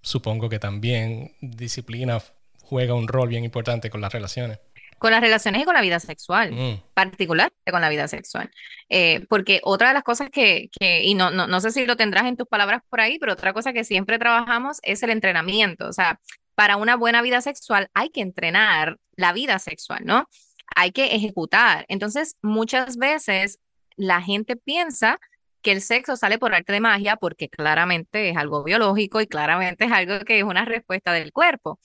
supongo 0.00 0.48
que 0.48 0.58
también 0.58 1.36
disciplina 1.40 2.18
juega 2.62 2.94
un 2.94 3.06
rol 3.06 3.28
bien 3.28 3.44
importante 3.44 3.90
con 3.90 4.00
las 4.00 4.12
relaciones. 4.12 4.58
Con 4.98 5.10
las 5.10 5.20
relaciones 5.20 5.62
y 5.62 5.64
con 5.64 5.74
la 5.74 5.82
vida 5.82 6.00
sexual, 6.00 6.52
mm. 6.52 6.82
particular 6.94 7.52
con 7.70 7.80
la 7.80 7.88
vida 7.88 8.08
sexual. 8.08 8.50
Eh, 8.88 9.26
porque 9.28 9.60
otra 9.64 9.88
de 9.88 9.94
las 9.94 10.04
cosas 10.04 10.30
que, 10.30 10.70
que 10.78 11.02
y 11.02 11.14
no, 11.14 11.30
no, 11.30 11.46
no 11.46 11.60
sé 11.60 11.70
si 11.70 11.84
lo 11.84 11.96
tendrás 11.96 12.24
en 12.24 12.36
tus 12.36 12.46
palabras 12.46 12.82
por 12.88 13.00
ahí, 13.00 13.18
pero 13.18 13.32
otra 13.32 13.52
cosa 13.52 13.72
que 13.72 13.84
siempre 13.84 14.18
trabajamos 14.18 14.78
es 14.82 15.02
el 15.02 15.10
entrenamiento. 15.10 15.86
O 15.86 15.92
sea, 15.92 16.20
para 16.54 16.76
una 16.76 16.96
buena 16.96 17.20
vida 17.20 17.40
sexual 17.40 17.90
hay 17.94 18.10
que 18.10 18.20
entrenar 18.20 18.96
la 19.16 19.32
vida 19.32 19.58
sexual, 19.58 20.02
¿no? 20.04 20.28
Hay 20.74 20.92
que 20.92 21.14
ejecutar. 21.14 21.84
Entonces, 21.88 22.36
muchas 22.40 22.96
veces 22.96 23.58
la 23.96 24.22
gente 24.22 24.56
piensa 24.56 25.18
que 25.62 25.72
el 25.72 25.80
sexo 25.80 26.16
sale 26.16 26.38
por 26.38 26.54
arte 26.54 26.72
de 26.72 26.80
magia 26.80 27.16
porque 27.16 27.48
claramente 27.48 28.30
es 28.30 28.36
algo 28.36 28.64
biológico 28.64 29.20
y 29.20 29.26
claramente 29.26 29.84
es 29.86 29.92
algo 29.92 30.24
que 30.24 30.38
es 30.38 30.44
una 30.44 30.64
respuesta 30.64 31.12
del 31.12 31.32
cuerpo. 31.32 31.78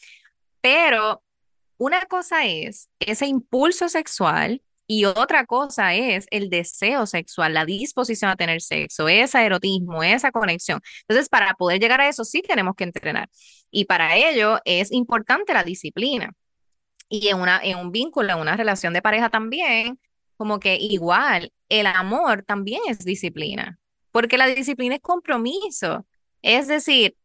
Pero 0.61 1.23
una 1.77 2.01
cosa 2.05 2.45
es 2.45 2.89
ese 2.99 3.27
impulso 3.27 3.89
sexual 3.89 4.61
y 4.87 5.05
otra 5.05 5.45
cosa 5.45 5.93
es 5.95 6.27
el 6.31 6.49
deseo 6.49 7.05
sexual, 7.05 7.53
la 7.53 7.65
disposición 7.65 8.31
a 8.31 8.37
tener 8.37 8.61
sexo, 8.61 9.07
ese 9.09 9.45
erotismo, 9.45 10.01
esa 10.01 10.31
conexión. 10.31 10.79
Entonces, 11.01 11.29
para 11.29 11.53
poder 11.55 11.79
llegar 11.81 11.99
a 12.01 12.07
eso, 12.07 12.23
sí 12.23 12.41
tenemos 12.41 12.75
que 12.75 12.85
entrenar. 12.85 13.29
Y 13.69 13.85
para 13.85 14.15
ello 14.15 14.59
es 14.65 14.91
importante 14.91 15.53
la 15.53 15.63
disciplina. 15.63 16.31
Y 17.09 17.27
en, 17.29 17.39
una, 17.39 17.59
en 17.63 17.77
un 17.77 17.91
vínculo, 17.91 18.33
en 18.33 18.39
una 18.39 18.55
relación 18.57 18.93
de 18.93 19.01
pareja 19.01 19.29
también, 19.29 19.99
como 20.37 20.59
que 20.59 20.77
igual, 20.77 21.51
el 21.69 21.87
amor 21.87 22.43
también 22.43 22.81
es 22.87 22.99
disciplina, 23.03 23.79
porque 24.11 24.37
la 24.37 24.47
disciplina 24.47 24.95
es 24.95 25.01
compromiso. 25.01 26.05
Es 26.41 26.67
decir, 26.67 27.15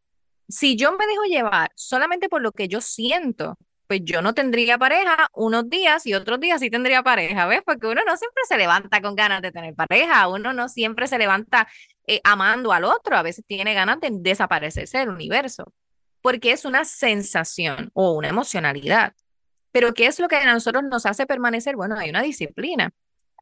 si 0.47 0.75
yo 0.75 0.91
me 0.97 1.07
dejo 1.07 1.23
llevar 1.23 1.71
solamente 1.75 2.29
por 2.29 2.41
lo 2.41 2.51
que 2.51 2.67
yo 2.67 2.81
siento, 2.81 3.57
pues 3.87 4.01
yo 4.03 4.21
no 4.21 4.33
tendría 4.33 4.77
pareja 4.77 5.29
unos 5.33 5.69
días 5.69 6.05
y 6.05 6.13
otros 6.13 6.39
días 6.39 6.59
sí 6.59 6.69
tendría 6.69 7.03
pareja, 7.03 7.45
¿ves? 7.47 7.61
Porque 7.65 7.87
uno 7.87 8.01
no 8.05 8.17
siempre 8.17 8.43
se 8.47 8.57
levanta 8.57 9.01
con 9.01 9.15
ganas 9.15 9.41
de 9.41 9.51
tener 9.51 9.75
pareja, 9.75 10.27
uno 10.27 10.53
no 10.53 10.69
siempre 10.69 11.07
se 11.07 11.17
levanta 11.17 11.67
eh, 12.07 12.21
amando 12.23 12.71
al 12.71 12.85
otro, 12.85 13.15
a 13.15 13.23
veces 13.23 13.45
tiene 13.47 13.73
ganas 13.73 13.99
de 13.99 14.09
desaparecerse 14.11 14.97
del 14.97 15.09
universo, 15.09 15.73
porque 16.21 16.51
es 16.51 16.65
una 16.65 16.85
sensación 16.85 17.91
o 17.93 18.13
una 18.13 18.29
emocionalidad. 18.29 19.13
Pero 19.71 19.93
¿qué 19.93 20.05
es 20.07 20.19
lo 20.19 20.27
que 20.27 20.35
a 20.37 20.53
nosotros 20.53 20.83
nos 20.83 21.05
hace 21.05 21.25
permanecer? 21.25 21.75
Bueno, 21.75 21.97
hay 21.97 22.09
una 22.09 22.21
disciplina, 22.21 22.91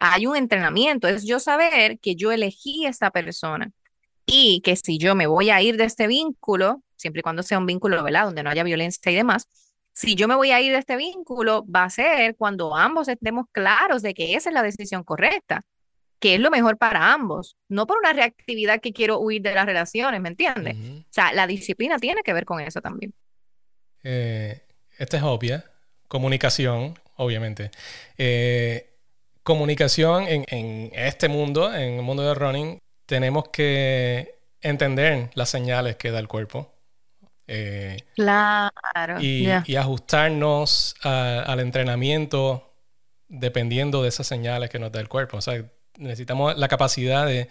hay 0.03 0.25
un 0.25 0.35
entrenamiento, 0.35 1.07
es 1.07 1.25
yo 1.25 1.39
saber 1.39 1.99
que 1.99 2.15
yo 2.15 2.31
elegí 2.31 2.87
a 2.87 2.89
esta 2.89 3.11
persona 3.11 3.71
y 4.25 4.61
que 4.61 4.75
si 4.75 4.97
yo 4.97 5.13
me 5.13 5.27
voy 5.27 5.51
a 5.51 5.61
ir 5.61 5.77
de 5.77 5.83
este 5.83 6.07
vínculo, 6.07 6.81
siempre 6.95 7.19
y 7.19 7.21
cuando 7.21 7.43
sea 7.43 7.59
un 7.59 7.67
vínculo, 7.67 8.03
¿verdad? 8.03 8.25
Donde 8.25 8.41
no 8.41 8.49
haya 8.49 8.63
violencia 8.63 9.11
y 9.11 9.15
demás, 9.15 9.47
si 9.93 10.15
yo 10.15 10.27
me 10.27 10.33
voy 10.33 10.49
a 10.49 10.59
ir 10.59 10.71
de 10.71 10.79
este 10.79 10.95
vínculo, 10.95 11.63
va 11.67 11.83
a 11.83 11.89
ser 11.91 12.35
cuando 12.35 12.75
ambos 12.75 13.09
estemos 13.09 13.45
claros 13.51 14.01
de 14.01 14.15
que 14.15 14.33
esa 14.33 14.49
es 14.49 14.55
la 14.55 14.63
decisión 14.63 15.03
correcta, 15.03 15.61
que 16.19 16.33
es 16.33 16.39
lo 16.39 16.49
mejor 16.49 16.79
para 16.79 17.13
ambos, 17.13 17.55
no 17.67 17.85
por 17.85 17.99
una 17.99 18.11
reactividad 18.11 18.81
que 18.81 18.93
quiero 18.93 19.19
huir 19.19 19.43
de 19.43 19.53
las 19.53 19.67
relaciones, 19.67 20.19
¿me 20.19 20.29
entiendes? 20.29 20.77
O 20.77 21.13
sea, 21.13 21.31
la 21.33 21.45
disciplina 21.45 21.99
tiene 21.99 22.23
que 22.23 22.33
ver 22.33 22.45
con 22.45 22.59
eso 22.59 22.81
también. 22.81 23.13
Eh, 24.01 24.63
esta 24.97 25.17
es 25.17 25.23
obvia, 25.23 25.69
comunicación, 26.07 26.97
obviamente. 27.17 27.69
Eh, 28.17 28.90
comunicación 29.43 30.23
en, 30.27 30.45
en 30.49 30.91
este 30.93 31.27
mundo, 31.27 31.73
en 31.73 31.95
el 31.95 32.01
mundo 32.01 32.23
del 32.23 32.35
running, 32.35 32.79
tenemos 33.05 33.49
que 33.49 34.35
entender 34.61 35.29
las 35.33 35.49
señales 35.49 35.95
que 35.95 36.11
da 36.11 36.19
el 36.19 36.27
cuerpo 36.27 36.71
eh, 37.53 37.97
claro. 38.15 39.19
Y, 39.19 39.49
ajustarnos 39.75 40.95
al 41.03 41.59
entrenamiento 41.59 42.73
dependiendo 43.27 44.01
de 44.03 44.09
esas 44.09 44.25
señales 44.25 44.69
que 44.69 44.79
nos 44.79 44.91
da 44.91 45.01
el 45.01 45.09
cuerpo. 45.09 45.37
O 45.37 45.41
sea, 45.41 45.61
necesitamos 45.97 46.57
la 46.57 46.69
capacidad 46.69 47.25
de, 47.25 47.49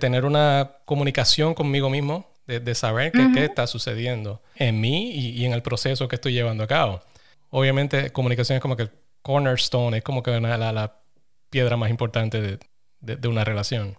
tener 0.00 0.24
una 0.24 0.78
comunicación 0.84 1.54
conmigo 1.54 1.88
mismo, 1.88 2.26
de, 2.46 2.74
saber 2.74 3.12
qué, 3.12 3.44
está 3.44 3.68
sucediendo 3.68 4.42
en 4.56 4.80
mí 4.80 5.12
y, 5.12 5.44
en 5.44 5.52
el 5.52 5.62
proceso 5.62 6.08
que 6.08 6.16
estoy 6.16 6.32
llevando 6.32 6.64
a 6.64 6.66
cabo. 6.66 7.00
Obviamente, 7.50 8.10
comunicación 8.10 8.56
es 8.56 8.62
como 8.62 8.76
que 8.76 8.84
el 8.84 8.90
cornerstone, 9.22 9.98
es 9.98 10.02
como 10.02 10.24
que 10.24 10.40
la, 10.40 11.01
piedra 11.52 11.76
más 11.76 11.90
importante 11.90 12.58
de 13.00 13.28
una 13.28 13.44
relación 13.44 13.96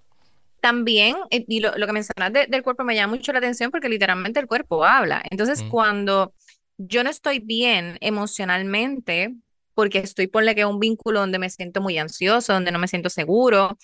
también, 0.64 1.18
eh, 1.30 1.44
y 1.50 1.60
lo, 1.60 1.74
que 1.74 1.92
mencionas 1.92 2.32
del 2.32 2.64
cuerpo 2.64 2.86
me 2.86 2.96
llama 2.96 3.16
mucho 3.16 3.34
la 3.34 3.40
atención 3.40 3.70
porque 3.70 3.90
literalmente 3.90 4.40
el 4.40 4.48
cuerpo 4.48 4.86
habla. 4.86 5.22
Entonces, 5.30 5.62
cuando 5.70 6.34
yo 6.78 7.04
no 7.04 7.10
estoy 7.10 7.40
bien 7.40 7.98
emocionalmente, 8.00 9.36
porque 9.74 10.00
estoy 10.00 10.28
por 10.28 10.46
que 10.56 10.64
un 10.64 10.80
vínculo 10.80 11.20
donde 11.20 11.38
me 11.38 11.50
siento 11.50 11.82
muy 11.82 11.98
ansioso, 11.98 12.54
donde 12.54 12.72
no 12.72 12.80
me 12.80 12.88
siento 12.88 13.10
seguro, 13.10 13.78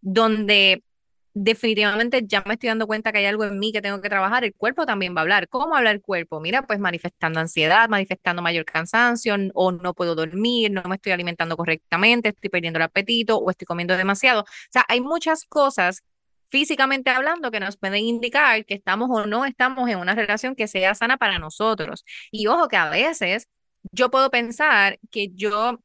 donde 0.00 0.82
definitivamente 1.34 2.22
ya 2.26 2.42
me 2.46 2.54
estoy 2.54 2.68
dando 2.68 2.86
cuenta 2.86 3.12
que 3.12 3.18
hay 3.18 3.26
algo 3.26 3.44
en 3.44 3.58
mí 3.58 3.72
que 3.72 3.82
tengo 3.82 4.00
que 4.00 4.08
trabajar, 4.08 4.44
el 4.44 4.54
cuerpo 4.54 4.86
también 4.86 5.14
va 5.14 5.20
a 5.20 5.22
hablar. 5.22 5.48
¿Cómo 5.48 5.74
habla 5.74 5.90
el 5.90 6.00
cuerpo? 6.00 6.40
Mira, 6.40 6.62
pues 6.62 6.78
manifestando 6.78 7.40
ansiedad, 7.40 7.88
manifestando 7.88 8.40
mayor 8.40 8.64
cansancio, 8.64 9.34
o 9.54 9.72
no 9.72 9.94
puedo 9.94 10.14
dormir, 10.14 10.70
no 10.70 10.82
me 10.84 10.94
estoy 10.96 11.12
alimentando 11.12 11.56
correctamente, 11.56 12.30
estoy 12.30 12.50
perdiendo 12.50 12.78
el 12.78 12.84
apetito 12.84 13.36
o 13.38 13.50
estoy 13.50 13.66
comiendo 13.66 13.96
demasiado. 13.96 14.42
O 14.42 14.44
sea, 14.70 14.84
hay 14.88 15.00
muchas 15.00 15.44
cosas 15.44 16.02
físicamente 16.50 17.10
hablando 17.10 17.50
que 17.50 17.58
nos 17.60 17.76
pueden 17.76 18.04
indicar 18.04 18.64
que 18.64 18.74
estamos 18.74 19.08
o 19.10 19.26
no 19.26 19.44
estamos 19.44 19.88
en 19.90 19.98
una 19.98 20.14
relación 20.14 20.54
que 20.54 20.68
sea 20.68 20.94
sana 20.94 21.16
para 21.16 21.38
nosotros. 21.40 22.04
Y 22.30 22.46
ojo 22.46 22.68
que 22.68 22.76
a 22.76 22.90
veces 22.90 23.48
yo 23.92 24.10
puedo 24.10 24.30
pensar 24.30 24.98
que 25.10 25.28
yo, 25.34 25.80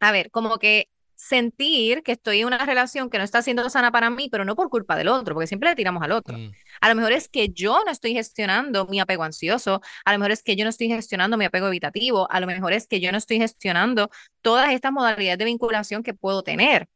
a 0.00 0.12
ver, 0.12 0.30
como 0.30 0.58
que 0.58 0.88
sentir 1.18 2.04
que 2.04 2.12
estoy 2.12 2.40
en 2.40 2.46
una 2.46 2.64
relación 2.64 3.10
que 3.10 3.18
no 3.18 3.24
está 3.24 3.42
siendo 3.42 3.68
sana 3.70 3.90
para 3.90 4.08
mí, 4.08 4.28
pero 4.30 4.44
no 4.44 4.54
por 4.54 4.70
culpa 4.70 4.94
del 4.94 5.08
otro, 5.08 5.34
porque 5.34 5.48
siempre 5.48 5.68
le 5.68 5.74
tiramos 5.74 6.00
al 6.02 6.12
otro. 6.12 6.38
Mm. 6.38 6.52
A 6.80 6.88
lo 6.88 6.94
mejor 6.94 7.10
es 7.10 7.28
que 7.28 7.48
yo 7.48 7.82
no 7.84 7.90
estoy 7.90 8.12
gestionando 8.12 8.86
mi 8.86 9.00
apego 9.00 9.24
ansioso, 9.24 9.80
a 10.04 10.12
lo 10.12 10.20
mejor 10.20 10.30
es 10.30 10.44
que 10.44 10.54
yo 10.54 10.64
no 10.64 10.70
estoy 10.70 10.86
gestionando 10.86 11.36
mi 11.36 11.44
apego 11.44 11.66
evitativo, 11.66 12.30
a 12.30 12.38
lo 12.38 12.46
mejor 12.46 12.72
es 12.72 12.86
que 12.86 13.00
yo 13.00 13.10
no 13.10 13.18
estoy 13.18 13.38
gestionando 13.38 14.10
todas 14.42 14.72
estas 14.72 14.92
modalidades 14.92 15.38
de 15.38 15.44
vinculación 15.44 16.04
que 16.04 16.14
puedo 16.14 16.44
tener. 16.44 16.88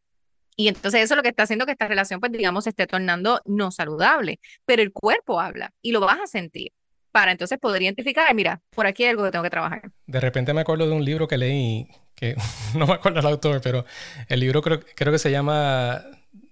Y 0.55 0.69
entonces 0.69 1.03
eso 1.03 1.15
es 1.15 1.17
lo 1.17 1.23
que 1.25 1.31
está 1.31 1.43
haciendo 1.43 1.67
que 1.67 1.73
esta 1.73 1.89
relación, 1.89 2.21
pues 2.21 2.31
digamos, 2.31 2.65
se 2.65 2.71
esté 2.71 2.87
tornando 2.87 3.41
no 3.45 3.73
saludable. 3.73 4.39
Pero 4.65 4.83
el 4.83 4.93
cuerpo 4.93 5.41
habla 5.41 5.73
y 5.83 5.91
lo 5.91 6.01
vas 6.01 6.21
a 6.21 6.27
sentir 6.29 6.73
para 7.13 7.31
entonces 7.31 7.59
poder 7.59 7.83
identificar, 7.83 8.35
mira, 8.35 8.61
por 8.71 8.87
aquí 8.87 9.05
hay 9.05 9.11
algo 9.11 9.25
que 9.25 9.31
tengo 9.31 9.45
que 9.45 9.51
trabajar. 9.51 9.83
De 10.07 10.21
repente 10.21 10.53
me 10.53 10.63
acuerdo 10.63 10.87
de 10.87 10.93
un 10.93 11.05
libro 11.05 11.29
que 11.29 11.39
leí, 11.39 11.89
que 12.15 12.35
no 12.75 12.87
me 12.87 12.95
acuerdo 12.95 13.21
el 13.21 13.27
autor, 13.27 13.61
pero 13.63 13.85
el 14.29 14.41
libro 14.41 14.63
creo, 14.63 14.81
creo 14.97 15.13
que 15.13 15.19
se 15.19 15.31
llama 15.31 16.03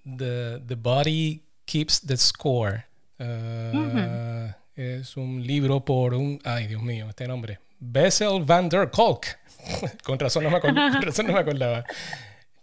The, 0.05 0.61
The 0.67 0.75
Body 0.77 1.43
Keeps 1.65 2.07
the 2.07 2.17
Score. 2.17 2.85
Uh, 3.19 4.53
es 4.77 5.17
un 5.17 5.47
libro 5.47 5.85
por 5.85 6.15
un, 6.15 6.41
ay 6.45 6.67
Dios 6.69 6.83
mío, 6.83 7.07
este 7.09 7.27
nombre, 7.27 7.59
Bessel 7.79 8.43
van 8.45 8.69
der 8.69 8.91
Kolk. 8.91 9.27
con, 10.05 10.19
razón 10.19 10.45
no 10.45 10.51
me 10.51 10.61
con 10.61 10.75
razón 11.03 11.27
no 11.27 11.33
me 11.33 11.41
acordaba. 11.41 11.85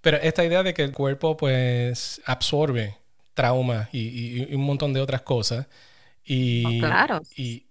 Pero 0.02 0.18
esta 0.18 0.46
idea 0.46 0.64
de 0.64 0.74
que 0.74 0.84
el 0.84 0.94
cuerpo 0.94 1.38
pues 1.38 2.22
absorbe 2.26 2.98
trauma 3.34 3.88
y, 3.92 4.54
un 4.54 4.62
montón 4.62 4.94
de 4.94 5.02
otras 5.02 5.22
cosas. 5.22 5.68
Y, 6.26 6.66
oh, 6.66 6.80
claro. 6.80 7.22
Y, 7.36 7.67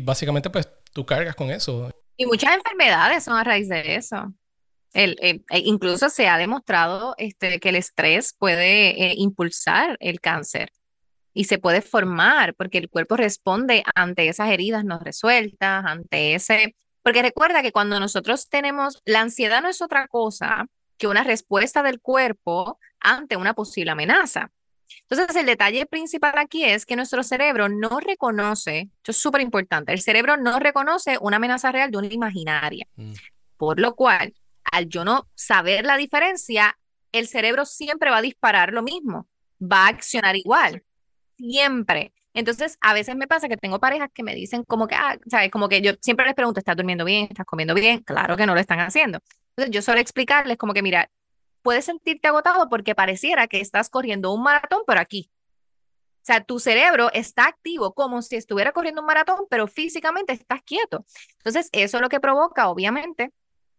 básicamente 0.00 0.50
pues 0.50 0.68
tú 0.92 1.04
cargas 1.04 1.34
con 1.34 1.50
eso. 1.50 1.90
Y 2.16 2.26
muchas 2.26 2.54
enfermedades 2.54 3.24
son 3.24 3.36
a 3.36 3.44
raíz 3.44 3.68
de 3.68 3.96
eso. 3.96 4.32
El, 4.92 5.16
e 5.20 5.58
incluso 5.60 6.10
se 6.10 6.28
ha 6.28 6.36
demostrado 6.36 7.14
este, 7.16 7.60
que 7.60 7.68
el 7.68 7.76
estrés 7.76 8.34
puede 8.38 8.90
eh, 8.90 9.14
impulsar 9.16 9.96
el 10.00 10.20
cáncer 10.20 10.70
y 11.32 11.44
se 11.44 11.58
puede 11.58 11.80
formar 11.80 12.54
porque 12.54 12.78
el 12.78 12.88
cuerpo 12.88 13.16
responde 13.16 13.84
ante 13.94 14.28
esas 14.28 14.50
heridas 14.50 14.84
no 14.84 14.98
resueltas, 14.98 15.84
ante 15.86 16.34
ese... 16.34 16.76
Porque 17.02 17.22
recuerda 17.22 17.62
que 17.62 17.72
cuando 17.72 17.98
nosotros 17.98 18.48
tenemos, 18.48 19.00
la 19.06 19.20
ansiedad 19.20 19.62
no 19.62 19.68
es 19.68 19.80
otra 19.80 20.06
cosa 20.06 20.66
que 20.98 21.06
una 21.06 21.24
respuesta 21.24 21.82
del 21.82 22.00
cuerpo 22.00 22.78
ante 23.00 23.36
una 23.36 23.54
posible 23.54 23.92
amenaza. 23.92 24.50
Entonces, 25.08 25.36
el 25.36 25.46
detalle 25.46 25.86
principal 25.86 26.34
aquí 26.36 26.64
es 26.64 26.86
que 26.86 26.96
nuestro 26.96 27.22
cerebro 27.22 27.68
no 27.68 28.00
reconoce, 28.00 28.90
esto 28.96 29.10
es 29.10 29.16
súper 29.16 29.40
importante, 29.40 29.92
el 29.92 30.00
cerebro 30.00 30.36
no 30.36 30.58
reconoce 30.58 31.18
una 31.20 31.36
amenaza 31.36 31.72
real 31.72 31.90
de 31.90 31.98
una 31.98 32.06
imaginaria. 32.08 32.86
Mm. 32.96 33.12
Por 33.56 33.80
lo 33.80 33.94
cual, 33.94 34.34
al 34.64 34.88
yo 34.88 35.04
no 35.04 35.28
saber 35.34 35.84
la 35.84 35.96
diferencia, 35.96 36.78
el 37.12 37.26
cerebro 37.26 37.64
siempre 37.64 38.10
va 38.10 38.18
a 38.18 38.22
disparar 38.22 38.72
lo 38.72 38.82
mismo, 38.82 39.28
va 39.60 39.86
a 39.86 39.88
accionar 39.88 40.36
igual, 40.36 40.82
siempre. 41.36 42.12
Entonces, 42.32 42.78
a 42.80 42.94
veces 42.94 43.16
me 43.16 43.26
pasa 43.26 43.48
que 43.48 43.56
tengo 43.56 43.80
parejas 43.80 44.10
que 44.14 44.22
me 44.22 44.34
dicen 44.34 44.62
como 44.64 44.86
que, 44.86 44.94
ah, 44.94 45.18
¿sabes? 45.28 45.50
Como 45.50 45.68
que 45.68 45.80
yo 45.80 45.92
siempre 46.00 46.26
les 46.26 46.34
pregunto, 46.34 46.60
¿estás 46.60 46.76
durmiendo 46.76 47.04
bien? 47.04 47.26
¿Estás 47.28 47.46
comiendo 47.46 47.74
bien? 47.74 48.00
Claro 48.00 48.36
que 48.36 48.46
no 48.46 48.54
lo 48.54 48.60
están 48.60 48.80
haciendo. 48.80 49.18
Entonces 49.50 49.74
yo 49.74 49.82
suelo 49.82 50.00
explicarles 50.00 50.56
como 50.56 50.72
que, 50.72 50.82
mira, 50.82 51.10
puedes 51.62 51.84
sentirte 51.84 52.28
agotado 52.28 52.68
porque 52.68 52.94
pareciera 52.94 53.46
que 53.46 53.60
estás 53.60 53.90
corriendo 53.90 54.32
un 54.32 54.42
maratón, 54.42 54.82
pero 54.86 55.00
aquí. 55.00 55.30
O 56.22 56.24
sea, 56.24 56.44
tu 56.44 56.58
cerebro 56.58 57.10
está 57.12 57.46
activo 57.46 57.94
como 57.94 58.20
si 58.22 58.36
estuviera 58.36 58.72
corriendo 58.72 59.00
un 59.00 59.06
maratón, 59.06 59.46
pero 59.48 59.66
físicamente 59.66 60.32
estás 60.32 60.62
quieto. 60.62 61.04
Entonces, 61.38 61.70
eso 61.72 62.00
lo 62.00 62.08
que 62.10 62.20
provoca, 62.20 62.68
obviamente, 62.68 63.32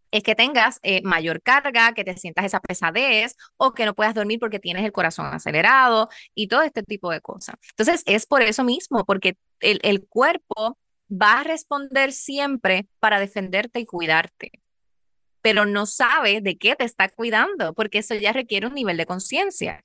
es 0.09 0.23
que 0.23 0.35
tengas 0.35 0.79
eh, 0.81 1.01
mayor 1.03 1.41
carga, 1.41 1.93
que 1.93 2.03
te 2.03 2.17
sientas 2.17 2.45
esa 2.45 2.59
pesadez 2.59 3.37
o 3.57 3.73
que 3.73 3.85
no 3.85 3.93
puedas 3.93 4.15
dormir 4.15 4.39
porque 4.39 4.59
tienes 4.59 4.83
el 4.83 4.91
corazón 4.91 5.27
acelerado 5.27 6.09
y 6.33 6.47
todo 6.47 6.63
este 6.63 6.83
tipo 6.83 7.11
de 7.11 7.21
cosas. 7.21 7.55
Entonces, 7.71 8.03
es 8.05 8.25
por 8.25 8.41
eso 8.41 8.63
mismo, 8.63 9.05
porque 9.05 9.37
el 9.59 10.05
cuerpo 10.07 10.77
va 11.09 11.39
a 11.41 11.43
responder 11.43 12.11
siempre 12.13 12.87
para 12.99 13.19
defenderte 13.19 13.79
y 13.79 13.85
cuidarte 13.85 14.60
pero 15.41 15.65
no 15.65 15.85
sabe 15.85 16.41
de 16.41 16.57
qué 16.57 16.75
te 16.75 16.83
está 16.85 17.09
cuidando, 17.09 17.73
porque 17.73 17.99
eso 17.99 18.15
ya 18.15 18.33
requiere 18.33 18.67
un 18.67 18.73
nivel 18.73 18.97
de 18.97 19.05
conciencia. 19.05 19.83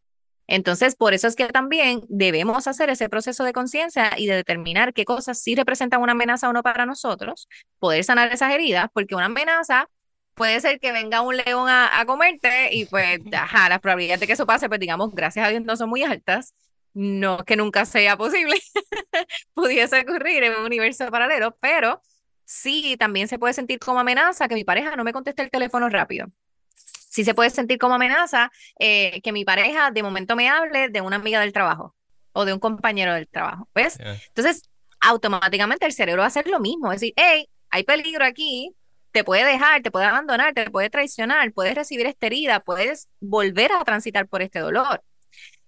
Entonces, 0.49 0.95
por 0.95 1.13
eso 1.13 1.27
es 1.27 1.35
que 1.35 1.49
también 1.49 2.03
debemos 2.09 2.69
hacer 2.69 2.89
ese 2.91 3.09
proceso 3.09 3.43
de 3.45 3.53
conciencia 3.53 4.13
y 4.17 4.27
de 4.27 4.37
determinar 4.37 4.93
qué 4.93 5.05
cosas 5.05 5.41
sí 5.41 5.57
representan 5.57 6.01
una 6.01 6.13
amenaza 6.13 6.49
o 6.49 6.53
no 6.53 6.63
para 6.63 6.87
nosotros, 6.87 7.49
poder 7.79 8.05
sanar 8.05 8.33
esas 8.33 8.53
heridas, 8.53 8.89
porque 8.93 9.17
una 9.17 9.25
amenaza 9.27 9.89
puede 10.35 10.61
ser 10.61 10.79
que 10.79 10.93
venga 10.93 11.23
un 11.23 11.37
león 11.37 11.69
a, 11.69 12.05
comerte 12.07 12.73
y 12.73 12.85
pues, 12.87 13.21
ajá, 13.33 13.69
las 13.69 13.81
probabilidades 13.81 14.21
de 14.21 14.27
que 14.29 14.35
eso 14.35 14.47
pase, 14.47 14.69
pues 14.69 14.79
digamos, 14.79 15.13
gracias 15.13 15.47
a 15.47 15.49
Dios 15.49 15.63
no 15.65 15.77
son 15.77 15.89
muy 15.91 16.05
altas, 16.05 16.55
no 16.95 17.45
que 17.45 17.57
nunca 17.57 17.85
sea 17.85 18.17
posible, 18.17 18.57
pudiese 19.55 20.01
ocurrir 20.01 20.45
en 20.45 20.55
un 20.57 20.67
universo 20.67 21.11
paralelo, 21.11 21.57
pero 21.61 22.01
sí 22.47 22.97
también 22.99 23.29
se 23.29 23.39
puede 23.39 23.53
sentir 23.53 23.79
como 23.79 24.01
amenaza 24.01 24.49
que 24.49 24.55
mi 24.55 24.65
pareja 24.65 24.97
no 24.97 25.05
me 25.05 25.13
conteste 25.13 25.43
el 25.43 25.51
teléfono 25.51 25.91
rápido. 25.91 26.29
Sí 26.75 27.25
se 27.25 27.35
puede 27.35 27.51
sentir 27.51 27.79
como 27.79 27.95
amenaza 27.95 28.51
eh, 28.79 29.21
que 29.23 29.33
mi 29.33 29.45
pareja 29.45 29.91
de 29.91 30.03
momento 30.03 30.37
me 30.37 30.49
hable 30.49 30.89
de 30.89 31.01
una 31.01 31.17
amiga 31.17 31.41
del 31.41 31.53
trabajo 31.53 31.95
o 32.33 32.45
de 32.45 32.53
un 32.53 32.59
compañero 32.59 33.15
del 33.15 33.29
trabajo. 33.29 33.69
¿Ves? 33.75 33.99
Entonces, 34.29 34.63
automáticamente 35.01 35.87
el 35.87 35.93
cerebro 35.93 36.21
va 36.21 36.27
a 36.27 36.29
hacer 36.29 36.47
lo 36.47 36.61
mismo. 36.61 36.93
Es 36.93 37.01
decir, 37.01 37.15
hey, 37.17 37.49
hay 37.71 37.85
peligro 37.85 38.25
aquí, 38.25 38.75
te 39.13 39.25
puede 39.25 39.45
dejar, 39.45 39.83
te 39.83 39.91
puede 39.91 40.05
abandonar, 40.05 40.53
te 40.53 40.71
puede 40.71 40.91
traicionar, 40.91 41.53
puedes 41.53 41.75
recibir 41.75 42.07
esta 42.07 42.27
herida, 42.27 42.61
puedes 42.61 43.09
volver 43.21 43.73
a 43.73 43.83
transitar 43.85 44.29
por 44.29 44.43
este 44.43 44.59
dolor. 44.59 45.03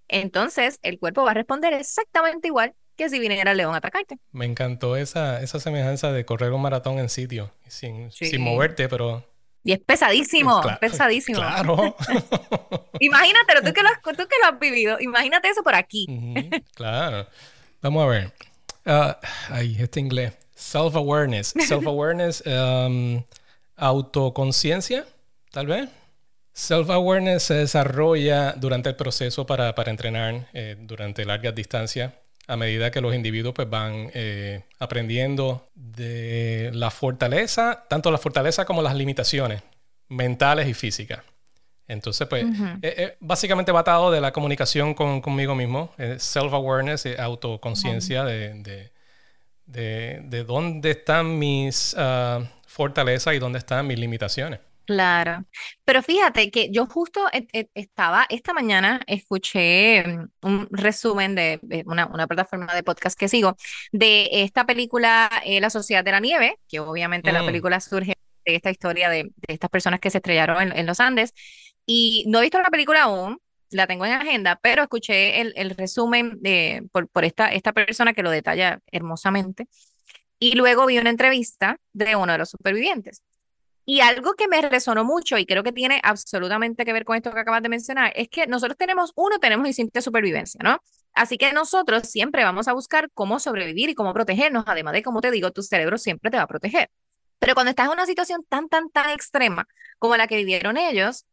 Entonces, 0.06 0.78
el 0.82 0.98
cuerpo 0.98 1.24
va 1.24 1.30
a 1.32 1.34
responder 1.34 1.72
exactamente 1.72 2.48
igual 2.48 2.74
que 2.98 3.08
si 3.08 3.20
viniera 3.20 3.52
el 3.52 3.56
león 3.56 3.74
a 3.74 3.78
atacarte. 3.78 4.18
Me 4.32 4.44
encantó 4.44 4.96
esa, 4.96 5.40
esa 5.40 5.60
semejanza 5.60 6.12
de 6.12 6.24
correr 6.26 6.52
un 6.52 6.60
maratón 6.60 6.98
en 6.98 7.08
sitio, 7.08 7.50
sin, 7.68 8.10
sin 8.10 8.42
moverte, 8.42 8.88
pero... 8.88 9.24
Y 9.62 9.72
es 9.72 9.78
pesadísimo, 9.78 10.62
pesadísimo. 10.80 11.38
Claro. 11.38 11.96
Imagínatelo, 13.00 13.62
tú 13.62 13.72
que, 13.72 13.82
lo, 13.82 13.90
tú 14.16 14.28
que 14.28 14.36
lo 14.42 14.48
has 14.48 14.58
vivido, 14.58 14.98
imagínate 15.00 15.48
eso 15.48 15.62
por 15.62 15.74
aquí. 15.74 16.06
claro. 16.74 17.26
Vamos 17.80 18.04
a 18.04 18.06
ver. 18.06 18.32
Ah, 18.84 19.20
ay, 19.50 19.76
este 19.78 20.00
inglés. 20.00 20.32
Self-awareness. 20.54 21.54
Self-awareness, 21.68 22.42
um, 22.46 23.22
autoconciencia, 23.76 25.06
tal 25.52 25.66
vez. 25.66 25.88
Self-awareness 26.52 27.42
se 27.44 27.54
desarrolla 27.54 28.54
durante 28.56 28.88
el 28.88 28.96
proceso 28.96 29.46
para, 29.46 29.74
para 29.74 29.90
entrenar 29.90 30.48
eh, 30.52 30.76
durante 30.80 31.24
largas 31.24 31.54
distancias 31.54 32.12
a 32.48 32.56
medida 32.56 32.90
que 32.90 33.00
los 33.02 33.14
individuos 33.14 33.54
pues, 33.54 33.68
van 33.68 34.10
eh, 34.14 34.62
aprendiendo 34.78 35.66
de 35.74 36.70
la 36.72 36.90
fortaleza, 36.90 37.84
tanto 37.88 38.10
la 38.10 38.18
fortaleza 38.18 38.64
como 38.64 38.82
las 38.82 38.94
limitaciones 38.94 39.62
mentales 40.08 40.66
y 40.66 40.74
físicas. 40.74 41.20
Entonces, 41.86 42.26
pues, 42.26 42.44
eh, 42.44 42.94
eh, 42.96 43.16
básicamente 43.20 43.70
va 43.70 43.80
atado 43.80 44.10
de 44.10 44.20
la 44.20 44.32
comunicación 44.32 44.94
con, 44.94 45.20
conmigo 45.20 45.54
mismo, 45.54 45.92
self-awareness, 45.96 47.06
autoconciencia 47.18 48.24
de, 48.24 48.90
de, 49.66 50.20
de, 50.22 50.44
dónde 50.44 50.90
están 50.90 51.38
mis 51.38 51.94
uh, 51.94 52.44
fortalezas 52.66 53.34
y 53.34 53.38
dónde 53.38 53.58
están 53.58 53.86
mis 53.86 53.98
limitaciones. 53.98 54.60
Claro, 54.88 55.44
pero 55.84 56.02
fíjate 56.02 56.50
que 56.50 56.70
yo 56.72 56.86
justo 56.86 57.28
e, 57.30 57.46
e, 57.52 57.68
estaba, 57.74 58.24
esta 58.30 58.54
mañana 58.54 59.02
escuché 59.06 60.02
mm, 60.02 60.28
un 60.40 60.68
resumen 60.70 61.34
de 61.34 61.60
una, 61.84 62.26
plataforma 62.26 62.74
de 62.74 62.82
podcast 62.82 63.18
que 63.18 63.28
sigo 63.28 63.54
de 63.92 64.30
esta 64.32 64.64
película 64.64 65.30
eh, 65.44 65.60
La 65.60 65.68
Sociedad 65.68 66.02
de 66.02 66.12
la 66.12 66.20
Nieve, 66.20 66.58
que 66.68 66.80
obviamente 66.80 67.32
la 67.32 67.42
mm. 67.42 67.46
película 67.46 67.80
surge 67.80 68.14
de 68.46 68.54
esta 68.56 68.70
historia 68.70 69.10
de, 69.10 69.30
estas 69.46 69.68
personas 69.68 70.00
que 70.00 70.08
se 70.08 70.18
estrellaron 70.18 70.72
en, 70.72 70.86
los 70.86 71.00
Andes, 71.00 71.34
y 71.84 72.24
no 72.26 72.38
he 72.38 72.42
visto 72.42 72.58
la 72.58 72.70
película 72.70 73.02
aún, 73.02 73.42
la 73.68 73.86
tengo 73.86 74.06
en 74.06 74.12
agenda, 74.12 74.58
pero 74.62 74.84
escuché 74.84 75.42
el, 75.42 75.70
resumen 75.76 76.38
de, 76.40 76.88
por, 76.92 77.08
por 77.08 77.26
esta, 77.26 77.52
esta 77.52 77.74
persona 77.74 78.14
que 78.14 78.22
lo 78.22 78.30
detalla 78.30 78.80
hermosamente, 78.90 79.68
y 80.38 80.54
luego 80.54 80.86
vi 80.86 80.98
una 80.98 81.10
entrevista 81.10 81.78
de 81.92 82.16
uno 82.16 82.32
de 82.32 82.38
los 82.38 82.48
supervivientes. 82.48 83.22
Y 83.90 84.02
algo 84.02 84.34
que 84.34 84.48
me 84.48 84.60
resonó 84.60 85.02
mucho 85.02 85.38
y 85.38 85.46
creo 85.46 85.62
que 85.62 85.72
tiene 85.72 85.98
absolutamente 86.04 86.84
que 86.84 86.92
ver 86.92 87.06
con 87.06 87.16
esto 87.16 87.32
que 87.32 87.40
acabas 87.40 87.62
de 87.62 87.70
mencionar, 87.70 88.12
es 88.14 88.28
que 88.28 88.46
nosotros 88.46 88.76
tenemos, 88.76 89.14
uno, 89.16 89.38
tenemos 89.38 89.66
instinto 89.66 89.92
de 89.94 90.02
supervivencia, 90.02 90.60
¿no? 90.62 90.82
Así 91.14 91.38
que 91.38 91.54
nosotros 91.54 92.02
siempre 92.06 92.44
vamos 92.44 92.68
a 92.68 92.74
buscar 92.74 93.10
cómo 93.14 93.38
sobrevivir 93.40 93.88
y 93.88 93.94
cómo 93.94 94.12
protegernos, 94.12 94.64
además 94.66 94.92
de, 94.92 95.02
como 95.02 95.22
te 95.22 95.30
digo, 95.30 95.52
tu 95.52 95.62
cerebro 95.62 95.96
siempre 95.96 96.30
te 96.30 96.36
va 96.36 96.42
a 96.42 96.46
proteger. 96.46 96.90
Pero 97.38 97.54
cuando 97.54 97.70
estás 97.70 97.86
en 97.86 97.92
una 97.92 98.04
situación 98.04 98.44
tan, 98.46 98.68
tan, 98.68 98.90
tan 98.90 99.08
extrema 99.08 99.66
como 99.98 100.18
la 100.18 100.26
que 100.26 100.36
vivieron 100.36 100.76
ellos, 100.76 101.24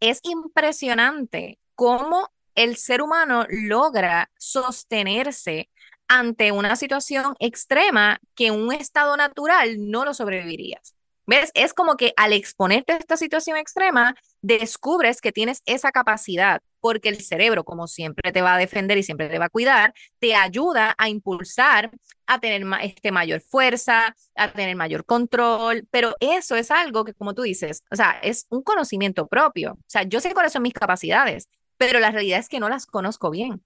es 0.00 0.20
impresionante 0.22 1.58
cómo 1.74 2.28
el 2.54 2.76
ser 2.76 3.00
humano 3.00 3.46
logra 3.48 4.30
sostenerse 4.36 5.70
ante 6.08 6.52
una 6.52 6.76
situación 6.76 7.36
extrema 7.38 8.20
que 8.34 8.50
un 8.50 8.70
estado 8.70 9.16
natural 9.16 9.90
no 9.90 10.04
lo 10.04 10.12
sobrevivirías. 10.12 10.94
¿Ves? 11.26 11.50
Es 11.54 11.72
como 11.72 11.96
que 11.96 12.12
al 12.16 12.32
exponerte 12.32 12.92
a 12.92 12.96
esta 12.96 13.16
situación 13.16 13.56
extrema, 13.56 14.16
descubres 14.40 15.20
que 15.20 15.32
tienes 15.32 15.62
esa 15.66 15.92
capacidad 15.92 16.60
porque 16.80 17.08
el 17.08 17.22
cerebro, 17.22 17.62
como 17.62 17.86
siempre 17.86 18.32
te 18.32 18.42
va 18.42 18.54
a 18.54 18.58
defender 18.58 18.98
y 18.98 19.04
siempre 19.04 19.28
te 19.28 19.38
va 19.38 19.44
a 19.44 19.50
cuidar, 19.50 19.94
te 20.18 20.34
ayuda 20.34 20.96
a 20.98 21.08
impulsar 21.08 21.92
a 22.26 22.40
tener 22.40 22.66
este, 22.82 23.12
mayor 23.12 23.40
fuerza, 23.40 24.16
a 24.34 24.52
tener 24.52 24.74
mayor 24.74 25.04
control, 25.04 25.86
pero 25.92 26.16
eso 26.18 26.56
es 26.56 26.72
algo 26.72 27.04
que, 27.04 27.14
como 27.14 27.34
tú 27.34 27.42
dices, 27.42 27.84
o 27.90 27.96
sea, 27.96 28.18
es 28.22 28.46
un 28.50 28.62
conocimiento 28.62 29.28
propio. 29.28 29.74
O 29.74 29.84
sea, 29.86 30.02
yo 30.02 30.20
sé 30.20 30.34
cuáles 30.34 30.52
son 30.52 30.62
mis 30.62 30.74
capacidades, 30.74 31.48
pero 31.76 32.00
la 32.00 32.10
realidad 32.10 32.40
es 32.40 32.48
que 32.48 32.58
no 32.58 32.68
las 32.68 32.86
conozco 32.86 33.30
bien, 33.30 33.62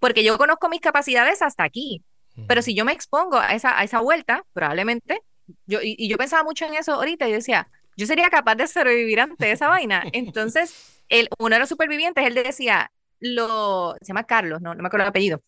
porque 0.00 0.24
yo 0.24 0.36
conozco 0.36 0.68
mis 0.68 0.80
capacidades 0.80 1.42
hasta 1.42 1.62
aquí, 1.62 2.04
pero 2.48 2.62
si 2.62 2.74
yo 2.74 2.84
me 2.84 2.92
expongo 2.92 3.38
a 3.38 3.54
esa, 3.54 3.78
a 3.78 3.84
esa 3.84 4.00
vuelta, 4.00 4.44
probablemente, 4.52 5.22
yo, 5.66 5.80
y, 5.82 6.08
yo 6.08 6.16
pensaba 6.16 6.44
mucho 6.44 6.66
en 6.66 6.74
eso 6.74 6.94
ahorita, 6.94 7.26
yo 7.28 7.34
decía, 7.34 7.68
yo 7.96 8.06
sería 8.06 8.30
capaz 8.30 8.56
de 8.56 8.66
sobrevivir 8.66 9.20
ante 9.20 9.50
esa 9.50 9.68
vaina. 9.68 10.04
Entonces, 10.12 11.02
el, 11.08 11.28
uno 11.38 11.54
de 11.56 11.60
los 11.60 11.68
supervivientes, 11.68 12.26
él 12.26 12.34
decía, 12.34 12.92
lo, 13.20 13.94
se 14.00 14.06
llama 14.06 14.24
Carlos, 14.24 14.60
no, 14.60 14.74
no 14.74 14.82
me 14.82 14.88
acuerdo 14.88 15.04
el 15.04 15.10
apellido, 15.10 15.42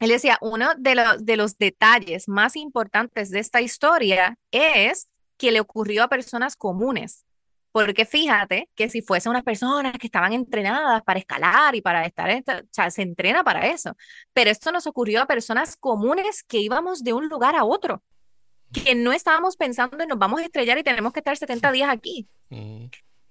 él 0.00 0.10
decía, 0.10 0.38
uno 0.40 0.70
de 0.76 0.94
los, 0.94 1.24
de 1.24 1.36
los 1.36 1.56
detalles 1.58 2.28
más 2.28 2.56
importantes 2.56 3.30
de 3.30 3.38
esta 3.40 3.60
historia 3.60 4.36
es 4.50 5.08
que 5.36 5.52
le 5.52 5.60
ocurrió 5.60 6.02
a 6.02 6.08
personas 6.08 6.56
comunes. 6.56 7.24
Porque 7.72 8.04
fíjate 8.04 8.68
que 8.76 8.88
si 8.88 9.02
fuese 9.02 9.28
unas 9.28 9.42
personas 9.42 9.94
que 9.98 10.06
estaban 10.06 10.32
entrenadas 10.32 11.02
para 11.02 11.18
escalar 11.18 11.74
y 11.74 11.80
para 11.80 12.04
estar, 12.04 12.30
o 12.30 12.68
sea, 12.70 12.88
se 12.90 13.02
entrena 13.02 13.42
para 13.42 13.66
eso. 13.66 13.96
Pero 14.32 14.50
esto 14.50 14.70
nos 14.70 14.86
ocurrió 14.86 15.22
a 15.22 15.26
personas 15.26 15.74
comunes 15.76 16.44
que 16.44 16.58
íbamos 16.58 17.02
de 17.02 17.12
un 17.12 17.28
lugar 17.28 17.56
a 17.56 17.64
otro, 17.64 18.02
que 18.74 18.94
no 18.94 19.12
estábamos 19.12 19.56
pensando 19.56 20.02
en 20.02 20.08
nos 20.08 20.18
vamos 20.18 20.40
a 20.40 20.44
estrellar 20.44 20.78
y 20.78 20.82
tenemos 20.82 21.12
que 21.12 21.20
estar 21.20 21.36
70 21.36 21.72
días 21.72 21.88
aquí. 21.90 22.28
Mm. 22.50 22.86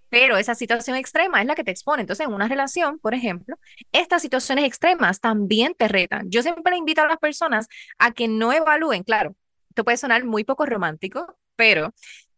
Pero 0.09 0.37
esa 0.37 0.53
situación 0.53 0.95
extrema 0.95 1.41
es 1.41 1.47
la 1.47 1.55
que 1.55 1.63
te 1.63 1.71
expone. 1.71 2.01
Entonces, 2.01 2.27
en 2.27 2.33
una 2.33 2.47
relación, 2.47 2.99
por 2.99 3.15
ejemplo, 3.15 3.57
estas 3.91 4.21
situaciones 4.21 4.65
extremas 4.65 5.19
también 5.19 5.73
te 5.75 5.87
retan. 5.87 6.29
Yo 6.29 6.43
siempre 6.43 6.77
invito 6.77 7.01
a 7.01 7.07
las 7.07 7.17
personas 7.17 7.67
a 7.97 8.11
que 8.11 8.27
no 8.27 8.53
evalúen, 8.53 9.03
claro, 9.03 9.35
esto 9.69 9.83
puede 9.83 9.97
sonar 9.97 10.23
muy 10.23 10.43
poco 10.43 10.67
romántico, 10.67 11.35
pero 11.55 11.93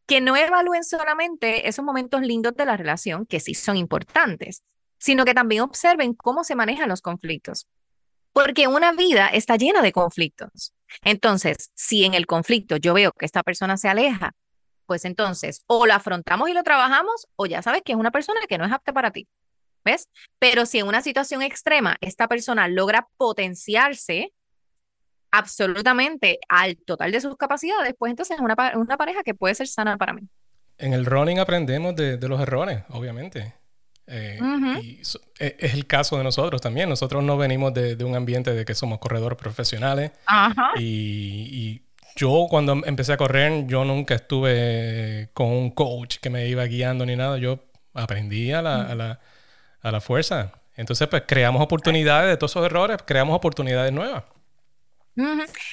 que 0.05 0.21
no 0.21 0.37
evalúen 0.37 0.85
solamente 0.85 1.67
esos 1.67 1.83
momentos 1.83 2.21
lindos 2.21 2.55
de 2.55 2.65
la 2.65 2.77
relación, 2.77 3.25
que 3.25 3.41
sí 3.41 3.53
son 3.53 3.75
importantes, 3.75 4.63
sino 4.97 5.25
que 5.25 5.33
también 5.33 5.61
observen 5.61 6.13
cómo 6.13 6.43
se 6.43 6.55
manejan 6.55 6.87
los 6.87 7.01
conflictos. 7.01 7.67
Porque 8.35 8.67
una 8.67 8.91
vida 8.91 9.29
está 9.29 9.55
llena 9.55 9.81
de 9.81 9.93
conflictos. 9.93 10.73
Entonces, 11.05 11.71
si 11.73 12.03
en 12.03 12.13
el 12.13 12.25
conflicto 12.25 12.75
yo 12.75 12.93
veo 12.93 13.13
que 13.13 13.25
esta 13.25 13.43
persona 13.43 13.77
se 13.77 13.87
aleja, 13.87 14.33
pues 14.85 15.05
entonces 15.05 15.61
o 15.67 15.85
lo 15.85 15.93
afrontamos 15.93 16.49
y 16.49 16.53
lo 16.53 16.61
trabajamos 16.61 17.27
o 17.37 17.45
ya 17.45 17.61
sabes 17.61 17.81
que 17.81 17.93
es 17.93 17.97
una 17.97 18.11
persona 18.11 18.41
que 18.49 18.57
no 18.57 18.65
es 18.65 18.73
apta 18.73 18.91
para 18.91 19.11
ti. 19.11 19.29
¿Ves? 19.85 20.09
Pero 20.37 20.65
si 20.65 20.79
en 20.79 20.87
una 20.87 21.01
situación 21.01 21.43
extrema 21.43 21.95
esta 22.01 22.27
persona 22.27 22.67
logra 22.67 23.07
potenciarse 23.15 24.33
absolutamente 25.31 26.39
al 26.49 26.75
total 26.75 27.13
de 27.13 27.21
sus 27.21 27.37
capacidades, 27.37 27.95
pues 27.97 28.09
entonces 28.09 28.35
es 28.35 28.43
una, 28.43 28.73
una 28.75 28.97
pareja 28.97 29.23
que 29.23 29.33
puede 29.33 29.55
ser 29.55 29.69
sana 29.69 29.95
para 29.95 30.11
mí. 30.11 30.27
En 30.77 30.91
el 30.91 31.05
running 31.05 31.39
aprendemos 31.39 31.95
de, 31.95 32.17
los 32.27 32.41
errores, 32.41 32.83
obviamente. 32.89 33.53
Eh, 34.07 34.39
y 34.81 35.01
e, 35.39 35.55
es, 35.59 35.73
el 35.73 35.87
caso 35.87 36.17
de 36.17 36.23
nosotros 36.23 36.61
también. 36.61 36.89
Nosotros 36.89 37.23
no 37.23 37.37
venimos 37.37 37.73
de, 37.73 38.01
un 38.03 38.15
ambiente 38.15 38.53
de 38.53 38.65
que 38.65 38.75
somos 38.75 38.99
corredores 38.99 39.37
profesionales. 39.37 40.11
Y, 40.77 41.81
yo 42.17 42.47
cuando 42.49 42.81
empecé 42.85 43.11
a 43.11 43.17
correr, 43.17 43.67
yo 43.67 43.83
nunca 43.83 44.15
estuve 44.15 45.31
con 45.33 45.47
un 45.47 45.71
coach 45.71 46.19
que 46.21 46.29
me 46.29 46.47
iba 46.47 46.63
guiando 46.63 47.05
ni 47.05 47.17
nada. 47.17 47.37
Yo 47.37 47.59
aprendí 47.93 48.53
a 48.53 48.61
la, 48.61 48.83
a 48.83 48.95
la, 48.95 49.19
a 49.81 49.91
la 49.91 49.99
fuerza. 49.99 50.53
Entonces, 50.77 51.09
pues 51.09 51.23
creamos 51.27 51.61
oportunidades 51.61 52.29
de 52.29 52.37
todos 52.37 52.51
esos 52.53 52.65
errores, 52.65 52.99
creamos 53.05 53.35
oportunidades 53.35 53.91
nuevas. 53.91 54.23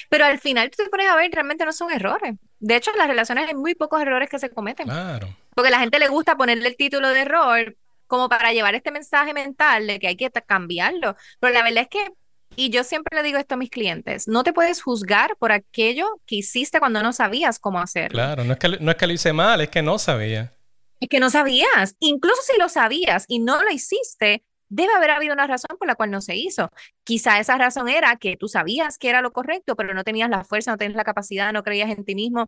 Pero 0.09 0.25
al 0.25 0.38
final 0.38 0.71
tú 0.71 0.85
te 0.85 0.90
pones 0.90 1.09
a 1.09 1.16
ver, 1.16 1.31
realmente 1.33 1.64
no 1.64 1.73
son 1.73 1.90
errores. 1.90 2.35
De 2.61 2.77
hecho, 2.77 2.92
en 2.92 2.99
las 2.99 3.09
relaciones 3.09 3.49
hay 3.49 3.55
muy 3.55 3.75
pocos 3.75 4.01
errores 4.01 4.29
que 4.29 4.38
se 4.38 4.51
cometen. 4.51 4.87
Claro. 4.87 5.29
Porque 5.55 5.68
a 5.68 5.73
la 5.73 5.81
gente 5.81 5.99
le 5.99 6.09
gusta 6.09 6.37
ponerle 6.37 6.68
el 6.68 6.77
título 6.77 7.09
de 7.09 7.21
error 7.21 7.77
como 8.12 8.29
para 8.29 8.53
llevar 8.53 8.75
este 8.75 8.90
mensaje 8.90 9.33
mental 9.33 9.87
de 9.87 9.98
que 9.98 10.07
hay 10.07 10.16
que 10.16 10.31
cambiarlo. 10.31 11.16
Pero 11.40 11.55
la 11.55 11.62
verdad 11.62 11.85
es 11.85 11.88
que, 11.88 12.12
y 12.57 12.68
yo 12.68 12.85
siempre 12.85 13.16
le 13.16 13.22
digo 13.22 13.38
esto 13.38 13.55
a 13.55 13.57
mis 13.57 13.70
clientes, 13.70 14.29
no 14.29 14.44
te 14.44 14.53
puedes 14.53 14.83
juzgar 14.83 15.35
por 15.38 15.51
aquello 15.51 16.20
que 16.27 16.37
hiciste 16.37 16.79
cuando 16.79 17.03
no 17.03 17.14
sabías 17.14 17.59
cómo 17.59 17.81
hacerlo. 17.81 18.18
Claro, 18.18 18.44
no 18.44 18.53
es 18.53 18.59
que, 18.59 18.68
no 18.68 18.90
es 18.90 18.98
que 18.98 19.07
lo 19.07 19.14
hice 19.14 19.33
mal, 19.33 19.62
es 19.62 19.70
que 19.70 19.81
no 19.81 19.98
sabía. 19.98 20.53
Es 21.01 21.09
que 21.09 21.20
no 21.20 21.31
sabías. 21.31 21.96
Incluso 22.01 22.42
si 22.42 22.59
lo 22.59 22.68
sabías 22.68 23.25
y 23.29 23.38
no 23.38 23.62
lo 23.62 23.70
hiciste, 23.70 24.44
debe 24.68 24.92
haber 24.92 25.12
habido 25.12 25.33
una 25.33 25.46
razón 25.46 25.79
por 25.79 25.88
la 25.88 25.94
cual 25.94 26.11
no 26.11 26.20
se 26.20 26.37
hizo. 26.37 26.70
Quizá 27.05 27.40
esa 27.40 27.57
razón 27.57 27.88
era 27.88 28.16
que 28.16 28.37
tú 28.37 28.46
sabías 28.46 28.98
que 28.98 29.09
era 29.09 29.22
lo 29.22 29.33
correcto, 29.33 29.75
pero 29.75 29.94
no 29.94 30.05
tenías 30.05 30.29
la 30.29 30.44
fuerza, 30.44 30.70
no 30.70 30.77
tenías 30.77 30.98
la 30.98 31.05
capacidad, 31.05 31.51
no 31.55 31.62
creías 31.62 31.90
en 31.90 32.05
ti 32.05 32.14
mismo. 32.14 32.46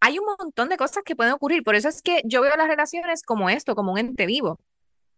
Hay 0.00 0.18
un 0.18 0.26
montón 0.38 0.68
de 0.68 0.76
cosas 0.76 1.02
que 1.04 1.16
pueden 1.16 1.32
ocurrir. 1.32 1.62
Por 1.62 1.74
eso 1.74 1.88
es 1.88 2.02
que 2.02 2.22
yo 2.24 2.40
veo 2.40 2.56
las 2.56 2.68
relaciones 2.68 3.22
como 3.22 3.50
esto, 3.50 3.74
como 3.74 3.92
un 3.92 3.98
ente 3.98 4.26
vivo. 4.26 4.58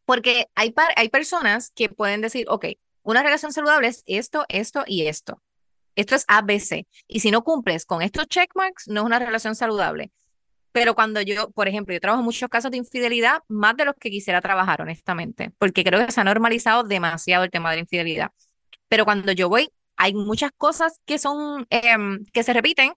Porque 0.05 0.49
hay, 0.55 0.75
hay 0.97 1.09
personas 1.09 1.71
que 1.75 1.89
pueden 1.89 2.21
decir, 2.21 2.47
ok, 2.49 2.67
una 3.03 3.23
relación 3.23 3.53
saludable 3.53 3.89
es 3.89 4.03
esto, 4.07 4.45
esto 4.49 4.85
y 4.87 5.07
esto. 5.07 5.43
Esto 5.97 6.15
es 6.15 6.25
ABC. 6.29 6.87
Y 7.07 7.21
si 7.21 7.31
no 7.31 7.43
cumples 7.43 7.85
con 7.85 8.03
estos 8.03 8.27
checkmarks, 8.29 8.89
no 8.89 9.01
es 9.01 9.07
una 9.07 9.19
relación 9.19 9.55
saludable. 9.55 10.13
Pero 10.73 10.95
cuando 10.95 11.21
yo, 11.23 11.51
por 11.51 11.67
ejemplo, 11.69 11.93
yo 11.93 12.01
trabajo 12.01 12.23
muchos 12.23 12.49
casos 12.49 12.71
de 12.71 12.77
infidelidad, 12.77 13.43
más 13.49 13.77
de 13.77 13.85
los 13.85 13.95
que 13.97 14.11
quisiera 14.11 14.41
trabajar, 14.41 14.81
honestamente, 14.81 15.51
porque 15.59 15.83
creo 15.83 16.05
que 16.05 16.13
se 16.13 16.21
ha 16.21 16.25
normalizado 16.25 16.85
demasiado 16.85 17.45
el 17.45 17.51
tema 17.51 17.71
de 17.71 17.77
la 17.77 17.81
infidelidad. 17.81 18.31
Pero 18.89 19.05
cuando 19.05 19.33
yo 19.33 19.49
voy, 19.49 19.71
hay 19.97 20.15
muchas 20.15 20.51
cosas 20.57 21.01
que 21.05 21.19
son, 21.19 21.67
em, 21.71 22.25
que 22.33 22.43
se 22.43 22.53
repiten, 22.53 22.93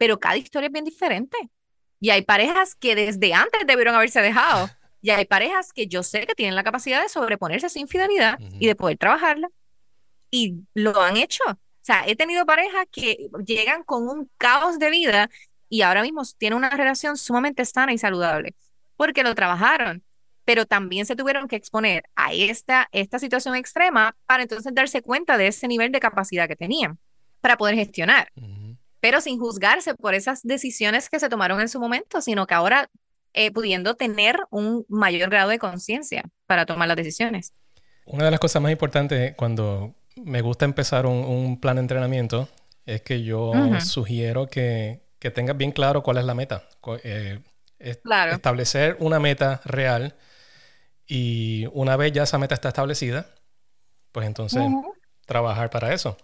pero 0.00 0.18
cada 0.18 0.38
historia 0.38 0.68
es 0.68 0.72
bien 0.72 0.86
diferente. 0.86 1.36
Y 2.00 2.08
hay 2.08 2.22
parejas 2.22 2.74
que 2.74 2.94
desde 2.94 3.34
antes 3.34 3.66
debieron 3.66 3.94
haberse 3.94 4.22
dejado. 4.22 4.68
Y 5.02 5.08
hay 5.08 5.24
parejas 5.24 5.72
que 5.72 5.86
yo 5.86 6.02
sé 6.02 6.26
que 6.26 6.34
tienen 6.34 6.54
la 6.54 6.62
capacidad 6.62 7.00
de 7.02 7.08
sobreponerse 7.08 7.64
a 7.64 7.68
esa 7.68 7.78
infidelidad 7.78 8.38
y 8.58 8.66
de 8.66 8.74
poder 8.74 8.98
trabajarla. 8.98 9.48
Y 10.30 10.56
lo 10.74 11.00
han 11.00 11.16
hecho. 11.16 11.42
O 11.48 11.56
sea, 11.80 12.04
he 12.06 12.16
tenido 12.16 12.44
parejas 12.44 12.86
que 12.92 13.30
llegan 13.46 13.82
con 13.82 14.06
un 14.10 14.30
caos 14.36 14.78
de 14.78 14.90
vida 14.90 15.30
y 15.70 15.80
ahora 15.80 16.02
mismo 16.02 16.20
tiene 16.36 16.54
una 16.54 16.68
relación 16.68 17.16
sumamente 17.16 17.64
sana 17.64 17.94
y 17.94 17.98
saludable, 17.98 18.54
porque 18.96 19.22
lo 19.22 19.34
trabajaron, 19.34 20.04
pero 20.44 20.66
también 20.66 21.06
se 21.06 21.16
tuvieron 21.16 21.48
que 21.48 21.56
exponer 21.56 22.04
a 22.14 22.34
esta, 22.34 22.86
esta 22.92 23.18
situación 23.18 23.54
extrema 23.54 24.14
para 24.26 24.42
entonces 24.42 24.74
darse 24.74 25.00
cuenta 25.00 25.38
de 25.38 25.46
ese 25.46 25.66
nivel 25.66 25.92
de 25.92 26.00
capacidad 26.00 26.46
que 26.46 26.56
tenían 26.56 26.98
para 27.40 27.56
poder 27.56 27.74
gestionar, 27.74 28.30
pero 29.00 29.20
sin 29.20 29.38
juzgarse 29.38 29.94
por 29.94 30.14
esas 30.14 30.42
decisiones 30.42 31.08
que 31.08 31.18
se 31.18 31.28
tomaron 31.28 31.60
en 31.60 31.68
su 31.68 31.80
momento, 31.80 32.20
sino 32.20 32.46
que 32.46 32.54
ahora 32.54 32.90
eh, 33.32 33.50
pudiendo 33.52 33.94
tener 33.94 34.38
un 34.50 34.84
mayor 34.88 35.30
grado 35.30 35.50
de 35.50 35.58
conciencia 35.58 36.24
para 36.46 36.66
tomar 36.66 36.88
las 36.88 36.96
decisiones. 36.96 37.52
Una 38.04 38.24
de 38.24 38.30
las 38.30 38.40
cosas 38.40 38.60
más 38.60 38.72
importantes 38.72 39.34
cuando 39.36 39.94
me 40.16 40.40
gusta 40.42 40.64
empezar 40.64 41.06
un, 41.06 41.60
plan 41.60 41.76
de 41.76 41.82
entrenamiento 41.82 42.48
es 42.84 43.02
que 43.02 43.22
yo 43.22 43.52
sugiero 43.80 44.48
que, 44.48 45.02
que 45.18 45.30
tengas 45.30 45.56
bien 45.56 45.70
claro 45.70 46.02
cuál 46.02 46.18
es 46.18 46.24
la 46.24 46.34
meta. 46.34 46.68
Eh, 47.04 47.40
establecer 47.78 48.96
una 48.98 49.20
meta 49.20 49.60
real 49.64 50.16
y 51.06 51.66
una 51.72 51.96
vez 51.96 52.12
ya 52.12 52.24
esa 52.24 52.38
meta 52.38 52.54
está 52.54 52.68
establecida, 52.68 53.26
pues 54.12 54.26
entonces 54.26 54.62
trabajar 55.26 55.70
para 55.70 55.94
eso. 55.94 56.16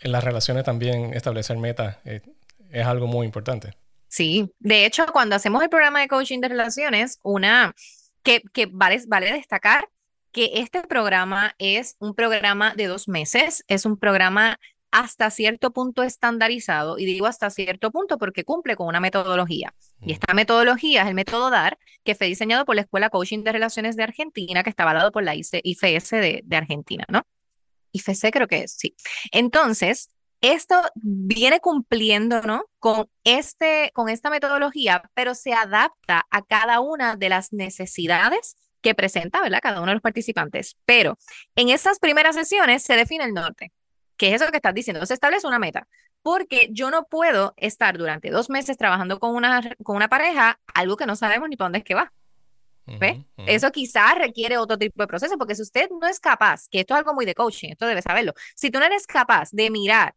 En 0.00 0.12
las 0.12 0.22
relaciones 0.22 0.64
también 0.64 1.14
establecer 1.14 1.56
metas 1.56 1.98
eh, 2.04 2.22
es 2.70 2.86
algo 2.86 3.06
muy 3.06 3.26
importante. 3.26 3.74
Sí, 4.08 4.50
de 4.58 4.86
hecho, 4.86 5.06
cuando 5.12 5.36
hacemos 5.36 5.62
el 5.62 5.68
programa 5.68 6.00
de 6.00 6.08
coaching 6.08 6.40
de 6.40 6.48
relaciones, 6.48 7.18
una 7.22 7.74
que, 8.22 8.42
que 8.52 8.66
vale, 8.66 9.00
vale 9.06 9.32
destacar 9.32 9.88
que 10.32 10.50
este 10.54 10.82
programa 10.82 11.54
es 11.58 11.96
un 11.98 12.14
programa 12.14 12.74
de 12.74 12.86
dos 12.86 13.08
meses, 13.08 13.64
es 13.68 13.84
un 13.84 13.98
programa 13.98 14.58
hasta 14.90 15.30
cierto 15.30 15.72
punto 15.72 16.02
estandarizado, 16.02 16.98
y 16.98 17.04
digo 17.04 17.26
hasta 17.26 17.50
cierto 17.50 17.90
punto 17.90 18.16
porque 18.16 18.44
cumple 18.44 18.76
con 18.76 18.86
una 18.86 19.00
metodología. 19.00 19.74
Y 20.00 20.12
esta 20.12 20.32
metodología 20.32 21.02
es 21.02 21.08
el 21.08 21.14
método 21.14 21.50
DAR, 21.50 21.78
que 22.04 22.14
fue 22.14 22.26
diseñado 22.26 22.64
por 22.64 22.74
la 22.74 22.82
Escuela 22.82 23.10
Coaching 23.10 23.42
de 23.42 23.52
Relaciones 23.52 23.96
de 23.96 24.04
Argentina, 24.04 24.62
que 24.62 24.70
está 24.70 24.84
avalado 24.84 25.12
por 25.12 25.24
la 25.24 25.34
IFS 25.34 26.10
de, 26.12 26.40
de 26.44 26.56
Argentina, 26.56 27.04
¿no? 27.08 27.22
IFC 27.92 28.30
creo 28.32 28.46
que 28.48 28.64
es, 28.64 28.72
sí. 28.72 28.94
Entonces, 29.32 30.10
esto 30.40 30.80
viene 30.94 31.60
cumpliendo, 31.60 32.42
¿no? 32.42 32.64
Con, 32.78 33.08
este, 33.24 33.90
con 33.94 34.08
esta 34.08 34.30
metodología, 34.30 35.02
pero 35.14 35.34
se 35.34 35.52
adapta 35.52 36.26
a 36.30 36.42
cada 36.42 36.80
una 36.80 37.16
de 37.16 37.28
las 37.28 37.52
necesidades 37.52 38.56
que 38.80 38.94
presenta, 38.94 39.40
¿verdad? 39.42 39.60
Cada 39.62 39.80
uno 39.80 39.88
de 39.88 39.94
los 39.94 40.02
participantes. 40.02 40.76
Pero 40.84 41.18
en 41.56 41.70
esas 41.70 41.98
primeras 41.98 42.36
sesiones 42.36 42.84
se 42.84 42.94
define 42.94 43.24
el 43.24 43.34
norte 43.34 43.72
que 44.18 44.34
es 44.34 44.42
eso 44.42 44.50
que 44.50 44.58
estás 44.58 44.74
diciendo, 44.74 45.06
se 45.06 45.14
establece 45.14 45.46
una 45.46 45.58
meta, 45.58 45.88
porque 46.22 46.68
yo 46.72 46.90
no 46.90 47.04
puedo 47.04 47.54
estar 47.56 47.96
durante 47.96 48.30
dos 48.30 48.50
meses 48.50 48.76
trabajando 48.76 49.18
con 49.18 49.34
una, 49.34 49.62
con 49.82 49.96
una 49.96 50.08
pareja, 50.08 50.60
algo 50.74 50.96
que 50.96 51.06
no 51.06 51.16
sabemos 51.16 51.48
ni 51.48 51.56
para 51.56 51.66
dónde 51.66 51.78
es 51.78 51.84
que 51.84 51.94
va. 51.94 52.12
¿Ves? 52.98 53.18
Eso 53.36 53.70
quizás 53.70 54.14
requiere 54.16 54.58
otro 54.58 54.78
tipo 54.78 55.02
de 55.02 55.06
proceso, 55.06 55.36
porque 55.36 55.54
si 55.54 55.62
usted 55.62 55.88
no 55.90 56.06
es 56.06 56.20
capaz, 56.20 56.68
que 56.68 56.80
esto 56.80 56.94
es 56.94 56.98
algo 56.98 57.14
muy 57.14 57.26
de 57.26 57.34
coaching, 57.34 57.70
esto 57.70 57.86
debe 57.86 58.02
saberlo, 58.02 58.32
si 58.54 58.70
tú 58.70 58.78
no 58.78 58.86
eres 58.86 59.06
capaz 59.06 59.50
de 59.52 59.70
mirar 59.70 60.14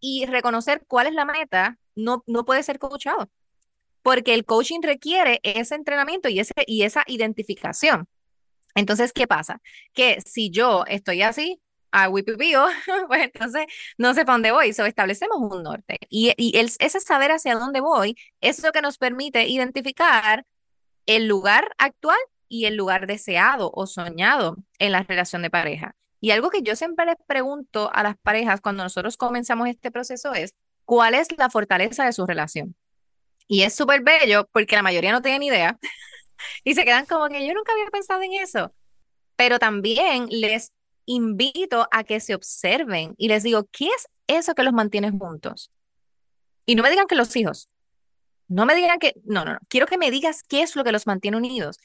y 0.00 0.26
reconocer 0.26 0.84
cuál 0.86 1.06
es 1.06 1.14
la 1.14 1.24
meta, 1.24 1.78
no, 1.94 2.22
no 2.26 2.44
puede 2.44 2.62
ser 2.62 2.78
coachado, 2.78 3.30
porque 4.02 4.34
el 4.34 4.44
coaching 4.44 4.80
requiere 4.82 5.40
ese 5.42 5.74
entrenamiento 5.74 6.28
y, 6.28 6.40
ese, 6.40 6.54
y 6.66 6.82
esa 6.82 7.04
identificación. 7.06 8.08
Entonces, 8.74 9.12
¿qué 9.12 9.26
pasa? 9.26 9.60
Que 9.92 10.20
si 10.22 10.50
yo 10.50 10.84
estoy 10.86 11.22
así, 11.22 11.60
a 11.92 12.08
Wipipio, 12.08 12.66
pues 13.08 13.22
entonces 13.22 13.66
no 13.98 14.14
sé 14.14 14.24
para 14.24 14.34
dónde 14.34 14.50
voy. 14.50 14.72
So, 14.72 14.86
establecemos 14.86 15.38
un 15.38 15.62
norte. 15.62 15.98
Y, 16.08 16.32
y 16.36 16.58
el, 16.58 16.70
ese 16.78 17.00
saber 17.00 17.30
hacia 17.30 17.54
dónde 17.54 17.80
voy 17.80 18.16
es 18.40 18.62
lo 18.62 18.72
que 18.72 18.82
nos 18.82 18.98
permite 18.98 19.46
identificar 19.46 20.44
el 21.06 21.26
lugar 21.26 21.72
actual 21.78 22.18
y 22.48 22.66
el 22.66 22.76
lugar 22.76 23.06
deseado 23.06 23.70
o 23.74 23.86
soñado 23.86 24.56
en 24.78 24.92
la 24.92 25.02
relación 25.02 25.42
de 25.42 25.50
pareja. 25.50 25.96
Y 26.20 26.30
algo 26.30 26.50
que 26.50 26.62
yo 26.62 26.76
siempre 26.76 27.06
les 27.06 27.16
pregunto 27.26 27.90
a 27.92 28.02
las 28.02 28.16
parejas 28.18 28.60
cuando 28.60 28.84
nosotros 28.84 29.16
comenzamos 29.16 29.68
este 29.68 29.90
proceso 29.90 30.34
es, 30.34 30.54
¿cuál 30.84 31.14
es 31.14 31.28
la 31.36 31.50
fortaleza 31.50 32.04
de 32.04 32.12
su 32.12 32.26
relación? 32.26 32.76
Y 33.48 33.62
es 33.62 33.74
súper 33.74 34.02
bello 34.02 34.48
porque 34.52 34.76
la 34.76 34.82
mayoría 34.82 35.12
no 35.12 35.22
tienen 35.22 35.42
idea 35.42 35.78
y 36.64 36.74
se 36.74 36.84
quedan 36.84 37.06
como 37.06 37.28
que 37.28 37.46
yo 37.46 37.54
nunca 37.54 37.72
había 37.72 37.90
pensado 37.90 38.22
en 38.22 38.34
eso. 38.34 38.72
Pero 39.34 39.58
también 39.58 40.28
les 40.30 40.72
invito 41.06 41.88
a 41.90 42.04
que 42.04 42.20
se 42.20 42.34
observen 42.34 43.14
y 43.16 43.28
les 43.28 43.42
digo, 43.42 43.66
¿qué 43.72 43.86
es 43.86 44.08
eso 44.26 44.54
que 44.54 44.62
los 44.62 44.72
mantiene 44.72 45.10
juntos? 45.10 45.72
Y 46.66 46.74
no 46.74 46.82
me 46.82 46.90
digan 46.90 47.06
que 47.06 47.16
los 47.16 47.34
hijos, 47.34 47.68
no 48.52 48.66
me 48.66 48.74
digan 48.74 48.98
que, 48.98 49.14
no, 49.24 49.44
no, 49.44 49.54
no, 49.54 49.58
quiero 49.68 49.86
que 49.86 49.98
me 49.98 50.10
digas 50.10 50.42
qué 50.42 50.62
es 50.62 50.76
lo 50.76 50.84
que 50.84 50.92
los 50.92 51.06
mantiene 51.06 51.36
unidos. 51.36 51.78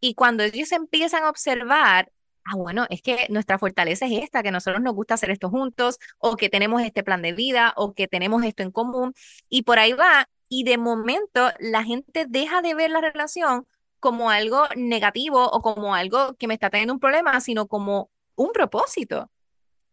Y 0.00 0.14
cuando 0.14 0.42
ellos 0.42 0.72
empiezan 0.72 1.24
a 1.24 1.30
observar, 1.30 2.10
ah, 2.44 2.56
bueno, 2.56 2.86
es 2.90 3.02
que 3.02 3.26
nuestra 3.28 3.58
fortaleza 3.58 4.06
es 4.06 4.22
esta, 4.22 4.42
que 4.42 4.50
nosotros 4.50 4.82
nos 4.82 4.94
gusta 4.94 5.14
hacer 5.14 5.30
esto 5.30 5.50
juntos, 5.50 5.98
o 6.18 6.36
que 6.36 6.48
tenemos 6.48 6.82
este 6.82 7.02
plan 7.02 7.22
de 7.22 7.32
vida, 7.32 7.74
o 7.76 7.92
que 7.94 8.08
tenemos 8.08 8.42
esto 8.44 8.62
en 8.62 8.70
común, 8.70 9.12
y 9.48 9.62
por 9.62 9.78
ahí 9.78 9.92
va, 9.92 10.28
y 10.48 10.64
de 10.64 10.78
momento 10.78 11.50
la 11.60 11.84
gente 11.84 12.26
deja 12.28 12.62
de 12.62 12.74
ver 12.74 12.90
la 12.90 13.00
relación 13.00 13.66
como 14.00 14.30
algo 14.30 14.66
negativo 14.76 15.50
o 15.50 15.60
como 15.60 15.94
algo 15.94 16.34
que 16.36 16.48
me 16.48 16.54
está 16.54 16.70
teniendo 16.70 16.94
un 16.94 17.00
problema, 17.00 17.40
sino 17.40 17.66
como 17.68 18.10
un 18.34 18.52
propósito 18.52 19.30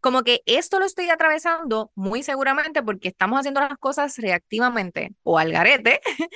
como 0.08 0.24
que 0.24 0.42
esto 0.46 0.80
lo 0.80 0.86
estoy 0.86 1.10
atravesando 1.10 1.92
muy 1.94 2.24
seguramente 2.24 2.82
porque 2.82 3.10
estamos 3.10 3.42
haciendo 3.42 3.60
las 3.60 3.78
cosas 3.78 4.16
reactivamente 4.18 5.12
o 5.24 5.38
al 5.38 5.52
garete, 5.52 6.00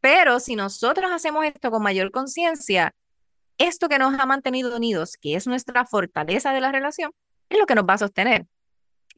pero 0.00 0.40
si 0.40 0.56
nosotros 0.56 1.08
hacemos 1.12 1.44
esto 1.44 1.70
con 1.70 1.84
mayor 1.84 2.10
conciencia, 2.10 2.96
esto 3.58 3.88
que 3.88 4.00
nos 4.00 4.18
ha 4.18 4.26
mantenido 4.26 4.76
unidos, 4.76 5.16
que 5.20 5.36
es 5.36 5.46
nuestra 5.46 5.86
fortaleza 5.86 6.52
de 6.52 6.60
la 6.60 6.72
relación, 6.72 7.12
es 7.48 7.60
lo 7.60 7.66
que 7.66 7.76
nos 7.76 7.84
va 7.84 7.94
a 7.94 7.98
sostener 7.98 8.46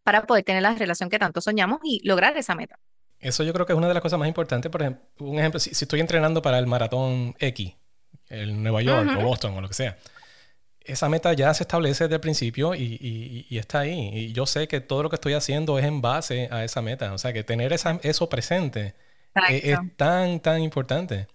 para 0.03 0.27
poder 0.27 0.45
tener 0.45 0.61
la 0.61 0.75
relación 0.75 1.09
que 1.09 1.19
tanto 1.19 1.41
soñamos 1.41 1.81
y 1.83 2.07
lograr 2.07 2.37
esa 2.37 2.55
meta. 2.55 2.79
Eso 3.21 3.43
yo 3.43 3.55
creo 3.55 3.65
que 3.65 3.73
es 3.73 3.79
una 3.79 3.89
de 3.89 3.95
las 3.95 4.03
cosas 4.03 4.19
más 4.19 4.29
importantes. 4.29 4.71
Por 4.71 4.83
ejemplo, 4.83 5.03
un 5.21 5.39
ejemplo, 5.39 5.59
si, 5.59 5.71
estoy 5.71 6.01
entrenando 6.01 6.43
para 6.43 6.59
el 6.59 6.67
maratón 6.67 7.35
X, 7.39 7.75
el 8.29 8.63
Nueva 8.63 8.83
York 8.83 9.17
o 9.19 9.23
Boston 9.23 9.55
o 9.55 9.63
lo 9.63 9.69
que 9.69 9.73
sea, 9.73 9.97
esa 10.85 11.09
meta 11.09 11.32
ya 11.32 11.53
se 11.55 11.62
establece 11.62 12.05
desde 12.05 12.16
el 12.16 12.20
principio 12.20 12.74
y, 12.74 13.47
está 13.51 13.80
ahí. 13.80 14.11
Y 14.12 14.32
yo 14.32 14.47
sé 14.47 14.68
que 14.68 14.80
todo 14.80 15.03
lo 15.03 15.11
que 15.11 15.16
estoy 15.16 15.32
haciendo 15.32 15.78
es 15.78 15.85
en 15.85 16.01
base 16.01 16.49
a 16.51 16.64
esa 16.64 16.82
meta. 16.82 17.12
O 17.12 17.18
sea, 17.18 17.32
que 17.32 17.43
tener 17.43 17.72
esa, 17.72 17.99
eso 18.03 18.28
presente 18.28 18.95
es, 19.49 19.64
es, 19.64 19.78
tan, 19.97 20.41
tan 20.41 20.62
importante. 20.62 21.26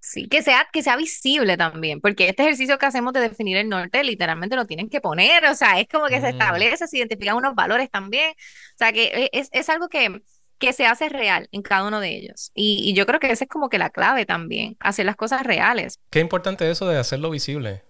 Sí, 0.00 0.28
que 0.28 0.42
sea, 0.42 0.68
que 0.72 0.82
sea 0.82 0.96
visible 0.96 1.56
también, 1.56 2.00
porque 2.00 2.28
este 2.28 2.42
ejercicio 2.42 2.78
que 2.78 2.86
hacemos 2.86 3.12
de 3.12 3.20
definir 3.20 3.56
el 3.56 3.68
norte 3.68 4.04
literalmente 4.04 4.56
lo 4.56 4.64
tienen 4.64 4.88
que 4.88 5.00
poner, 5.00 5.44
o 5.46 5.54
sea, 5.54 5.80
es 5.80 5.88
como 5.88 6.06
que 6.06 6.20
se 6.20 6.30
establece, 6.30 6.86
se 6.86 6.98
identifican 6.98 7.36
unos 7.36 7.54
valores 7.54 7.90
también, 7.90 8.30
o 8.30 8.78
sea, 8.78 8.92
que 8.92 9.06
e, 9.06 9.30
es, 9.32 9.48
es 9.52 9.68
algo 9.68 9.88
que, 9.88 10.22
que 10.58 10.72
se 10.72 10.86
hace 10.86 11.08
real 11.08 11.48
en 11.50 11.62
cada 11.62 11.86
uno 11.86 12.00
de 12.00 12.16
ellos. 12.16 12.52
Y, 12.54 12.88
y, 12.88 12.94
yo 12.94 13.06
creo 13.06 13.18
que 13.18 13.30
esa 13.30 13.44
es 13.44 13.50
como 13.50 13.68
que 13.68 13.76
la 13.76 13.90
clave 13.90 14.24
también, 14.24 14.76
hacer 14.78 15.04
las 15.04 15.16
cosas 15.16 15.42
reales. 15.42 15.98
Qué 16.10 16.20
importante 16.20 16.70
eso 16.70 16.88
de 16.88 16.96
hacerlo 16.96 17.28
visible. 17.28 17.82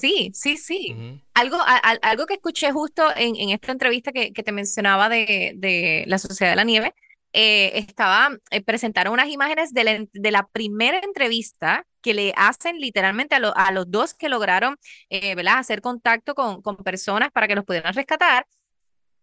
Sí, 0.00 0.30
sí, 0.34 0.56
sí. 0.56 1.20
algo, 1.34 1.58
algo 2.02 2.26
que 2.26 2.34
escuché 2.34 2.72
justo 2.72 3.04
en, 3.16 3.36
en 3.36 3.50
esta 3.50 3.72
entrevista 3.72 4.12
que, 4.12 4.32
que 4.32 4.42
te 4.42 4.52
mencionaba 4.52 5.08
de, 5.08 5.52
de, 5.56 6.04
la 6.06 6.18
Sociedad 6.18 6.52
de 6.52 6.56
la 6.56 6.64
Nieve, 6.64 6.94
eh, 7.32 7.72
estaba, 7.78 8.30
eh, 8.50 8.62
presentaron 8.62 9.12
unas 9.12 9.28
imágenes 9.28 9.72
de 9.72 9.84
la, 9.84 10.06
de 10.12 10.30
la, 10.30 10.46
primera 10.46 11.00
entrevista 11.00 11.84
que 12.00 12.14
le 12.14 12.32
hacen 12.36 12.78
literalmente 12.78 13.34
a, 13.34 13.38
a 13.38 13.72
los 13.72 13.90
dos 13.90 14.14
que 14.14 14.28
lograron 14.28 14.76
eh, 15.10 15.34
¿verdad? 15.34 15.58
hacer 15.58 15.80
contacto 15.80 16.34
con, 16.34 16.62
con 16.62 16.76
personas 16.76 17.30
para 17.32 17.48
que 17.48 17.56
los 17.56 17.64
pudieran 17.64 17.92
rescatar. 17.92 18.46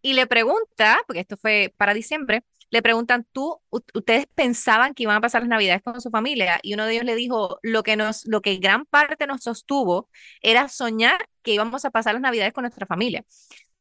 Y 0.01 0.13
le 0.13 0.27
pregunta, 0.27 0.99
porque 1.07 1.21
esto 1.21 1.37
fue 1.37 1.73
para 1.77 1.93
diciembre, 1.93 2.43
le 2.71 2.81
preguntan, 2.81 3.27
¿tú, 3.33 3.61
ustedes 3.69 4.25
pensaban 4.33 4.93
que 4.93 5.03
iban 5.03 5.17
a 5.17 5.21
pasar 5.21 5.41
las 5.41 5.49
navidades 5.49 5.83
con 5.83 5.99
su 5.99 6.09
familia? 6.09 6.57
Y 6.63 6.73
uno 6.73 6.85
de 6.85 6.93
ellos 6.93 7.05
le 7.05 7.15
dijo, 7.15 7.59
lo 7.61 7.83
que 7.83 7.97
nos, 7.97 8.25
lo 8.25 8.41
que 8.41 8.55
gran 8.55 8.85
parte 8.85 9.27
nos 9.27 9.41
sostuvo 9.43 10.09
era 10.41 10.69
soñar 10.69 11.27
que 11.43 11.53
íbamos 11.53 11.83
a 11.83 11.91
pasar 11.91 12.13
las 12.13 12.21
navidades 12.21 12.53
con 12.53 12.63
nuestra 12.63 12.85
familia. 12.85 13.25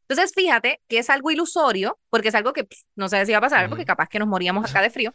Entonces, 0.09 0.33
fíjate 0.35 0.83
que 0.89 0.99
es 0.99 1.09
algo 1.09 1.31
ilusorio, 1.31 2.01
porque 2.11 2.29
es 2.29 2.35
algo 2.35 2.53
que 2.53 2.67
no 2.97 3.09
sé 3.09 3.25
si 3.27 3.33
va 3.33 3.39
a 3.39 3.43
pasar, 3.43 3.69
porque 3.69 3.85
capaz 3.85 4.09
que 4.09 4.19
nos 4.19 4.27
moríamos 4.27 4.69
acá 4.69 4.83
de 4.83 4.91
frío, 4.91 5.15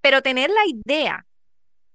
pero 0.00 0.22
tener 0.22 0.50
la 0.50 0.64
idea, 0.68 1.26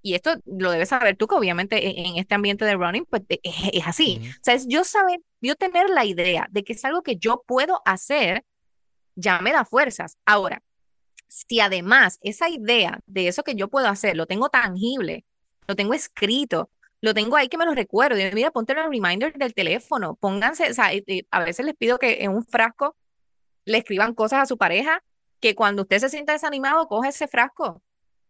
y 0.02 0.16
esto 0.16 0.36
lo 0.46 0.72
debes 0.72 0.90
saber 0.90 1.16
tú, 1.16 1.28
que 1.28 1.36
obviamente 1.36 1.78
e, 1.78 2.08
en, 2.08 2.18
este 2.18 2.36
ambiente 2.36 2.66
de 2.66 2.76
running, 2.76 3.06
pues 3.06 3.24
e, 3.30 3.40
e, 3.42 3.78
es, 3.78 3.88
así. 3.88 4.22
O 4.34 4.44
sea, 4.44 4.54
es 4.54 4.68
yo 4.68 4.84
saber, 4.84 5.22
yo 5.40 5.56
tener 5.56 5.90
la 5.90 6.04
idea 6.04 6.48
de 6.52 6.66
que 6.66 6.74
es 6.74 6.84
algo 6.84 7.04
que 7.04 7.16
yo 7.16 7.42
puedo 7.48 7.82
hacer, 7.86 8.44
ya 9.16 9.40
me 9.40 9.54
da 9.54 9.64
fuerzas. 9.64 10.18
Ahora, 10.26 10.62
si 11.30 11.62
además 11.62 12.20
esa 12.22 12.50
idea 12.50 13.00
de 13.06 13.30
eso 13.30 13.44
que 13.44 13.56
yo 13.56 13.70
puedo 13.70 13.88
hacer 13.88 14.18
lo 14.18 14.26
tengo 14.26 14.50
tangible, 14.50 15.26
lo 15.68 15.76
tengo 15.76 15.94
escrito, 15.94 16.70
lo 17.02 17.14
tengo 17.14 17.38
ahí 17.38 17.48
que 17.48 17.58
me 17.58 17.66
lo 17.66 17.74
recuerdo, 17.74 18.20
y 18.20 18.32
mira, 18.34 18.52
ponte 18.52 18.74
los 18.74 18.90
reminders 18.90 19.38
del 19.38 19.54
teléfono, 19.54 20.16
pónganse, 20.16 20.70
o 20.70 20.74
sea, 20.74 20.92
a 21.32 21.44
veces 21.46 21.66
les 21.66 21.76
pido 21.76 22.00
que 22.00 22.24
en 22.24 22.32
un 22.32 22.44
frasco 22.44 22.98
le 23.66 23.78
escriban 23.78 24.14
cosas 24.14 24.42
a 24.42 24.46
su 24.46 24.58
pareja, 24.58 25.04
que 25.40 25.56
cuando 25.56 25.84
usted 25.84 26.00
se 26.00 26.10
sienta 26.10 26.34
desanimado, 26.34 26.88
coge 26.88 27.10
ese 27.10 27.28
frasco 27.28 27.82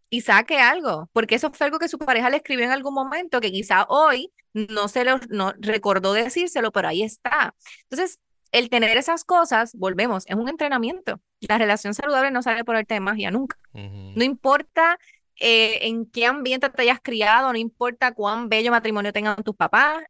y 0.09 0.21
saque 0.21 0.59
algo, 0.59 1.09
porque 1.13 1.35
eso 1.35 1.51
fue 1.51 1.65
algo 1.65 1.79
que 1.79 1.87
su 1.87 1.97
pareja 1.97 2.29
le 2.29 2.37
escribió 2.37 2.65
en 2.65 2.71
algún 2.71 2.93
momento, 2.93 3.41
que 3.41 3.51
quizá 3.51 3.85
hoy 3.89 4.31
no 4.53 4.87
se 4.87 5.03
lo 5.05 5.19
no 5.29 5.53
recordó 5.59 6.13
decírselo, 6.13 6.71
pero 6.71 6.89
ahí 6.89 7.03
está. 7.03 7.55
Entonces, 7.89 8.19
el 8.51 8.69
tener 8.69 8.97
esas 8.97 9.23
cosas, 9.23 9.75
volvemos, 9.75 10.25
es 10.27 10.35
un 10.35 10.49
entrenamiento. 10.49 11.21
La 11.41 11.57
relación 11.57 11.93
saludable 11.93 12.31
no 12.31 12.41
sale 12.41 12.63
por 12.63 12.75
el 12.75 12.87
tema 12.87 13.15
ya 13.17 13.31
nunca. 13.31 13.57
No 13.73 14.23
importa 14.23 14.97
eh, 15.39 15.87
en 15.87 16.05
qué 16.05 16.25
ambiente 16.25 16.69
te 16.69 16.81
hayas 16.81 16.99
criado, 17.01 17.51
no 17.51 17.57
importa 17.57 18.13
cuán 18.13 18.49
bello 18.49 18.71
matrimonio 18.71 19.13
tengan 19.13 19.41
tus 19.43 19.55
papás, 19.55 20.03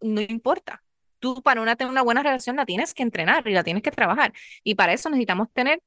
no 0.00 0.20
importa. 0.20 0.82
Tú 1.18 1.42
para 1.42 1.62
una, 1.62 1.76
tener 1.76 1.90
una 1.90 2.02
buena 2.02 2.22
relación 2.22 2.56
la 2.56 2.66
tienes 2.66 2.92
que 2.92 3.02
entrenar 3.02 3.46
y 3.48 3.52
la 3.52 3.64
tienes 3.64 3.82
que 3.82 3.90
trabajar. 3.90 4.32
Y 4.62 4.74
para 4.74 4.92
eso 4.92 5.08
necesitamos 5.08 5.48
tener 5.52 5.80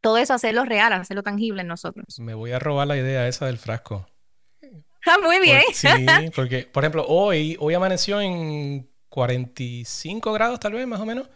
todo 0.00 0.18
eso, 0.18 0.34
hacerlo 0.34 0.64
real, 0.64 0.92
hacerlo 0.92 1.22
tangible 1.22 1.62
en 1.62 1.68
nosotros. 1.68 2.20
Me 2.20 2.34
voy 2.34 2.52
a 2.52 2.58
robar 2.58 2.86
la 2.86 2.96
idea 2.96 3.26
esa 3.26 3.46
del 3.46 3.58
frasco. 3.58 4.06
Ah, 5.06 5.18
muy 5.22 5.38
bien. 5.38 5.60
sí, 5.74 5.86
porque, 6.34 6.62
por 6.62 6.82
ejemplo, 6.82 7.04
hoy, 7.06 7.58
hoy 7.60 7.74
amaneció 7.74 8.22
en 8.22 8.88
45 9.14 10.32
grados 10.32 10.58
tal 10.58 10.72
vez, 10.72 10.88
más 10.88 10.98
o 10.98 11.06
menos. 11.06 11.28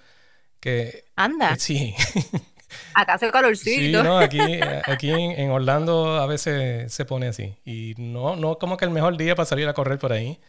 Que, 0.58 1.04
Anda. 1.14 1.54
sí. 1.54 1.94
Acá 2.94 3.14
hace 3.14 3.30
calorcito. 3.30 3.70
Sí, 3.70 3.92
no, 3.92 4.18
aquí, 4.18 4.40
aquí 4.84 5.10
en, 5.12 5.50
Orlando 5.52 6.16
a 6.16 6.26
veces 6.26 6.92
se 6.92 7.04
pone 7.04 7.28
así. 7.28 7.54
Y 7.64 7.94
no, 7.96 8.34
no 8.34 8.58
como 8.58 8.76
que 8.76 8.84
el 8.84 8.90
mejor 8.90 9.16
día 9.16 9.36
para 9.36 9.46
salir 9.46 9.68
a 9.68 9.74
correr 9.74 10.00
por 10.00 10.12
ahí. 10.12 10.40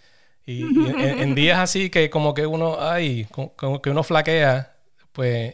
Y, 0.43 0.63
en, 0.63 1.35
días 1.35 1.59
así 1.59 1.91
que 1.91 2.09
como 2.09 2.33
que 2.33 2.47
uno, 2.47 2.77
ay, 2.79 3.27
como 3.55 3.79
que 3.79 3.91
uno 3.91 4.01
flaquea, 4.01 4.73
pues 5.11 5.53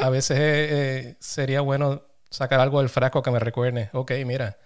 a 0.00 0.08
veces 0.08 0.38
eh, 0.40 1.16
sería 1.18 1.60
bueno 1.60 2.02
sacar 2.30 2.60
algo 2.60 2.78
del 2.78 2.88
frasco 2.88 3.20
que 3.20 3.32
me 3.32 3.40
recuerde. 3.40 3.90
Ok, 3.94 4.12
mira. 4.24 4.58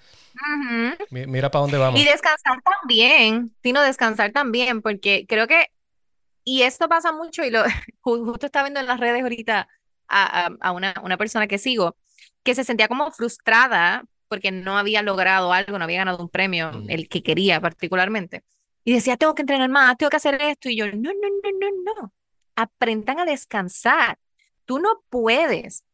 Mira 1.09 1.51
para 1.51 1.63
dónde 1.63 1.79
vamos. 1.79 1.99
Y 1.99 2.05
descansar 2.05 2.61
también, 2.63 3.51
sino 3.63 3.81
descansar 3.81 4.33
también, 4.33 4.83
porque 4.83 5.25
creo 5.27 5.47
que 5.47 5.69
y 6.45 6.63
esto 6.63 6.89
pasa 6.89 7.13
mucho 7.13 7.45
y 7.45 7.51
lo 7.51 7.63
justo 8.01 8.47
estaba 8.47 8.65
viendo 8.65 8.81
en 8.81 8.87
las 8.87 9.01
redes 9.01 9.23
ahorita 9.23 9.69
a, 10.09 10.51
a, 10.61 10.73
una, 10.73 10.95
una, 11.05 11.17
persona 11.17 11.47
que 11.47 11.59
sigo 11.59 11.97
que 12.43 12.55
se 12.55 12.65
sentía 12.65 12.89
como 12.89 13.11
frustrada 13.13 14.05
porque 14.29 14.53
no 14.53 14.79
había 14.79 15.03
logrado 15.03 15.53
algo, 15.53 15.79
no 15.79 15.85
había 15.85 15.99
ganado 15.99 16.19
un 16.19 16.29
premio, 16.29 16.73
mm. 16.73 16.91
el 16.91 17.09
que 17.09 17.23
quería 17.23 17.61
particularmente. 17.61 18.45
Y 18.85 18.95
decía, 18.95 19.17
tengo 19.17 19.35
que 19.35 19.43
entrenar 19.43 19.69
más, 19.69 19.97
tengo 19.97 20.09
que 20.09 20.17
hacer 20.17 20.41
esto. 20.41 20.69
Y 20.69 20.77
yo, 20.77 20.87
no, 20.87 20.93
no, 20.95 21.11
no, 21.13 21.51
no, 21.61 22.01
no. 22.01 22.13
Aprendan 22.55 23.19
a 23.19 23.25
descansar. 23.25 24.19
Tú 24.65 24.79
no 24.79 25.03
puedes 25.11 25.85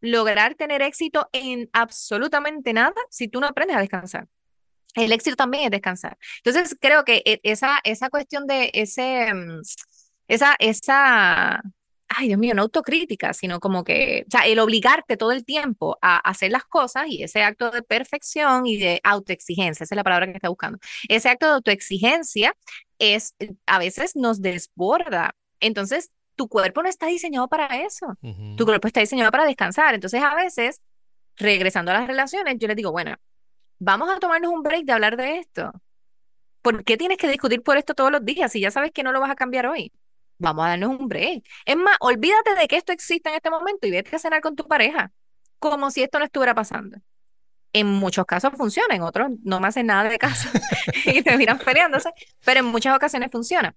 lograr 0.00 0.54
tener 0.54 0.82
éxito 0.82 1.28
en 1.32 1.70
absolutamente 1.72 2.72
nada 2.74 2.94
si 3.10 3.28
tú 3.28 3.40
no 3.40 3.46
aprendes 3.46 3.76
a 3.76 3.80
descansar. 3.80 4.28
el 4.94 5.12
éxito 5.12 5.36
también 5.36 5.64
es 5.64 5.70
descansar. 5.70 6.18
Entonces, 6.44 6.76
creo 6.80 7.04
que 7.04 7.22
e, 7.24 7.40
esa, 7.42 7.80
esa 7.84 8.10
cuestión 8.10 8.46
de 8.46 8.70
ese, 8.74 9.32
mm, 9.32 9.62
esa, 10.28 10.56
esa, 10.58 11.62
ay 12.08 12.28
Dios 12.28 12.38
mío, 12.38 12.54
no 12.54 12.62
autocrítica, 12.62 13.32
sino 13.32 13.60
como 13.60 13.84
que, 13.84 14.24
o 14.26 14.30
sea, 14.30 14.46
el 14.46 14.58
obligarte 14.58 15.16
todo 15.16 15.32
el 15.32 15.44
tiempo 15.44 15.98
a 16.02 16.16
hacer 16.18 16.50
las 16.50 16.64
cosas 16.64 17.06
y 17.08 17.22
ese 17.22 17.42
acto 17.42 17.70
de 17.70 17.82
perfección 17.82 18.66
y 18.66 18.76
de 18.78 19.00
autoexigencia, 19.04 19.84
esa 19.84 19.94
es 19.94 19.96
la 19.96 20.04
palabra 20.04 20.26
que 20.26 20.32
está 20.32 20.48
buscando, 20.48 20.78
ese 21.08 21.28
acto 21.28 21.46
de 21.46 21.52
autoexigencia 21.52 22.54
es, 22.98 23.34
a 23.66 23.78
veces 23.78 24.16
nos 24.16 24.40
desborda. 24.40 25.34
Entonces, 25.60 26.10
tu 26.34 26.48
cuerpo 26.48 26.82
no 26.82 26.88
está 26.88 27.06
diseñado 27.06 27.48
para 27.48 27.66
eso. 27.82 28.14
Tu 28.56 28.64
cuerpo 28.64 28.86
está 28.86 29.00
diseñado 29.00 29.30
para 29.30 29.46
descansar. 29.46 29.94
Entonces, 29.94 30.22
a 30.22 30.34
veces, 30.34 30.82
regresando 31.36 31.90
a 31.90 31.94
las 31.94 32.06
relaciones, 32.06 32.56
yo 32.58 32.68
les 32.68 32.76
digo, 32.76 32.92
bueno, 32.92 33.16
vamos 33.78 34.10
a 34.10 34.18
tomarnos 34.18 34.52
un 34.52 34.62
break 34.62 34.84
de 34.84 34.92
hablar 34.92 35.16
de 35.16 35.38
esto. 35.38 35.72
¿Por 36.62 36.84
qué 36.84 36.96
tienes 36.96 37.18
que 37.18 37.28
discutir 37.28 37.62
por 37.62 37.76
esto 37.78 37.94
todos 37.94 38.12
los 38.12 38.24
días 38.24 38.52
si 38.52 38.60
ya 38.60 38.70
sabes 38.70 38.92
que 38.92 39.02
no 39.02 39.12
lo 39.12 39.20
vas 39.20 39.30
a 39.30 39.36
cambiar 39.36 39.66
hoy? 39.66 39.92
Vamos 40.38 40.64
a 40.66 40.68
darnos 40.70 40.98
un 40.98 41.08
break. 41.08 41.44
Es 41.64 41.76
más, 41.76 41.96
olvídate 42.00 42.54
de 42.54 42.68
que 42.68 42.76
esto 42.76 42.92
exista 42.92 43.30
en 43.30 43.36
este 43.36 43.50
momento 43.50 43.86
y 43.86 43.90
vete 43.90 44.14
a 44.16 44.18
cenar 44.18 44.40
con 44.40 44.54
tu 44.56 44.66
pareja, 44.66 45.12
como 45.58 45.90
si 45.90 46.02
esto 46.02 46.18
no 46.18 46.24
estuviera 46.24 46.54
pasando. 46.54 46.98
En 47.72 47.86
muchos 47.86 48.24
casos 48.26 48.52
funciona, 48.56 48.94
en 48.94 49.02
otros 49.02 49.30
no 49.44 49.60
me 49.60 49.68
hacen 49.68 49.86
nada 49.86 50.08
de 50.08 50.18
caso 50.18 50.48
y 51.06 51.22
terminan 51.22 51.58
peleándose, 51.58 52.10
pero 52.44 52.60
en 52.60 52.66
muchas 52.66 52.96
ocasiones 52.96 53.30
funciona. 53.30 53.74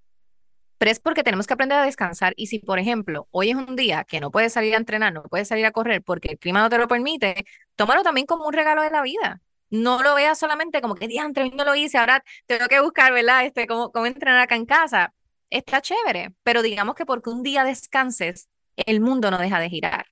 Pero 0.78 0.92
es 0.92 1.00
porque 1.00 1.24
tenemos 1.24 1.46
que 1.46 1.54
aprender 1.54 1.78
a 1.78 1.84
descansar. 1.84 2.34
Y 2.38 2.48
si, 2.48 2.60
por 2.60 2.80
ejemplo, 2.80 3.28
hoy 3.32 3.50
es 3.50 3.56
un 3.58 3.76
día 3.76 4.06
que 4.06 4.22
no 4.22 4.32
puedes 4.32 4.54
salir 4.54 4.76
a 4.76 4.78
entrenar, 4.78 5.12
no 5.12 5.24
puedes 5.24 5.50
salir 5.50 5.66
a 5.66 5.72
correr 5.72 6.02
porque 6.02 6.30
el 6.30 6.40
clima 6.40 6.62
no 6.62 6.70
te 6.70 6.78
lo 6.78 6.88
permite, 6.88 7.46
tómalo 7.76 8.04
también 8.04 8.26
como 8.26 8.46
un 8.48 8.54
regalo 8.54 8.82
de 8.82 8.90
la 8.90 9.02
vida 9.02 9.42
no 9.70 10.02
lo 10.02 10.16
veas 10.16 10.38
solamente 10.40 10.82
como 10.82 10.96
que 10.96 11.08
diantre, 11.08 11.50
no 11.52 11.64
lo 11.64 11.76
hice, 11.76 11.98
ahora 11.98 12.24
tengo 12.48 12.68
que 12.68 12.80
buscar, 12.82 13.14
¿verdad? 13.14 13.46
Este, 13.46 13.68
cómo, 13.68 13.92
cómo 13.92 14.06
entrenar 14.06 14.40
acá 14.40 14.56
en 14.56 14.66
casa. 14.66 15.14
Está 15.50 15.82
chévere, 15.82 16.34
pero 16.44 16.62
digamos 16.62 16.96
que 16.96 17.06
porque 17.06 17.30
un 17.30 17.44
día 17.44 17.64
descanses, 17.64 18.50
el 18.76 19.02
mundo 19.02 19.32
no 19.32 19.38
deja 19.38 19.60
de 19.60 19.70
girar. 19.70 20.06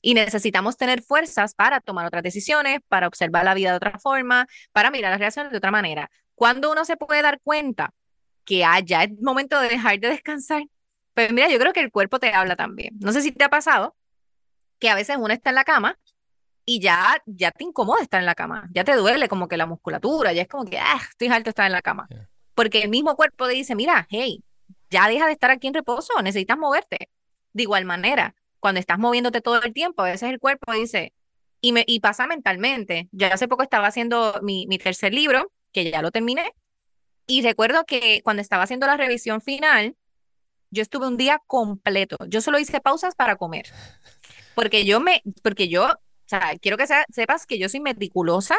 Y 0.00 0.14
necesitamos 0.14 0.76
tener 0.76 1.02
fuerzas 1.02 1.54
para 1.54 1.80
tomar 1.80 2.06
otras 2.06 2.22
decisiones, 2.22 2.80
para 2.88 3.08
observar 3.08 3.44
la 3.44 3.54
vida 3.54 3.70
de 3.70 3.76
otra 3.76 3.98
forma, 3.98 4.46
para 4.72 4.90
mirar 4.90 5.10
las 5.10 5.18
relaciones 5.18 5.50
de 5.50 5.58
otra 5.58 5.72
manera. 5.72 6.10
Cuando 6.34 6.70
uno 6.70 6.84
se 6.84 6.96
puede 6.96 7.20
dar 7.22 7.40
cuenta 7.42 7.92
que 8.44 8.64
ah, 8.64 8.78
ya 8.80 9.04
es 9.04 9.10
momento 9.20 9.60
de 9.60 9.68
dejar 9.68 9.98
de 9.98 10.08
descansar, 10.08 10.62
pues 11.14 11.32
mira, 11.32 11.48
yo 11.48 11.58
creo 11.58 11.72
que 11.72 11.80
el 11.80 11.90
cuerpo 11.90 12.20
te 12.20 12.32
habla 12.32 12.54
también. 12.54 12.94
No 13.00 13.12
sé 13.12 13.22
si 13.22 13.32
te 13.32 13.42
ha 13.42 13.50
pasado 13.50 13.96
que 14.78 14.88
a 14.88 14.94
veces 14.94 15.16
uno 15.18 15.34
está 15.34 15.50
en 15.50 15.56
la 15.56 15.64
cama 15.64 15.98
y 16.64 16.80
ya, 16.80 17.20
ya 17.26 17.50
te 17.50 17.64
incomoda 17.64 18.02
estar 18.02 18.20
en 18.20 18.26
la 18.26 18.34
cama, 18.34 18.68
ya 18.72 18.84
te 18.84 18.94
duele 18.94 19.28
como 19.28 19.48
que 19.48 19.56
la 19.56 19.66
musculatura, 19.66 20.32
ya 20.32 20.42
es 20.42 20.48
como 20.48 20.64
que, 20.64 20.78
ah, 20.78 21.00
estoy 21.10 21.28
alto 21.28 21.50
estar 21.50 21.66
en 21.66 21.72
la 21.72 21.82
cama. 21.82 22.06
Porque 22.54 22.82
el 22.82 22.90
mismo 22.90 23.16
cuerpo 23.16 23.46
te 23.46 23.54
dice, 23.54 23.74
mira, 23.74 24.06
hey, 24.10 24.44
ya 24.90 25.08
deja 25.08 25.26
de 25.26 25.32
estar 25.32 25.50
aquí 25.50 25.66
en 25.66 25.74
reposo, 25.74 26.12
necesitas 26.22 26.58
moverte. 26.58 27.10
De 27.52 27.62
igual 27.62 27.84
manera, 27.84 28.34
cuando 28.60 28.80
estás 28.80 28.98
moviéndote 28.98 29.40
todo 29.40 29.62
el 29.62 29.72
tiempo, 29.72 30.02
a 30.02 30.06
veces 30.06 30.30
el 30.30 30.38
cuerpo 30.38 30.72
dice, 30.72 31.12
y, 31.60 31.72
me, 31.72 31.84
y 31.86 32.00
pasa 32.00 32.26
mentalmente. 32.26 33.08
Yo 33.12 33.26
hace 33.32 33.48
poco 33.48 33.62
estaba 33.62 33.86
haciendo 33.86 34.38
mi, 34.42 34.66
mi 34.66 34.78
tercer 34.78 35.14
libro, 35.14 35.52
que 35.72 35.90
ya 35.90 36.02
lo 36.02 36.10
terminé, 36.10 36.52
y 37.26 37.42
recuerdo 37.42 37.84
que 37.84 38.22
cuando 38.22 38.42
estaba 38.42 38.62
haciendo 38.62 38.86
la 38.86 38.96
revisión 38.96 39.40
final, 39.40 39.96
yo 40.70 40.82
estuve 40.82 41.06
un 41.06 41.16
día 41.16 41.42
completo. 41.46 42.16
Yo 42.28 42.40
solo 42.40 42.58
hice 42.58 42.80
pausas 42.80 43.14
para 43.14 43.36
comer. 43.36 43.66
Porque 44.54 44.84
yo 44.84 45.00
me, 45.00 45.22
porque 45.42 45.68
yo 45.68 45.94
o 46.28 46.28
sea, 46.28 46.52
quiero 46.60 46.76
que 46.76 46.86
sepas 47.08 47.46
que 47.46 47.58
yo 47.58 47.70
soy 47.70 47.80
meticulosa, 47.80 48.58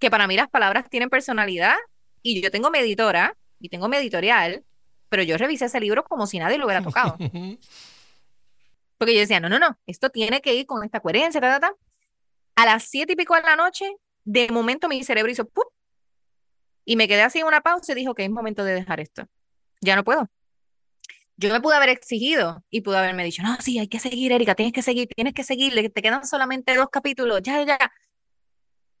que 0.00 0.10
para 0.10 0.26
mí 0.26 0.34
las 0.34 0.48
palabras 0.48 0.90
tienen 0.90 1.08
personalidad 1.08 1.76
y 2.20 2.42
yo 2.42 2.50
tengo 2.50 2.68
mi 2.72 2.80
editora 2.80 3.36
y 3.60 3.68
tengo 3.68 3.88
mi 3.88 3.96
editorial, 3.96 4.64
pero 5.08 5.22
yo 5.22 5.36
revisé 5.36 5.66
ese 5.66 5.80
libro 5.80 6.04
como 6.04 6.26
si 6.26 6.38
nadie 6.38 6.58
lo 6.58 6.66
hubiera 6.66 6.82
tocado. 6.82 7.16
Porque 8.98 9.14
yo 9.14 9.20
decía, 9.20 9.40
no, 9.40 9.48
no, 9.48 9.58
no, 9.58 9.78
esto 9.86 10.10
tiene 10.10 10.40
que 10.40 10.54
ir 10.54 10.66
con 10.66 10.82
esta 10.84 11.00
coherencia, 11.00 11.40
ta, 11.40 11.60
ta, 11.60 11.68
ta. 11.68 11.74
A 12.54 12.64
las 12.64 12.84
siete 12.84 13.12
y 13.12 13.16
pico 13.16 13.34
de 13.34 13.42
la 13.42 13.56
noche, 13.56 13.94
de 14.24 14.48
momento 14.48 14.88
mi 14.88 15.04
cerebro 15.04 15.30
hizo 15.30 15.46
¡pum! 15.46 15.64
Y 16.84 16.96
me 16.96 17.06
quedé 17.06 17.22
así 17.22 17.40
en 17.40 17.46
una 17.46 17.60
pausa 17.60 17.92
y 17.92 17.96
dijo 17.96 18.14
que 18.14 18.24
es 18.24 18.30
momento 18.30 18.64
de 18.64 18.72
dejar 18.72 19.00
esto. 19.00 19.28
Ya 19.80 19.96
no 19.96 20.04
puedo 20.04 20.30
yo 21.36 21.52
me 21.52 21.60
pude 21.60 21.76
haber 21.76 21.90
exigido 21.90 22.64
y 22.70 22.80
pude 22.80 22.96
haberme 22.98 23.24
dicho, 23.24 23.42
no, 23.42 23.56
sí, 23.60 23.78
hay 23.78 23.88
que 23.88 23.98
seguir, 23.98 24.32
Erika, 24.32 24.54
tienes 24.54 24.72
que 24.72 24.82
seguir, 24.82 25.08
tienes 25.14 25.34
que 25.34 25.44
seguir, 25.44 25.92
te 25.92 26.02
quedan 26.02 26.26
solamente 26.26 26.74
dos 26.74 26.88
capítulos, 26.90 27.42
ya, 27.42 27.62
ya. 27.62 27.78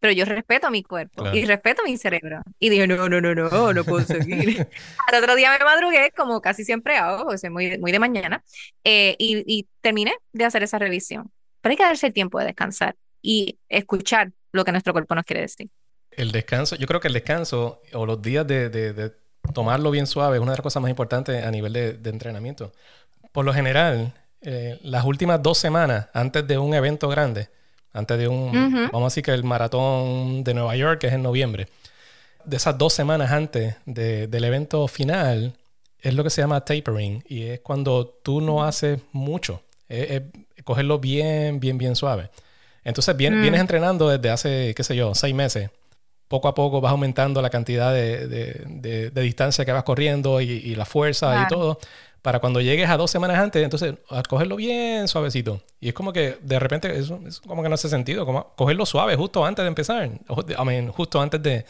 Pero 0.06 0.18
yo 0.18 0.24
respeto 0.24 0.68
a 0.68 0.70
mi 0.70 0.84
cuerpo 0.84 1.24
y 1.32 1.44
respeto 1.46 1.82
a 1.82 1.84
mi 1.84 1.96
cerebro. 1.96 2.40
Y 2.60 2.68
dije, 2.68 2.86
no, 2.86 3.08
no, 3.08 3.20
no, 3.20 3.34
no, 3.34 3.72
no 3.72 3.84
puedo 3.84 4.06
seguir. 4.06 4.68
Al 5.08 5.20
otro 5.20 5.34
día 5.34 5.50
me 5.50 5.64
madrugué, 5.64 6.12
como 6.16 6.40
casi 6.40 6.64
siempre 6.64 6.96
hago, 6.96 7.24
pues 7.24 7.42
muy, 7.50 7.76
muy 7.78 7.90
de 7.90 7.98
mañana, 7.98 8.44
eh, 8.84 9.16
y, 9.18 9.42
y 9.52 9.66
terminé 9.80 10.14
de 10.32 10.44
hacer 10.44 10.62
esa 10.62 10.78
revisión. 10.78 11.32
Pero 11.60 11.72
hay 11.72 11.76
que 11.76 11.82
darse 11.82 12.06
el 12.06 12.12
tiempo 12.12 12.38
de 12.38 12.44
descansar 12.44 12.94
y 13.20 13.58
escuchar 13.68 14.30
lo 14.52 14.64
que 14.64 14.70
nuestro 14.70 14.92
cuerpo 14.92 15.16
nos 15.16 15.24
quiere 15.24 15.40
decir. 15.40 15.70
El 16.12 16.30
descanso, 16.30 16.76
yo 16.76 16.86
creo 16.86 17.00
que 17.00 17.08
el 17.08 17.14
descanso 17.14 17.82
o 17.92 18.06
los 18.06 18.22
días 18.22 18.46
de, 18.46 18.70
de, 18.70 18.92
de 18.92 19.12
tomarlo 19.52 19.90
bien 19.90 20.06
suave 20.06 20.36
es 20.36 20.40
una 20.40 20.52
de 20.52 20.58
las 20.58 20.62
cosas 20.62 20.80
más 20.82 20.90
importantes 20.90 21.44
a 21.44 21.50
nivel 21.50 21.72
de, 21.72 21.98
entrenamiento. 22.04 22.72
Por 23.32 23.44
lo 23.44 23.52
general, 23.52 24.14
eh, 24.40 24.78
las 24.84 25.04
últimas 25.04 25.42
dos 25.42 25.58
semanas 25.58 26.08
antes 26.12 26.46
de 26.46 26.58
un 26.58 26.74
evento 26.74 27.08
grande, 27.08 27.48
antes 27.96 28.18
de 28.18 28.28
un, 28.28 28.52
vamos 28.92 29.02
a 29.02 29.06
decir 29.06 29.24
que 29.24 29.32
el 29.32 29.44
maratón 29.44 30.44
de 30.44 30.54
Nueva 30.54 30.76
York, 30.76 31.00
que 31.00 31.06
es 31.08 31.12
en 31.12 31.22
noviembre, 31.22 31.68
de 32.44 32.56
esas 32.56 32.78
dos 32.78 32.92
semanas 32.92 33.32
antes 33.32 33.76
del 33.84 34.44
evento 34.44 34.86
final, 34.88 35.54
es 36.00 36.14
lo 36.14 36.22
que 36.22 36.30
se 36.30 36.40
llama 36.40 36.64
tapering 36.64 37.24
y 37.26 37.42
es 37.42 37.60
cuando 37.60 38.06
tú 38.06 38.40
no 38.40 38.64
haces 38.64 39.00
mucho, 39.12 39.62
es, 39.88 40.22
cogerlo 40.64 40.98
bien, 40.98 41.60
bien, 41.60 41.78
bien 41.78 41.96
suave. 41.96 42.30
Entonces 42.84 43.14
mm. 43.14 43.18
vienes 43.18 43.60
entrenando 43.60 44.08
desde 44.08 44.30
hace, 44.30 44.74
qué 44.76 44.84
sé 44.84 44.94
yo, 44.94 45.14
seis 45.14 45.34
meses. 45.34 45.70
Poco 46.28 46.48
a 46.48 46.54
poco 46.54 46.80
vas 46.80 46.90
aumentando 46.90 47.40
la 47.40 47.50
cantidad 47.50 47.92
de, 47.92 49.10
distancia 49.14 49.64
que 49.64 49.72
vas 49.72 49.84
corriendo 49.84 50.40
y, 50.40 50.74
la 50.74 50.84
fuerza 50.84 51.44
y 51.44 51.48
todo, 51.48 51.78
para 52.22 52.40
cuando 52.40 52.60
llegues 52.60 52.88
a 52.88 52.96
dos 52.96 53.10
semanas 53.10 53.38
antes, 53.38 53.62
entonces 53.62 53.94
a 54.10 54.22
cogerlo 54.22 54.56
bien 54.56 55.08
suavecito. 55.08 55.62
Y 55.80 55.88
es 55.88 55.94
como 55.94 56.12
que 56.12 56.38
de 56.42 56.58
repente 56.58 56.98
eso, 56.98 57.20
como 57.46 57.62
que 57.62 57.68
no 57.68 57.74
hace 57.74 57.88
sentido, 57.88 58.26
como 58.26 58.54
cogerlo 58.56 58.84
suave 58.86 59.16
justo 59.16 59.44
antes 59.44 59.62
de 59.62 59.68
empezar, 59.68 60.10
justo 60.92 61.20
antes 61.20 61.42
de, 61.42 61.64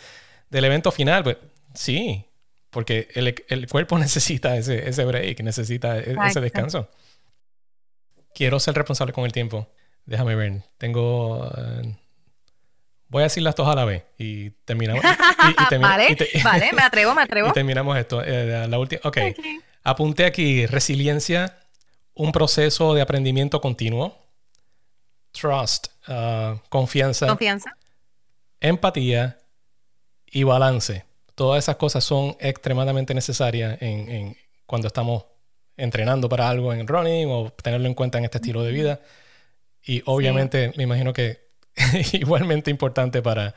del 0.51 0.65
evento 0.65 0.91
final, 0.91 1.23
pues 1.25 1.37
sí, 1.75 2.25
porque 2.71 3.09
el, 3.15 3.69
cuerpo 3.69 3.99
necesita 3.99 4.57
ese, 4.57 4.89
ese 4.89 5.05
break, 5.05 5.41
necesita 5.41 5.99
e, 5.99 6.17
ese 6.27 6.41
descanso. 6.41 6.89
Quiero 8.35 8.61
ser 8.61 8.75
responsable 8.75 9.13
con 9.13 9.25
el 9.25 9.33
tiempo. 9.33 9.69
Déjame 10.05 10.35
ver. 10.35 10.63
Tengo... 10.79 11.51
Eh, 11.57 11.97
Voy 13.09 13.21
a 13.21 13.25
decirlas 13.25 13.55
todas 13.55 13.73
a 13.73 13.77
la 13.77 13.85
vez 13.85 14.03
y 14.19 14.51
terminamos. 14.65 15.03
vale, 15.81 16.17
vale, 16.43 16.73
me 16.73 16.83
atrevo, 16.83 17.15
me 17.15 17.23
atrevo. 17.23 17.49
Y 17.49 17.53
terminamos 17.53 17.97
esto. 17.97 18.23
Eh, 18.25 18.67
la 18.69 18.79
última. 18.79 19.01
Okay. 19.05 19.31
ok. 19.31 19.39
Apunté 19.87 20.25
aquí 20.25 20.67
resiliencia, 20.67 21.57
un 22.13 22.33
proceso 22.33 22.93
de 22.93 23.03
aprendimiento 23.03 23.61
continuo, 23.61 24.19
trust, 25.31 25.87
uh, 26.09 26.59
confianza, 26.69 27.29
confianza, 27.29 27.71
empatía 28.59 29.39
y 30.27 30.43
balance. 30.43 31.05
Todas 31.37 31.63
esas 31.63 31.77
cosas 31.77 32.03
son 32.03 32.37
extremadamente 32.41 33.15
necesarias 33.15 33.81
en, 33.81 34.11
en, 34.11 34.37
cuando 34.67 34.89
estamos 34.89 35.25
entrenando 35.77 36.29
para 36.29 36.49
algo 36.49 36.73
en 36.73 36.89
running 36.89 37.29
o 37.31 37.51
tenerlo 37.51 37.87
en 37.87 37.95
cuenta 37.95 38.19
en 38.19 38.25
este 38.25 38.39
estilo 38.39 38.65
de 38.65 38.73
vida. 38.73 39.01
Y 39.85 40.03
obviamente 40.07 40.73
me 40.77 40.83
imagino 40.83 41.13
que 41.13 41.47
igualmente 42.13 42.73
importante 42.73 43.23
para, 43.23 43.55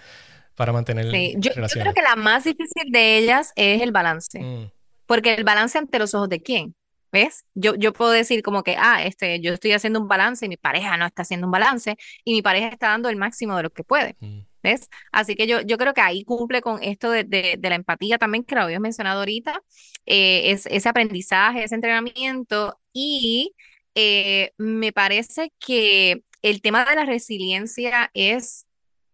para 0.53 0.73
mantener 0.73 1.09
sí. 1.09 1.33
yo, 1.39 1.53
yo, 1.55 1.67
creo 1.67 1.93
que 1.95 2.03
la 2.03 2.15
más 2.15 2.43
difícil 2.43 2.91
de 2.91 3.17
ellas 3.17 3.51
es 3.55 3.81
el 3.81 3.91
balance. 3.91 4.39
Mm. 4.39 4.78
Porque 5.09 5.33
el 5.33 5.43
balance 5.43 5.75
ante 5.75 5.97
los 5.97 6.13
ojos 6.13 6.29
de 6.29 6.39
quién, 6.39 6.75
¿ves? 7.11 7.43
Yo, 7.55 7.73
yo 7.73 7.93
puedo 7.93 8.11
decir 8.11 8.43
como 8.43 8.61
que, 8.61 8.75
ah, 8.77 9.03
este, 9.03 9.41
yo 9.41 9.53
estoy 9.53 9.71
haciendo 9.71 9.99
un 9.99 10.07
balance 10.07 10.45
y 10.45 10.49
mi 10.49 10.55
pareja 10.55 10.97
no 10.97 11.07
está 11.07 11.23
haciendo 11.23 11.47
un 11.47 11.51
balance 11.51 11.97
y 12.23 12.33
mi 12.33 12.43
pareja 12.43 12.67
está 12.67 12.89
dando 12.89 13.09
el 13.09 13.15
máximo 13.15 13.57
de 13.57 13.63
lo 13.63 13.71
que 13.71 13.83
puede. 13.83 14.15
Mm. 14.19 14.41
¿Ves? 14.61 14.87
Así 15.11 15.35
que 15.35 15.47
yo, 15.47 15.61
yo 15.61 15.79
creo 15.79 15.95
que 15.95 16.01
ahí 16.01 16.23
cumple 16.23 16.61
con 16.61 16.83
esto 16.83 17.09
de, 17.09 17.23
de, 17.23 17.57
la 17.69 17.73
empatía 17.73 18.19
también 18.19 18.43
que 18.43 18.53
lo 18.53 18.61
habías 18.61 18.81
mencionado 18.81 19.19
ahorita, 19.21 19.63
eh, 20.05 20.51
es, 20.51 20.67
ese 20.67 20.89
aprendizaje, 20.89 21.63
ese 21.63 21.73
entrenamiento 21.73 22.79
y 22.93 23.55
eh, 23.95 24.51
me 24.57 24.91
parece 24.91 25.51
que 25.57 26.21
el 26.43 26.61
tema 26.61 26.85
de 26.85 26.95
la 26.95 27.05
resiliencia 27.05 28.11
es 28.13 28.67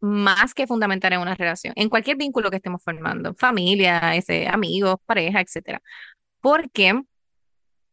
más 0.06 0.54
que 0.54 0.68
fundamental 0.68 1.14
en 1.14 1.20
una 1.20 1.36
relación, 1.36 1.74
en 1.76 1.90
cualquier 1.90 2.18
vínculo 2.18 2.50
que 2.50 2.58
estemos 2.58 2.84
formando, 2.84 3.34
familia, 3.36 4.16
ese, 4.16 4.48
amigos, 4.48 4.98
pareja, 5.06 5.42
etcétera. 5.42 5.82
Porque 6.42 7.02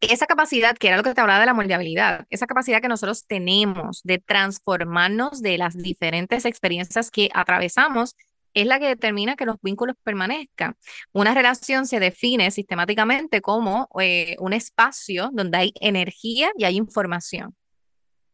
esa 0.00 0.26
capacidad, 0.26 0.76
que 0.76 0.88
era 0.88 0.96
lo 0.96 1.02
que 1.02 1.14
te 1.14 1.20
hablaba 1.20 1.40
de 1.40 1.46
la 1.46 1.54
moldeabilidad, 1.54 2.26
esa 2.30 2.46
capacidad 2.46 2.80
que 2.82 2.88
nosotros 2.88 3.26
tenemos 3.26 4.02
de 4.04 4.18
transformarnos 4.18 5.40
de 5.42 5.58
las 5.58 5.76
diferentes 5.76 6.44
experiencias 6.44 7.10
que 7.10 7.30
atravesamos, 7.32 8.16
es 8.54 8.66
la 8.66 8.78
que 8.78 8.86
determina 8.88 9.36
que 9.36 9.46
los 9.46 9.56
vínculos 9.62 9.96
permanezcan. 10.02 10.76
Una 11.12 11.34
relación 11.34 11.86
se 11.86 12.00
define 12.00 12.50
sistemáticamente 12.50 13.40
como 13.40 13.88
eh, 13.98 14.36
un 14.40 14.52
espacio 14.52 15.30
donde 15.32 15.56
hay 15.58 15.72
energía 15.80 16.50
y 16.58 16.64
hay 16.64 16.76
información. 16.76 17.56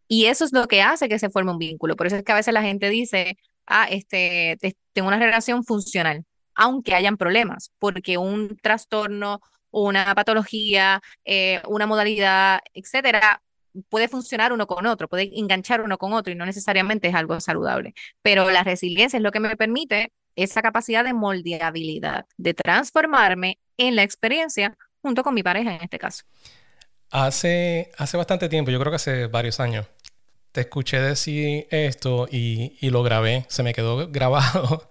Y 0.08 0.24
eso 0.24 0.44
es 0.44 0.52
lo 0.52 0.66
que 0.66 0.82
hace 0.82 1.08
que 1.08 1.18
se 1.18 1.30
forme 1.30 1.52
un 1.52 1.58
vínculo. 1.58 1.94
Por 1.94 2.06
eso 2.06 2.16
es 2.16 2.24
que 2.24 2.32
a 2.32 2.36
veces 2.36 2.54
la 2.54 2.62
gente 2.62 2.88
dice, 2.88 3.36
ah, 3.68 3.86
este, 3.90 4.58
tengo 4.92 5.08
una 5.08 5.18
relación 5.18 5.64
funcional, 5.64 6.24
aunque 6.54 6.94
hayan 6.94 7.16
problemas, 7.16 7.72
porque 7.78 8.18
un 8.18 8.56
trastorno, 8.56 9.40
una 9.70 10.14
patología, 10.14 11.00
eh, 11.24 11.60
una 11.68 11.86
modalidad, 11.86 12.60
etcétera, 12.74 13.42
puede 13.88 14.08
funcionar 14.08 14.52
uno 14.52 14.66
con 14.66 14.86
otro, 14.86 15.08
puede 15.08 15.30
enganchar 15.38 15.80
uno 15.80 15.98
con 15.98 16.12
otro 16.12 16.32
y 16.32 16.36
no 16.36 16.46
necesariamente 16.46 17.08
es 17.08 17.14
algo 17.14 17.38
saludable. 17.40 17.94
Pero 18.22 18.50
la 18.50 18.64
resiliencia 18.64 19.16
es 19.18 19.22
lo 19.22 19.30
que 19.30 19.40
me 19.40 19.56
permite 19.56 20.12
esa 20.36 20.62
capacidad 20.62 21.04
de 21.04 21.12
moldeabilidad, 21.12 22.26
de 22.36 22.54
transformarme 22.54 23.58
en 23.76 23.96
la 23.96 24.02
experiencia 24.02 24.76
junto 25.02 25.22
con 25.22 25.34
mi 25.34 25.42
pareja 25.42 25.74
en 25.74 25.82
este 25.82 25.98
caso. 25.98 26.24
Hace, 27.10 27.90
hace 27.96 28.16
bastante 28.16 28.48
tiempo, 28.48 28.70
yo 28.70 28.78
creo 28.78 28.90
que 28.90 28.96
hace 28.96 29.26
varios 29.26 29.60
años, 29.60 29.86
te 30.58 30.62
escuché 30.62 31.00
decir 31.00 31.68
esto 31.70 32.26
y, 32.28 32.90
lo 32.90 33.04
grabé, 33.04 33.46
se 33.46 33.62
me 33.62 33.72
quedó 33.72 34.08
grabado. 34.10 34.88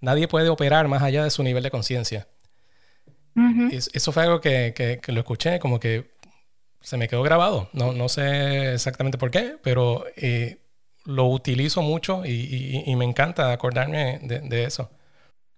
Nadie 0.00 0.26
puede 0.26 0.48
operar 0.48 0.88
más 0.88 1.02
allá 1.02 1.22
de 1.22 1.28
su 1.28 1.42
nivel 1.42 1.62
de 1.62 1.70
conciencia. 1.70 2.26
Eso 3.70 4.10
fue 4.10 4.22
algo 4.22 4.40
que, 4.40 4.72
que, 4.74 5.12
lo 5.12 5.20
escuché, 5.20 5.58
como 5.58 5.78
que 5.78 6.12
se 6.80 6.96
me 6.96 7.08
quedó 7.08 7.22
grabado. 7.22 7.68
No, 7.74 7.92
no 7.92 8.08
sé 8.08 8.72
exactamente 8.72 9.18
por 9.18 9.30
qué, 9.30 9.58
pero 9.62 10.06
eh, 10.16 10.62
lo 11.04 11.26
utilizo 11.26 11.82
mucho 11.82 12.24
y, 12.24 12.94
me 12.96 13.04
encanta 13.04 13.52
acordarme 13.52 14.18
de, 14.22 14.64
eso. 14.64 14.90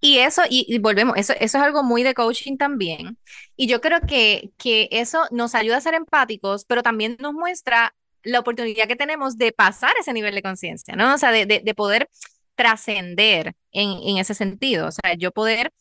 Y 0.00 0.18
eso, 0.18 0.42
y, 0.50 0.78
volvemos, 0.78 1.16
eso, 1.16 1.32
eso, 1.34 1.58
es 1.58 1.62
algo 1.62 1.84
muy 1.84 2.02
de 2.02 2.14
coaching 2.14 2.56
también. 2.56 3.18
Y 3.56 3.68
yo 3.68 3.80
creo 3.80 4.00
que, 4.00 4.50
que 4.58 4.88
eso 4.90 5.26
nos 5.30 5.54
ayuda 5.54 5.76
a 5.76 5.80
ser 5.80 5.94
empáticos, 5.94 6.64
pero 6.64 6.82
también 6.82 7.16
nos 7.20 7.34
muestra 7.34 7.94
la 8.22 8.40
oportunidad 8.40 8.86
que 8.86 8.96
tenemos 8.96 9.38
de 9.38 9.52
pasar 9.52 9.92
ese 9.98 10.12
nivel 10.12 10.34
de 10.34 10.42
conciencia, 10.42 10.94
¿no? 10.96 11.14
O 11.14 11.18
sea, 11.18 11.32
de, 11.32 11.46
de, 11.46 11.74
poder 11.74 12.08
trascender 12.54 13.54
en, 13.72 13.90
en, 14.02 14.18
ese 14.18 14.34
sentido. 14.34 14.88
O 14.88 14.90
sea, 14.90 15.14
yo 15.14 15.32
poder 15.32 15.72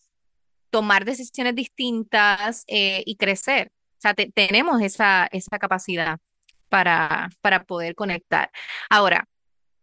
tomar 0.70 1.06
decisiones 1.06 1.56
distintas 1.56 2.64
eh, 2.68 3.04
y 3.06 3.16
crecer. 3.18 3.72
O 3.98 4.02
sea, 4.02 4.14
tenemos 4.14 4.82
esa, 4.82 5.28
esa 5.32 5.60
capacidad 5.60 6.20
para, 6.70 7.30
para 7.42 7.64
poder 7.64 7.96
conectar. 7.96 8.50
Ahora, 8.90 9.28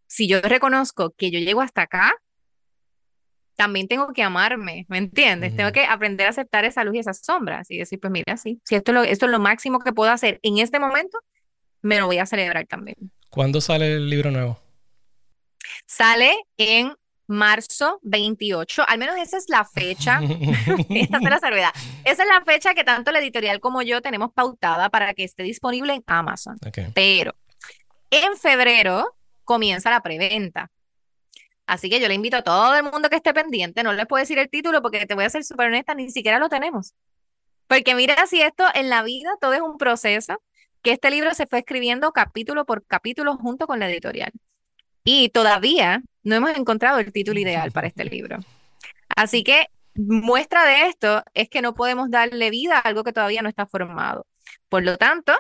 si 0.06 0.28
yo 0.28 0.40
reconozco 0.40 1.10
que 1.16 1.30
yo 1.30 1.38
llego 1.38 1.60
hasta 1.60 1.82
acá, 1.82 2.14
también 3.56 3.88
tengo 3.88 4.12
que 4.12 4.22
amarme, 4.22 4.86
¿me 4.88 4.98
entiendes? 4.98 5.56
Tengo 5.56 5.72
que 5.72 5.84
aprender 5.84 6.26
a 6.26 6.30
aceptar 6.30 6.64
esa 6.64 6.84
luz 6.84 6.96
y 6.96 6.98
esas 6.98 7.20
sombras 7.20 7.70
y 7.70 7.78
decir, 7.78 7.98
pues 7.98 8.10
mira, 8.10 8.36
sí, 8.36 8.60
si 8.64 8.74
esto 8.74 8.92
es, 8.92 8.94
lo, 8.94 9.02
esto 9.02 9.26
es 9.26 9.32
lo 9.32 9.40
máximo 9.40 9.80
que 9.80 9.92
puedo 9.92 10.10
hacer 10.10 10.38
en 10.42 10.58
este 10.58 10.78
momento, 10.78 11.18
me 11.82 11.98
lo 11.98 12.06
voy 12.06 12.18
a 12.18 12.26
celebrar 12.26 12.66
también. 12.66 12.96
¿Cuándo 13.28 13.60
sale 13.60 13.94
el 13.94 14.08
libro 14.08 14.30
nuevo? 14.30 14.58
Sale 15.86 16.34
en 16.56 16.94
marzo 17.26 17.98
28, 18.02 18.84
al 18.86 18.98
menos 18.98 19.16
esa 19.16 19.36
es 19.36 19.48
la 19.48 19.64
fecha, 19.64 20.20
esta 20.90 21.16
es 21.16 21.22
la 21.22 21.38
salvedad, 21.38 21.70
esa 22.04 22.22
es 22.22 22.28
la 22.28 22.42
fecha 22.44 22.74
que 22.74 22.84
tanto 22.84 23.12
la 23.12 23.18
editorial 23.18 23.60
como 23.60 23.82
yo 23.82 24.00
tenemos 24.00 24.32
pautada 24.32 24.90
para 24.90 25.14
que 25.14 25.24
esté 25.24 25.42
disponible 25.42 25.94
en 25.94 26.04
Amazon. 26.06 26.58
Pero 26.94 27.34
en 28.10 28.36
febrero 28.36 29.16
comienza 29.44 29.90
la 29.90 30.02
preventa. 30.02 30.70
Así 31.66 31.90
que 31.90 31.98
yo 31.98 32.06
le 32.06 32.14
invito 32.14 32.36
a 32.36 32.42
todo 32.42 32.76
el 32.76 32.84
mundo 32.84 33.08
que 33.08 33.16
esté 33.16 33.34
pendiente, 33.34 33.82
no 33.82 33.92
les 33.92 34.06
puedo 34.06 34.20
decir 34.20 34.38
el 34.38 34.48
título 34.48 34.82
porque 34.82 35.04
te 35.04 35.14
voy 35.14 35.24
a 35.24 35.30
ser 35.30 35.42
súper 35.42 35.66
honesta, 35.66 35.94
ni 35.94 36.10
siquiera 36.10 36.38
lo 36.38 36.48
tenemos. 36.48 36.94
Porque 37.66 37.96
mira 37.96 38.26
si 38.28 38.40
esto 38.40 38.64
en 38.74 38.88
la 38.88 39.02
vida 39.02 39.30
todo 39.40 39.52
es 39.52 39.60
un 39.60 39.76
proceso, 39.76 40.40
que 40.86 40.92
este 40.92 41.10
libro 41.10 41.34
se 41.34 41.48
fue 41.48 41.58
escribiendo 41.58 42.12
capítulo 42.12 42.64
por 42.64 42.86
capítulo 42.86 43.36
junto 43.36 43.66
con 43.66 43.80
la 43.80 43.90
editorial. 43.90 44.30
Y 45.02 45.30
todavía 45.30 46.00
no 46.22 46.36
hemos 46.36 46.56
encontrado 46.56 47.00
el 47.00 47.10
título 47.10 47.40
ideal 47.40 47.72
para 47.72 47.88
este 47.88 48.04
libro. 48.04 48.38
Así 49.16 49.42
que 49.42 49.66
muestra 49.96 50.64
de 50.64 50.86
esto 50.86 51.24
es 51.34 51.48
que 51.48 51.60
no 51.60 51.74
podemos 51.74 52.08
darle 52.08 52.50
vida 52.50 52.78
a 52.78 52.82
algo 52.82 53.02
que 53.02 53.12
todavía 53.12 53.42
no 53.42 53.48
está 53.48 53.66
formado. 53.66 54.28
Por 54.68 54.84
lo 54.84 54.96
tanto, 54.96 55.32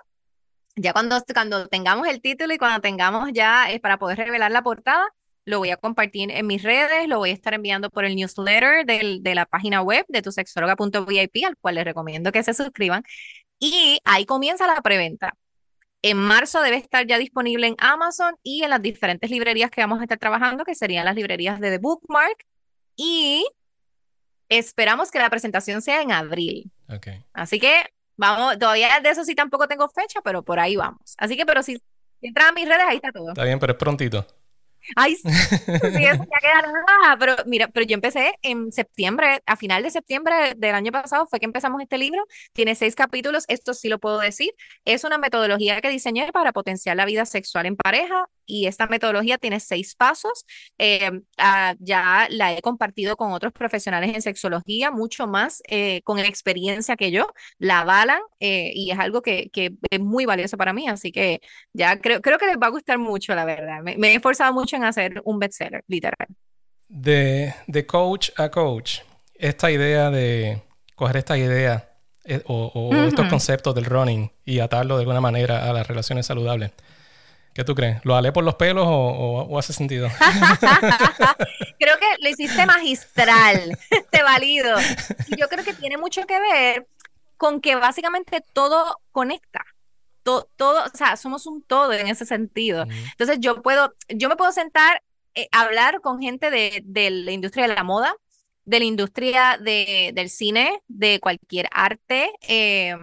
ya 0.74 0.92
cuando, 0.92 1.22
cuando 1.32 1.68
tengamos 1.68 2.08
el 2.08 2.20
título 2.20 2.52
y 2.52 2.58
cuando 2.58 2.80
tengamos 2.80 3.30
ya 3.32 3.70
es 3.70 3.78
para 3.78 3.98
poder 3.98 4.18
revelar 4.18 4.50
la 4.50 4.62
portada, 4.62 5.06
lo 5.44 5.60
voy 5.60 5.70
a 5.70 5.76
compartir 5.76 6.28
en 6.32 6.44
mis 6.48 6.64
redes, 6.64 7.06
lo 7.06 7.18
voy 7.18 7.30
a 7.30 7.34
estar 7.34 7.54
enviando 7.54 7.88
por 7.88 8.04
el 8.04 8.16
newsletter 8.16 8.84
de 8.84 9.34
la 9.36 9.46
página 9.46 9.80
web 9.80 10.04
de 10.08 10.22
tusexóloga.vip, 10.22 11.36
al 11.46 11.56
cual 11.56 11.76
les 11.76 11.84
recomiendo 11.84 12.32
que 12.32 12.42
se 12.42 12.52
suscriban. 12.52 13.04
Y 13.58 13.98
ahí 14.04 14.26
comienza 14.26 14.66
la 14.66 14.80
preventa. 14.82 15.34
En 16.02 16.18
marzo 16.18 16.60
debe 16.60 16.76
estar 16.76 17.06
ya 17.06 17.18
disponible 17.18 17.66
en 17.66 17.74
Amazon 17.78 18.36
y 18.42 18.62
en 18.62 18.70
las 18.70 18.82
diferentes 18.82 19.30
librerías 19.30 19.70
que 19.70 19.80
vamos 19.80 20.00
a 20.00 20.02
estar 20.02 20.18
trabajando, 20.18 20.64
que 20.64 20.74
serían 20.74 21.04
las 21.04 21.16
librerías 21.16 21.58
de 21.58 21.70
The 21.70 21.78
Bookmark. 21.78 22.44
Y 22.96 23.46
esperamos 24.48 25.10
que 25.10 25.18
la 25.18 25.30
presentación 25.30 25.82
sea 25.82 26.02
en 26.02 26.12
abril. 26.12 26.70
Okay. 26.88 27.24
Así 27.32 27.58
que 27.58 27.86
vamos, 28.16 28.58
todavía 28.58 29.00
de 29.02 29.10
eso 29.10 29.24
sí 29.24 29.34
tampoco 29.34 29.68
tengo 29.68 29.88
fecha, 29.88 30.20
pero 30.22 30.42
por 30.42 30.60
ahí 30.60 30.76
vamos. 30.76 31.14
Así 31.18 31.36
que, 31.36 31.46
pero 31.46 31.62
si, 31.62 31.80
entran 32.20 32.48
a 32.48 32.52
mis 32.52 32.68
redes, 32.68 32.84
ahí 32.86 32.96
está 32.96 33.12
todo. 33.12 33.30
Está 33.30 33.44
bien, 33.44 33.58
pero 33.58 33.72
es 33.72 33.78
prontito. 33.78 34.26
Ay, 34.94 35.16
sí, 35.16 35.24
eso 35.26 36.24
ya 36.24 36.38
queda 36.40 36.62
nada. 36.62 37.16
Pero 37.18 37.36
mira, 37.46 37.68
pero 37.68 37.86
yo 37.86 37.94
empecé 37.94 38.34
en 38.42 38.72
septiembre, 38.72 39.42
a 39.46 39.56
final 39.56 39.82
de 39.82 39.90
septiembre 39.90 40.54
del 40.56 40.74
año 40.74 40.92
pasado 40.92 41.26
fue 41.26 41.40
que 41.40 41.46
empezamos 41.46 41.80
este 41.82 41.98
libro. 41.98 42.24
Tiene 42.52 42.74
seis 42.74 42.94
capítulos, 42.94 43.44
esto 43.48 43.74
sí 43.74 43.88
lo 43.88 43.98
puedo 43.98 44.18
decir. 44.18 44.50
Es 44.84 45.04
una 45.04 45.18
metodología 45.18 45.80
que 45.80 45.88
diseñé 45.88 46.30
para 46.32 46.52
potenciar 46.52 46.96
la 46.96 47.04
vida 47.04 47.26
sexual 47.26 47.66
en 47.66 47.76
pareja 47.76 48.28
y 48.46 48.66
esta 48.66 48.86
metodología 48.86 49.38
tiene 49.38 49.60
seis 49.60 49.94
pasos. 49.94 50.44
Eh, 50.78 51.10
ah, 51.38 51.74
ya 51.80 52.28
la 52.30 52.54
he 52.54 52.62
compartido 52.62 53.16
con 53.16 53.32
otros 53.32 53.52
profesionales 53.52 54.14
en 54.14 54.22
sexología, 54.22 54.90
mucho 54.90 55.26
más 55.26 55.62
eh, 55.68 56.00
con 56.02 56.18
experiencia 56.18 56.96
que 56.96 57.10
yo, 57.10 57.32
la 57.58 57.80
avalan 57.80 58.20
eh, 58.40 58.70
y 58.74 58.90
es 58.90 58.98
algo 58.98 59.22
que, 59.22 59.50
que, 59.52 59.74
es 59.90 60.00
muy 60.00 60.24
valioso 60.24 60.56
para 60.56 60.72
mí, 60.72 60.88
así 60.88 61.12
que 61.12 61.40
ya 61.72 61.98
creo, 62.00 62.20
creo 62.20 62.38
que 62.38 62.46
les 62.46 62.56
va 62.56 62.68
a 62.68 62.70
gustar 62.70 62.98
mucho, 62.98 63.34
la 63.34 63.44
verdad. 63.44 63.82
Me, 63.82 63.96
he 64.08 64.14
esforzado 64.14 64.52
mucho 64.52 64.76
en 64.76 64.84
hacer 64.84 65.20
un 65.24 65.38
bestseller, 65.38 65.84
literal. 65.88 66.28
De, 66.88 67.52
de 67.66 67.86
coach 67.86 68.30
a 68.36 68.50
coach, 68.50 69.00
esta 69.34 69.70
idea 69.70 70.10
de 70.10 70.62
coger 70.94 71.16
esta 71.16 71.36
idea 71.36 71.96
o, 72.46 72.90
estos 73.06 73.28
conceptos 73.28 73.74
del 73.74 73.84
running 73.84 74.30
y 74.44 74.58
atarlo 74.60 74.96
de 74.96 75.02
alguna 75.02 75.20
manera 75.20 75.68
a 75.68 75.72
las 75.72 75.86
relaciones 75.86 76.26
saludables. 76.26 76.72
¿Qué 77.56 77.64
tú 77.64 77.74
crees? 77.74 78.04
¿Lo 78.04 78.14
alé 78.14 78.32
por 78.32 78.44
los 78.44 78.56
pelos 78.56 78.84
o, 78.86 79.58
hace 79.58 79.72
sentido? 79.72 80.10
creo 81.78 81.98
que 81.98 82.06
lo 82.20 82.28
hiciste 82.28 82.66
magistral, 82.66 83.78
te 84.10 84.22
valido. 84.22 84.78
Y 85.28 85.40
yo 85.40 85.48
creo 85.48 85.64
que 85.64 85.72
tiene 85.72 85.96
mucho 85.96 86.26
que 86.26 86.38
ver 86.38 86.86
con 87.38 87.62
que 87.62 87.74
básicamente 87.74 88.44
todo 88.52 89.00
conecta. 89.10 89.64
Todo, 90.22 90.50
todo, 90.56 90.84
o 90.84 90.94
sea, 90.94 91.16
somos 91.16 91.46
un 91.46 91.62
todo 91.62 91.94
en 91.94 92.08
ese 92.08 92.26
sentido. 92.26 92.82
Entonces 93.12 93.38
yo 93.40 93.62
puedo, 93.62 93.94
yo 94.10 94.28
me 94.28 94.36
puedo 94.36 94.52
sentar, 94.52 95.02
eh, 95.34 95.48
hablar 95.50 96.02
con 96.02 96.20
gente 96.20 96.50
de, 96.50 96.82
de, 96.84 97.10
la 97.10 97.32
industria 97.32 97.66
de 97.66 97.74
la 97.74 97.84
moda, 97.84 98.14
de 98.66 98.80
la 98.80 98.84
industria 98.84 99.58
de, 99.58 100.10
del 100.12 100.28
cine, 100.28 100.82
de 100.88 101.20
cualquier 101.20 101.70
arte, 101.72 102.30
eh, 102.46 102.96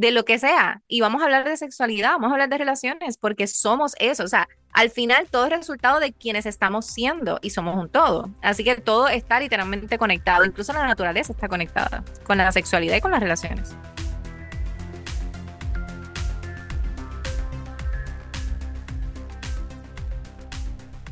de 0.00 0.12
lo 0.12 0.24
que 0.24 0.38
sea. 0.38 0.80
Y 0.88 1.02
vamos 1.02 1.20
a 1.20 1.26
hablar 1.26 1.44
de 1.44 1.54
sexualidad, 1.58 2.12
vamos 2.12 2.30
a 2.30 2.32
hablar 2.32 2.48
de 2.48 2.56
relaciones, 2.56 3.18
porque 3.18 3.46
somos 3.46 3.94
eso. 3.98 4.24
O 4.24 4.28
sea, 4.28 4.48
al 4.72 4.88
final 4.88 5.26
todo 5.30 5.44
es 5.44 5.50
resultado 5.50 6.00
de 6.00 6.14
quienes 6.14 6.46
estamos 6.46 6.86
siendo 6.86 7.38
y 7.42 7.50
somos 7.50 7.76
un 7.76 7.90
todo. 7.90 8.30
Así 8.40 8.64
que 8.64 8.76
todo 8.76 9.08
está 9.08 9.38
literalmente 9.38 9.98
conectado. 9.98 10.46
Incluso 10.46 10.72
la 10.72 10.86
naturaleza 10.86 11.34
está 11.34 11.48
conectada 11.48 12.02
con 12.24 12.38
la 12.38 12.50
sexualidad 12.50 12.96
y 12.96 13.02
con 13.02 13.10
las 13.10 13.20
relaciones. 13.20 13.76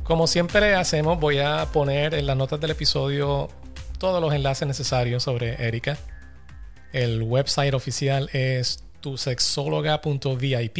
Como 0.03 0.27
siempre 0.27 0.75
hacemos, 0.75 1.21
voy 1.21 1.41
a 1.41 1.67
poner 1.67 2.15
en 2.15 2.27
las 2.27 2.39
notas 2.39 2.59
del 2.59 2.71
episodio 2.71 3.49
todos 3.99 4.23
los 4.23 4.33
enlaces 4.33 4.67
necesarios 4.67 5.25
sobre 5.25 5.63
Erika 5.63 5.99
el 6.93 7.23
website 7.23 7.75
oficial 7.75 8.31
es 8.33 8.85
tusexóloga.vip 9.01 10.79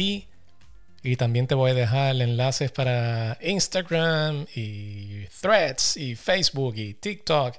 y 1.01 1.15
también 1.15 1.47
te 1.47 1.55
voy 1.55 1.71
a 1.71 1.73
dejar 1.73 2.21
enlaces 2.21 2.71
para 2.71 3.37
Instagram 3.41 4.45
y 4.53 5.25
Threads 5.41 5.97
y 5.97 6.15
Facebook 6.15 6.75
y 6.77 6.93
TikTok 6.93 7.55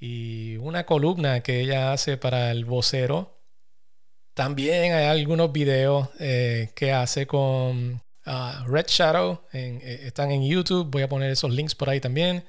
y 0.00 0.56
una 0.58 0.86
columna 0.86 1.40
que 1.42 1.60
ella 1.60 1.92
hace 1.92 2.16
para 2.16 2.50
el 2.50 2.64
vocero. 2.64 3.38
También 4.34 4.92
hay 4.94 5.06
algunos 5.06 5.52
videos 5.52 6.08
eh, 6.20 6.70
que 6.74 6.92
hace 6.92 7.26
con 7.26 8.00
ah, 8.24 8.64
Red 8.68 8.86
Shadow. 8.86 9.42
Eh, 9.52 10.02
están 10.04 10.30
en 10.30 10.46
YouTube. 10.46 10.88
Voy 10.90 11.02
a 11.02 11.08
poner 11.08 11.30
esos 11.30 11.52
links 11.52 11.74
por 11.74 11.90
ahí 11.90 12.00
también. 12.00 12.44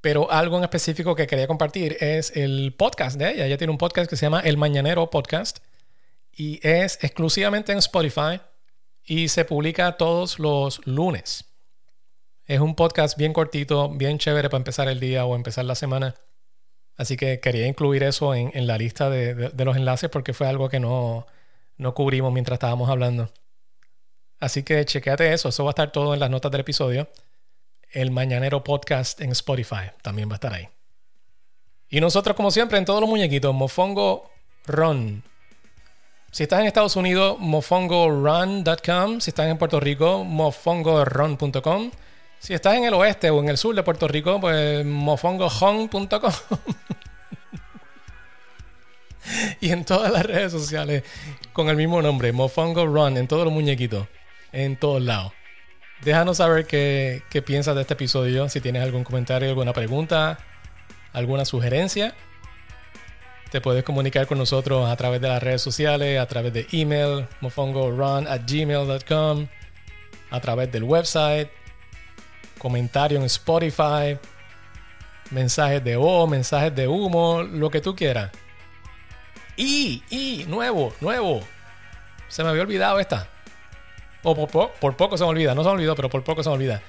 Pero 0.00 0.30
algo 0.30 0.58
en 0.58 0.64
específico 0.64 1.14
que 1.14 1.26
quería 1.26 1.46
compartir 1.46 1.96
es 2.00 2.36
el 2.36 2.74
podcast 2.76 3.18
de 3.18 3.32
ella. 3.32 3.46
Ella 3.46 3.58
tiene 3.58 3.70
un 3.70 3.78
podcast 3.78 4.08
que 4.08 4.16
se 4.16 4.26
llama 4.26 4.40
El 4.40 4.56
Mañanero 4.56 5.10
Podcast 5.10 5.58
y 6.32 6.60
es 6.66 7.02
exclusivamente 7.02 7.72
en 7.72 7.78
Spotify 7.78 8.40
y 9.04 9.28
se 9.28 9.44
publica 9.44 9.96
todos 9.96 10.38
los 10.38 10.86
lunes. 10.86 11.46
Es 12.44 12.60
un 12.60 12.74
podcast 12.74 13.16
bien 13.16 13.32
cortito, 13.32 13.88
bien 13.88 14.18
chévere 14.18 14.48
para 14.48 14.58
empezar 14.58 14.88
el 14.88 15.00
día 15.00 15.24
o 15.24 15.34
empezar 15.34 15.64
la 15.64 15.74
semana. 15.74 16.14
Así 16.96 17.16
que 17.16 17.40
quería 17.40 17.66
incluir 17.66 18.02
eso 18.02 18.34
en, 18.34 18.66
la 18.66 18.78
lista 18.78 19.10
de, 19.10 19.52
los 19.64 19.76
enlaces 19.76 20.10
porque 20.10 20.32
fue 20.32 20.46
algo 20.46 20.68
que 20.68 20.80
no, 20.80 21.26
no 21.76 21.94
cubrimos 21.94 22.32
mientras 22.32 22.56
estábamos 22.56 22.88
hablando. 22.88 23.30
Así 24.38 24.62
que 24.62 24.84
chequeate 24.84 25.32
eso, 25.32 25.48
eso 25.48 25.64
va 25.64 25.70
a 25.70 25.72
estar 25.72 25.92
todo 25.92 26.14
en 26.14 26.20
las 26.20 26.30
notas 26.30 26.50
del 26.52 26.60
episodio. 26.60 27.08
El 27.96 28.10
Mañanero 28.10 28.62
Podcast 28.62 29.22
en 29.22 29.32
Spotify 29.32 29.90
también 30.02 30.28
va 30.28 30.32
a 30.32 30.34
estar 30.34 30.52
ahí. 30.52 30.68
Y 31.88 31.98
nosotros, 31.98 32.36
como 32.36 32.50
siempre, 32.50 32.76
en 32.76 32.84
todos 32.84 33.00
los 33.00 33.08
muñequitos, 33.08 33.54
Mofongo 33.54 34.30
Run. 34.66 35.22
Si 36.30 36.42
estás 36.42 36.60
en 36.60 36.66
Estados 36.66 36.94
Unidos, 36.96 37.38
mofongorun.com. 37.40 39.20
Si 39.20 39.30
estás 39.30 39.46
en 39.46 39.56
Puerto 39.56 39.80
Rico, 39.80 40.24
mofongorun.com. 40.24 41.90
Si 42.38 42.52
estás 42.52 42.74
en 42.74 42.84
el 42.84 42.92
oeste 42.92 43.30
o 43.30 43.40
en 43.40 43.48
el 43.48 43.56
sur 43.56 43.74
de 43.74 43.82
Puerto 43.82 44.06
Rico, 44.06 44.38
pues 44.42 44.84
mofongohome.com. 44.84 46.10
y 49.62 49.70
en 49.70 49.86
todas 49.86 50.12
las 50.12 50.26
redes 50.26 50.52
sociales 50.52 51.02
con 51.54 51.70
el 51.70 51.76
mismo 51.76 52.02
nombre, 52.02 52.30
Mofongo 52.32 52.84
Run, 52.84 53.16
en 53.16 53.26
todos 53.26 53.44
los 53.44 53.54
muñequitos, 53.54 54.06
en 54.52 54.78
todos 54.78 55.00
lados. 55.00 55.32
Déjanos 56.02 56.36
saber 56.36 56.66
qué, 56.66 57.22
qué 57.30 57.42
piensas 57.42 57.74
de 57.74 57.80
este 57.82 57.94
episodio, 57.94 58.48
si 58.48 58.60
tienes 58.60 58.82
algún 58.82 59.02
comentario, 59.02 59.48
alguna 59.48 59.72
pregunta, 59.72 60.38
alguna 61.12 61.44
sugerencia. 61.44 62.14
Te 63.50 63.60
puedes 63.60 63.84
comunicar 63.84 64.26
con 64.26 64.38
nosotros 64.38 64.88
a 64.90 64.96
través 64.96 65.20
de 65.20 65.28
las 65.28 65.42
redes 65.42 65.62
sociales, 65.62 66.20
a 66.20 66.26
través 66.26 66.52
de 66.52 66.66
email, 66.72 67.26
mofongorun 67.40 68.26
at 68.26 68.42
gmail.com, 68.46 69.46
a 70.30 70.40
través 70.40 70.70
del 70.70 70.84
website, 70.84 71.48
comentario 72.58 73.18
en 73.18 73.24
Spotify, 73.24 74.18
mensajes 75.30 75.82
de 75.82 75.96
voz, 75.96 76.28
mensajes 76.28 76.74
de 76.74 76.88
humo, 76.88 77.42
lo 77.42 77.70
que 77.70 77.80
tú 77.80 77.96
quieras. 77.96 78.30
Y, 79.56 80.02
y, 80.10 80.44
nuevo, 80.48 80.92
nuevo. 81.00 81.40
Se 82.28 82.42
me 82.42 82.50
había 82.50 82.62
olvidado 82.62 82.98
esta. 83.00 83.28
O 84.28 84.34
por, 84.34 84.96
poco 84.96 85.16
se 85.16 85.22
me 85.22 85.30
olvida, 85.30 85.54
no 85.54 85.62
se 85.62 85.68
me 85.68 85.74
olvidó, 85.74 85.94
pero 85.94 86.10
por 86.10 86.24
poco 86.24 86.42
se 86.42 86.48
me 86.48 86.56
olvida. 86.56 86.82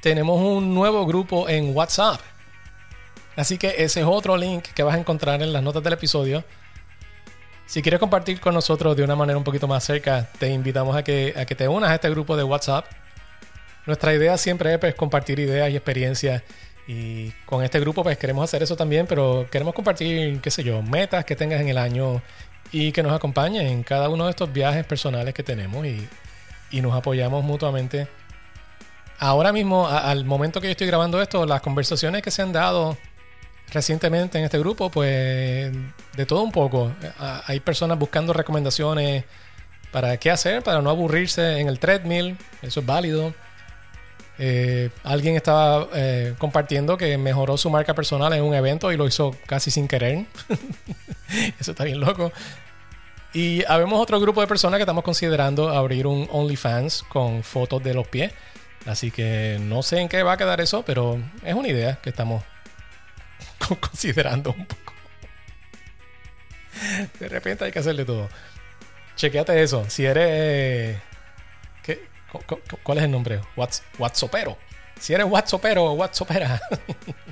Tenemos 0.00 0.40
un 0.40 0.76
nuevo 0.76 1.04
grupo 1.06 1.48
en 1.48 1.74
WhatsApp. 1.76 2.20
Así 3.34 3.58
que 3.58 3.74
ese 3.78 3.98
es 3.98 4.06
otro 4.06 4.36
link 4.36 4.62
que 4.76 4.84
vas 4.84 4.94
a 4.94 4.98
encontrar 4.98 5.42
en 5.42 5.52
las 5.52 5.60
notas 5.60 5.82
del 5.82 5.94
episodio. 5.94 6.44
Si 7.66 7.82
quieres 7.82 7.98
compartir 7.98 8.40
con 8.40 8.54
nosotros 8.54 8.96
de 8.96 9.02
una 9.02 9.16
manera 9.16 9.36
un 9.36 9.42
poquito 9.42 9.66
más 9.66 9.82
cerca, 9.82 10.28
te 10.38 10.50
invitamos 10.50 10.94
a 10.94 11.02
que, 11.02 11.34
a 11.36 11.46
que 11.46 11.56
te 11.56 11.66
unas 11.66 11.90
a 11.90 11.96
este 11.96 12.10
grupo 12.10 12.36
de 12.36 12.44
WhatsApp. 12.44 12.84
Nuestra 13.84 14.14
idea 14.14 14.38
siempre 14.38 14.78
es 14.80 14.94
compartir 14.94 15.40
ideas 15.40 15.68
y 15.70 15.74
experiencias. 15.74 16.44
Y 16.86 17.32
con 17.44 17.64
este 17.64 17.80
grupo 17.80 18.04
pues 18.04 18.18
queremos 18.18 18.44
hacer 18.44 18.62
eso 18.62 18.76
también, 18.76 19.08
pero 19.08 19.48
queremos 19.50 19.74
compartir, 19.74 20.40
qué 20.40 20.50
sé 20.52 20.62
yo, 20.62 20.80
metas 20.80 21.24
que 21.24 21.34
tengas 21.34 21.60
en 21.60 21.70
el 21.70 21.78
año 21.78 22.22
y 22.70 22.92
que 22.92 23.02
nos 23.02 23.12
acompañen 23.12 23.66
en 23.66 23.82
cada 23.82 24.08
uno 24.08 24.26
de 24.26 24.30
estos 24.30 24.52
viajes 24.52 24.86
personales 24.86 25.34
que 25.34 25.42
tenemos 25.42 25.84
y, 25.84 26.06
nos 26.72 26.94
apoyamos 26.94 27.44
mutuamente. 27.44 28.08
Ahora 29.18 29.52
mismo, 29.52 29.88
al 29.88 30.24
momento 30.24 30.60
que 30.60 30.68
yo 30.68 30.72
estoy 30.72 30.86
grabando 30.86 31.20
esto, 31.20 31.44
las 31.44 31.60
conversaciones 31.60 32.22
que 32.22 32.30
se 32.30 32.42
han 32.42 32.52
dado 32.52 32.96
recientemente 33.72 34.38
en 34.38 34.44
este 34.44 34.58
grupo, 34.58 34.90
pues 34.90 35.72
de 36.16 36.26
todo 36.26 36.42
un 36.42 36.52
poco. 36.52 36.92
Hay 37.46 37.60
personas 37.60 37.98
buscando 37.98 38.32
recomendaciones 38.32 39.24
para 39.90 40.16
qué 40.18 40.30
hacer, 40.30 40.62
para 40.62 40.80
no 40.82 40.90
aburrirse 40.90 41.58
en 41.58 41.68
el 41.68 41.78
treadmill, 41.78 42.36
eso 42.62 42.80
es 42.80 42.86
válido. 42.86 43.34
Eh, 44.40 44.90
alguien 45.02 45.34
estaba 45.34 45.88
eh, 45.94 46.34
compartiendo 46.38 46.96
que 46.96 47.18
mejoró 47.18 47.56
su 47.56 47.70
marca 47.70 47.94
personal 47.94 48.32
en 48.32 48.44
un 48.44 48.54
evento 48.54 48.92
y 48.92 48.96
lo 48.96 49.06
hizo 49.08 49.34
casi 49.46 49.72
sin 49.72 49.88
querer. 49.88 50.26
Eso 51.58 51.72
está 51.72 51.84
bien 51.84 52.00
loco. 52.00 52.32
Y 53.32 53.64
habemos 53.66 54.00
otro 54.00 54.18
grupo 54.20 54.40
de 54.40 54.46
personas 54.46 54.78
que 54.78 54.82
estamos 54.82 55.04
considerando 55.04 55.68
abrir 55.68 56.06
un 56.06 56.28
OnlyFans 56.30 57.04
con 57.04 57.42
fotos 57.42 57.82
de 57.82 57.94
los 57.94 58.06
pies. 58.08 58.32
Así 58.86 59.10
que 59.10 59.58
no 59.60 59.82
sé 59.82 60.00
en 60.00 60.08
qué 60.08 60.22
va 60.22 60.32
a 60.32 60.36
quedar 60.36 60.60
eso, 60.60 60.82
pero 60.82 61.20
es 61.44 61.54
una 61.54 61.68
idea 61.68 61.96
que 61.96 62.10
estamos 62.10 62.42
considerando 63.80 64.54
un 64.56 64.66
poco. 64.66 64.92
De 67.18 67.28
repente 67.28 67.64
hay 67.64 67.72
que 67.72 67.80
hacerle 67.80 68.04
todo. 68.04 68.28
Chequeate 69.16 69.62
eso. 69.62 69.84
Si 69.88 70.06
eres 70.06 70.98
¿Cuál 72.82 72.98
es 72.98 73.04
el 73.04 73.10
nombre? 73.10 73.40
WhatsAppero. 73.98 74.58
Si 74.98 75.14
eres 75.14 75.26
WhatsAppero 75.26 75.84
o 75.84 75.92
WhatsAppera, 75.92 76.60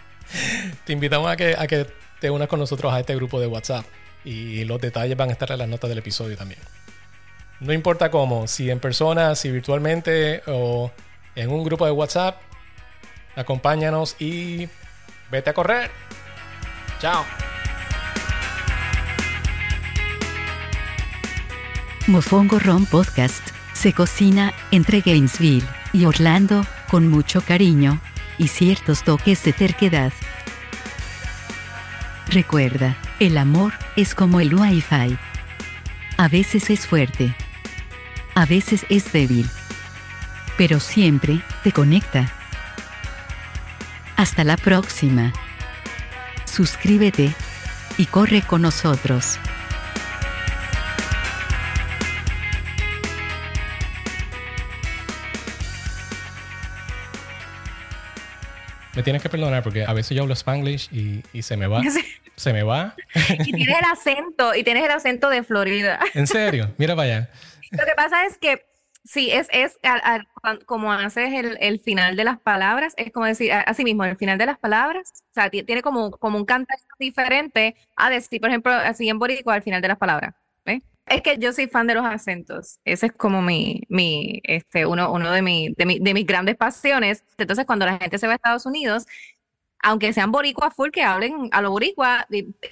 te 0.85 0.93
invitamos 0.93 1.31
a 1.31 1.37
que, 1.37 1.55
a 1.57 1.67
que 1.67 1.87
te 2.21 2.31
unas 2.31 2.49
con 2.49 2.61
nosotros 2.61 2.93
a 2.93 3.01
este 3.01 3.15
grupo 3.15 3.41
de 3.41 3.47
WhatsApp. 3.47 3.85
Y 4.27 4.65
los 4.65 4.81
detalles 4.81 5.17
van 5.17 5.29
a 5.29 5.33
estar 5.33 5.53
en 5.53 5.59
las 5.59 5.69
notas 5.69 5.89
del 5.89 5.99
episodio 5.99 6.37
también. 6.37 6.61
No 7.61 7.73
importa 7.73 8.11
cómo, 8.11 8.49
si 8.49 8.71
en 8.71 8.81
persona, 8.81 9.37
si 9.37 9.51
virtualmente 9.51 10.43
o 10.47 10.91
en 11.37 11.49
un 11.49 11.65
grupo 11.65 11.87
de 11.87 11.93
WhatsApp, 11.93 12.37
acompáñanos 13.37 14.17
y 14.19 14.69
vete 15.31 15.51
a 15.51 15.55
correr. 15.55 15.91
Chao. 16.99 17.25
Mofongo 22.09 22.59
Ron 22.59 22.85
Podcast 22.87 23.49
se 23.75 23.93
cocina 23.93 24.53
entre 24.73 25.03
Gainesville 25.03 25.67
y 25.93 26.05
Orlando 26.05 26.67
con 26.91 27.09
mucho 27.09 27.43
cariño 27.43 28.01
y 28.39 28.49
ciertos 28.49 29.05
toques 29.05 29.45
de 29.45 29.53
terquedad. 29.53 30.13
Recuerda, 32.29 32.97
el 33.21 33.39
amor 33.39 33.73
es 33.97 34.15
como 34.15 34.41
el 34.41 34.55
Wi-Fi. 34.55 35.17
A 36.19 36.29
veces 36.29 36.71
es 36.71 36.87
fuerte, 36.87 37.35
a 38.35 38.47
veces 38.47 38.87
es 38.89 39.13
débil, 39.13 39.49
pero 40.57 40.81
siempre 40.81 41.41
te 41.63 41.73
conecta. 41.73 42.33
Hasta 44.17 44.45
la 44.45 44.57
próxima. 44.57 45.33
Suscríbete 46.45 47.33
y 47.99 48.07
corre 48.07 48.43
con 48.43 48.63
nosotros. 48.63 49.39
Me 58.95 59.03
tienes 59.03 59.21
que 59.21 59.29
perdonar 59.29 59.63
porque 59.63 59.85
a 59.85 59.93
veces 59.93 60.17
yo 60.17 60.23
hablo 60.23 60.33
spanglish 60.33 60.89
y, 60.91 61.23
y 61.35 61.43
se 61.43 61.59
me 61.59 61.67
va. 61.67 61.83
Se 62.37 62.53
me 62.53 62.63
va. 62.63 62.95
y 63.31 63.53
tienes 63.53 63.79
el 63.79 63.85
acento, 63.91 64.55
y 64.55 64.63
tienes 64.63 64.85
el 64.85 64.91
acento 64.91 65.31
de 65.31 65.43
Florida. 65.43 65.99
¿En 66.15 66.27
serio? 66.27 66.73
Mira 66.79 66.95
para 66.95 67.09
allá. 67.09 67.31
Lo 67.71 67.85
que 67.85 67.95
pasa 67.97 68.27
es 68.27 68.39
que 68.39 68.67
sí, 69.05 69.31
es, 69.31 69.49
es 69.53 69.79
como 70.67 70.93
haces 70.93 71.33
el, 71.33 71.57
el, 71.61 71.81
final 71.81 72.17
de 72.17 72.25
las 72.25 72.39
palabras, 72.39 72.95
es 72.97 73.13
como 73.13 73.27
decir, 73.27 73.53
así 73.53 73.85
mismo, 73.85 74.05
el 74.05 74.17
final 74.17 74.39
de 74.39 74.47
las 74.47 74.59
palabras, 74.59 75.13
o 75.31 75.35
sea, 75.35 75.51
tiene 75.51 75.83
como, 75.83 76.11
como 76.11 76.37
un 76.39 76.45
canto 76.45 76.75
diferente 76.99 77.77
a 77.97 78.11
decir, 78.11 78.41
por 78.41 78.51
ejemplo, 78.51 78.73
así 78.73 79.09
en 79.09 79.19
boricua 79.19 79.55
al 79.55 79.63
final 79.63 79.83
de 79.83 79.89
las 79.89 79.99
palabras. 79.99 80.35
Es 81.07 81.23
que 81.23 81.39
yo 81.39 81.53
soy 81.53 81.69
fan 81.69 81.87
de 81.87 81.95
los 81.95 82.05
acentos. 82.05 82.81
Ese 82.85 83.07
es 83.07 83.13
como 83.13 83.41
mi, 83.41 83.83
mi, 83.89 84.41
este, 84.43 84.87
uno, 84.87 85.13
uno 85.13 85.31
de, 85.31 85.41
mi, 85.41 85.73
de, 85.77 85.87
mi, 85.87 86.01
de 86.01 86.15
mis 86.15 86.27
grandes 86.27 86.57
pasiones. 86.57 87.23
Entonces, 87.39 87.65
cuando 87.65 87.87
la 87.87 87.97
gente 87.99 88.19
se 88.19 88.27
va 88.27 88.33
a 88.33 88.37
Estados 88.37 88.67
Unidos, 88.67 89.07
aunque 89.83 90.13
sean 90.13 90.33
boricua 90.33 90.71
full, 90.71 90.91
que 90.91 91.03
hablen 91.03 91.49
a 91.53 91.63
lo 91.63 91.71
boricua, 91.71 92.27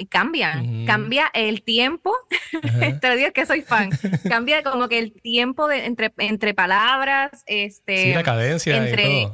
cambian. 0.09 0.87
Cambia 0.87 1.31
el 1.33 1.63
tiempo. 1.63 2.13
Te 3.01 3.09
lo 3.09 3.17
digo 3.17 3.33
que 3.33 3.47
soy 3.47 3.63
fan. 3.63 3.91
Cambia 4.29 4.63
como 4.63 4.89
que 4.89 4.99
el 4.99 5.13
tiempo 5.13 5.69
de, 5.69 5.87
entre, 5.87 6.13
entre 6.19 6.55
palabras, 6.55 7.43
este. 7.47 7.97
Sí, 7.97 8.15
la 8.15 8.23
cadencia 8.23 8.77
entre, 8.77 9.23
y 9.23 9.27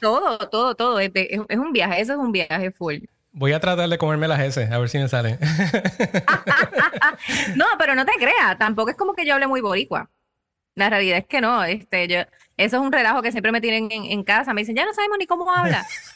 Todo, 0.00 0.38
todo, 0.48 0.74
todo. 0.74 1.00
Es, 1.00 1.10
es, 1.14 1.58
un 1.58 1.72
viaje. 1.72 2.00
Eso 2.00 2.14
es 2.14 2.18
un 2.18 2.32
viaje 2.32 2.70
full. 2.70 2.96
Voy 3.32 3.52
a 3.52 3.60
tratar 3.60 3.88
de 3.88 3.98
comerme 3.98 4.28
las 4.28 4.40
S, 4.40 4.68
a 4.72 4.78
ver 4.78 4.88
si 4.88 4.98
me 4.98 5.08
salen. 5.08 5.38
no, 7.56 7.66
pero 7.78 7.94
no 7.94 8.06
te 8.06 8.12
creas, 8.18 8.56
tampoco 8.58 8.88
es 8.88 8.96
como 8.96 9.12
que 9.12 9.26
yo 9.26 9.34
hable 9.34 9.46
muy 9.46 9.60
boricua. 9.60 10.08
La 10.74 10.88
realidad 10.88 11.18
es 11.18 11.26
que 11.26 11.42
no, 11.42 11.62
este, 11.62 12.08
yo, 12.08 12.20
eso 12.56 12.76
es 12.76 12.82
un 12.82 12.92
relajo 12.92 13.20
que 13.20 13.32
siempre 13.32 13.52
me 13.52 13.60
tienen 13.60 13.88
en, 13.90 14.24
casa. 14.24 14.54
Me 14.54 14.62
dicen, 14.62 14.74
ya 14.74 14.86
no 14.86 14.94
sabemos 14.94 15.18
ni 15.18 15.26
cómo 15.26 15.52
habla. 15.52 15.84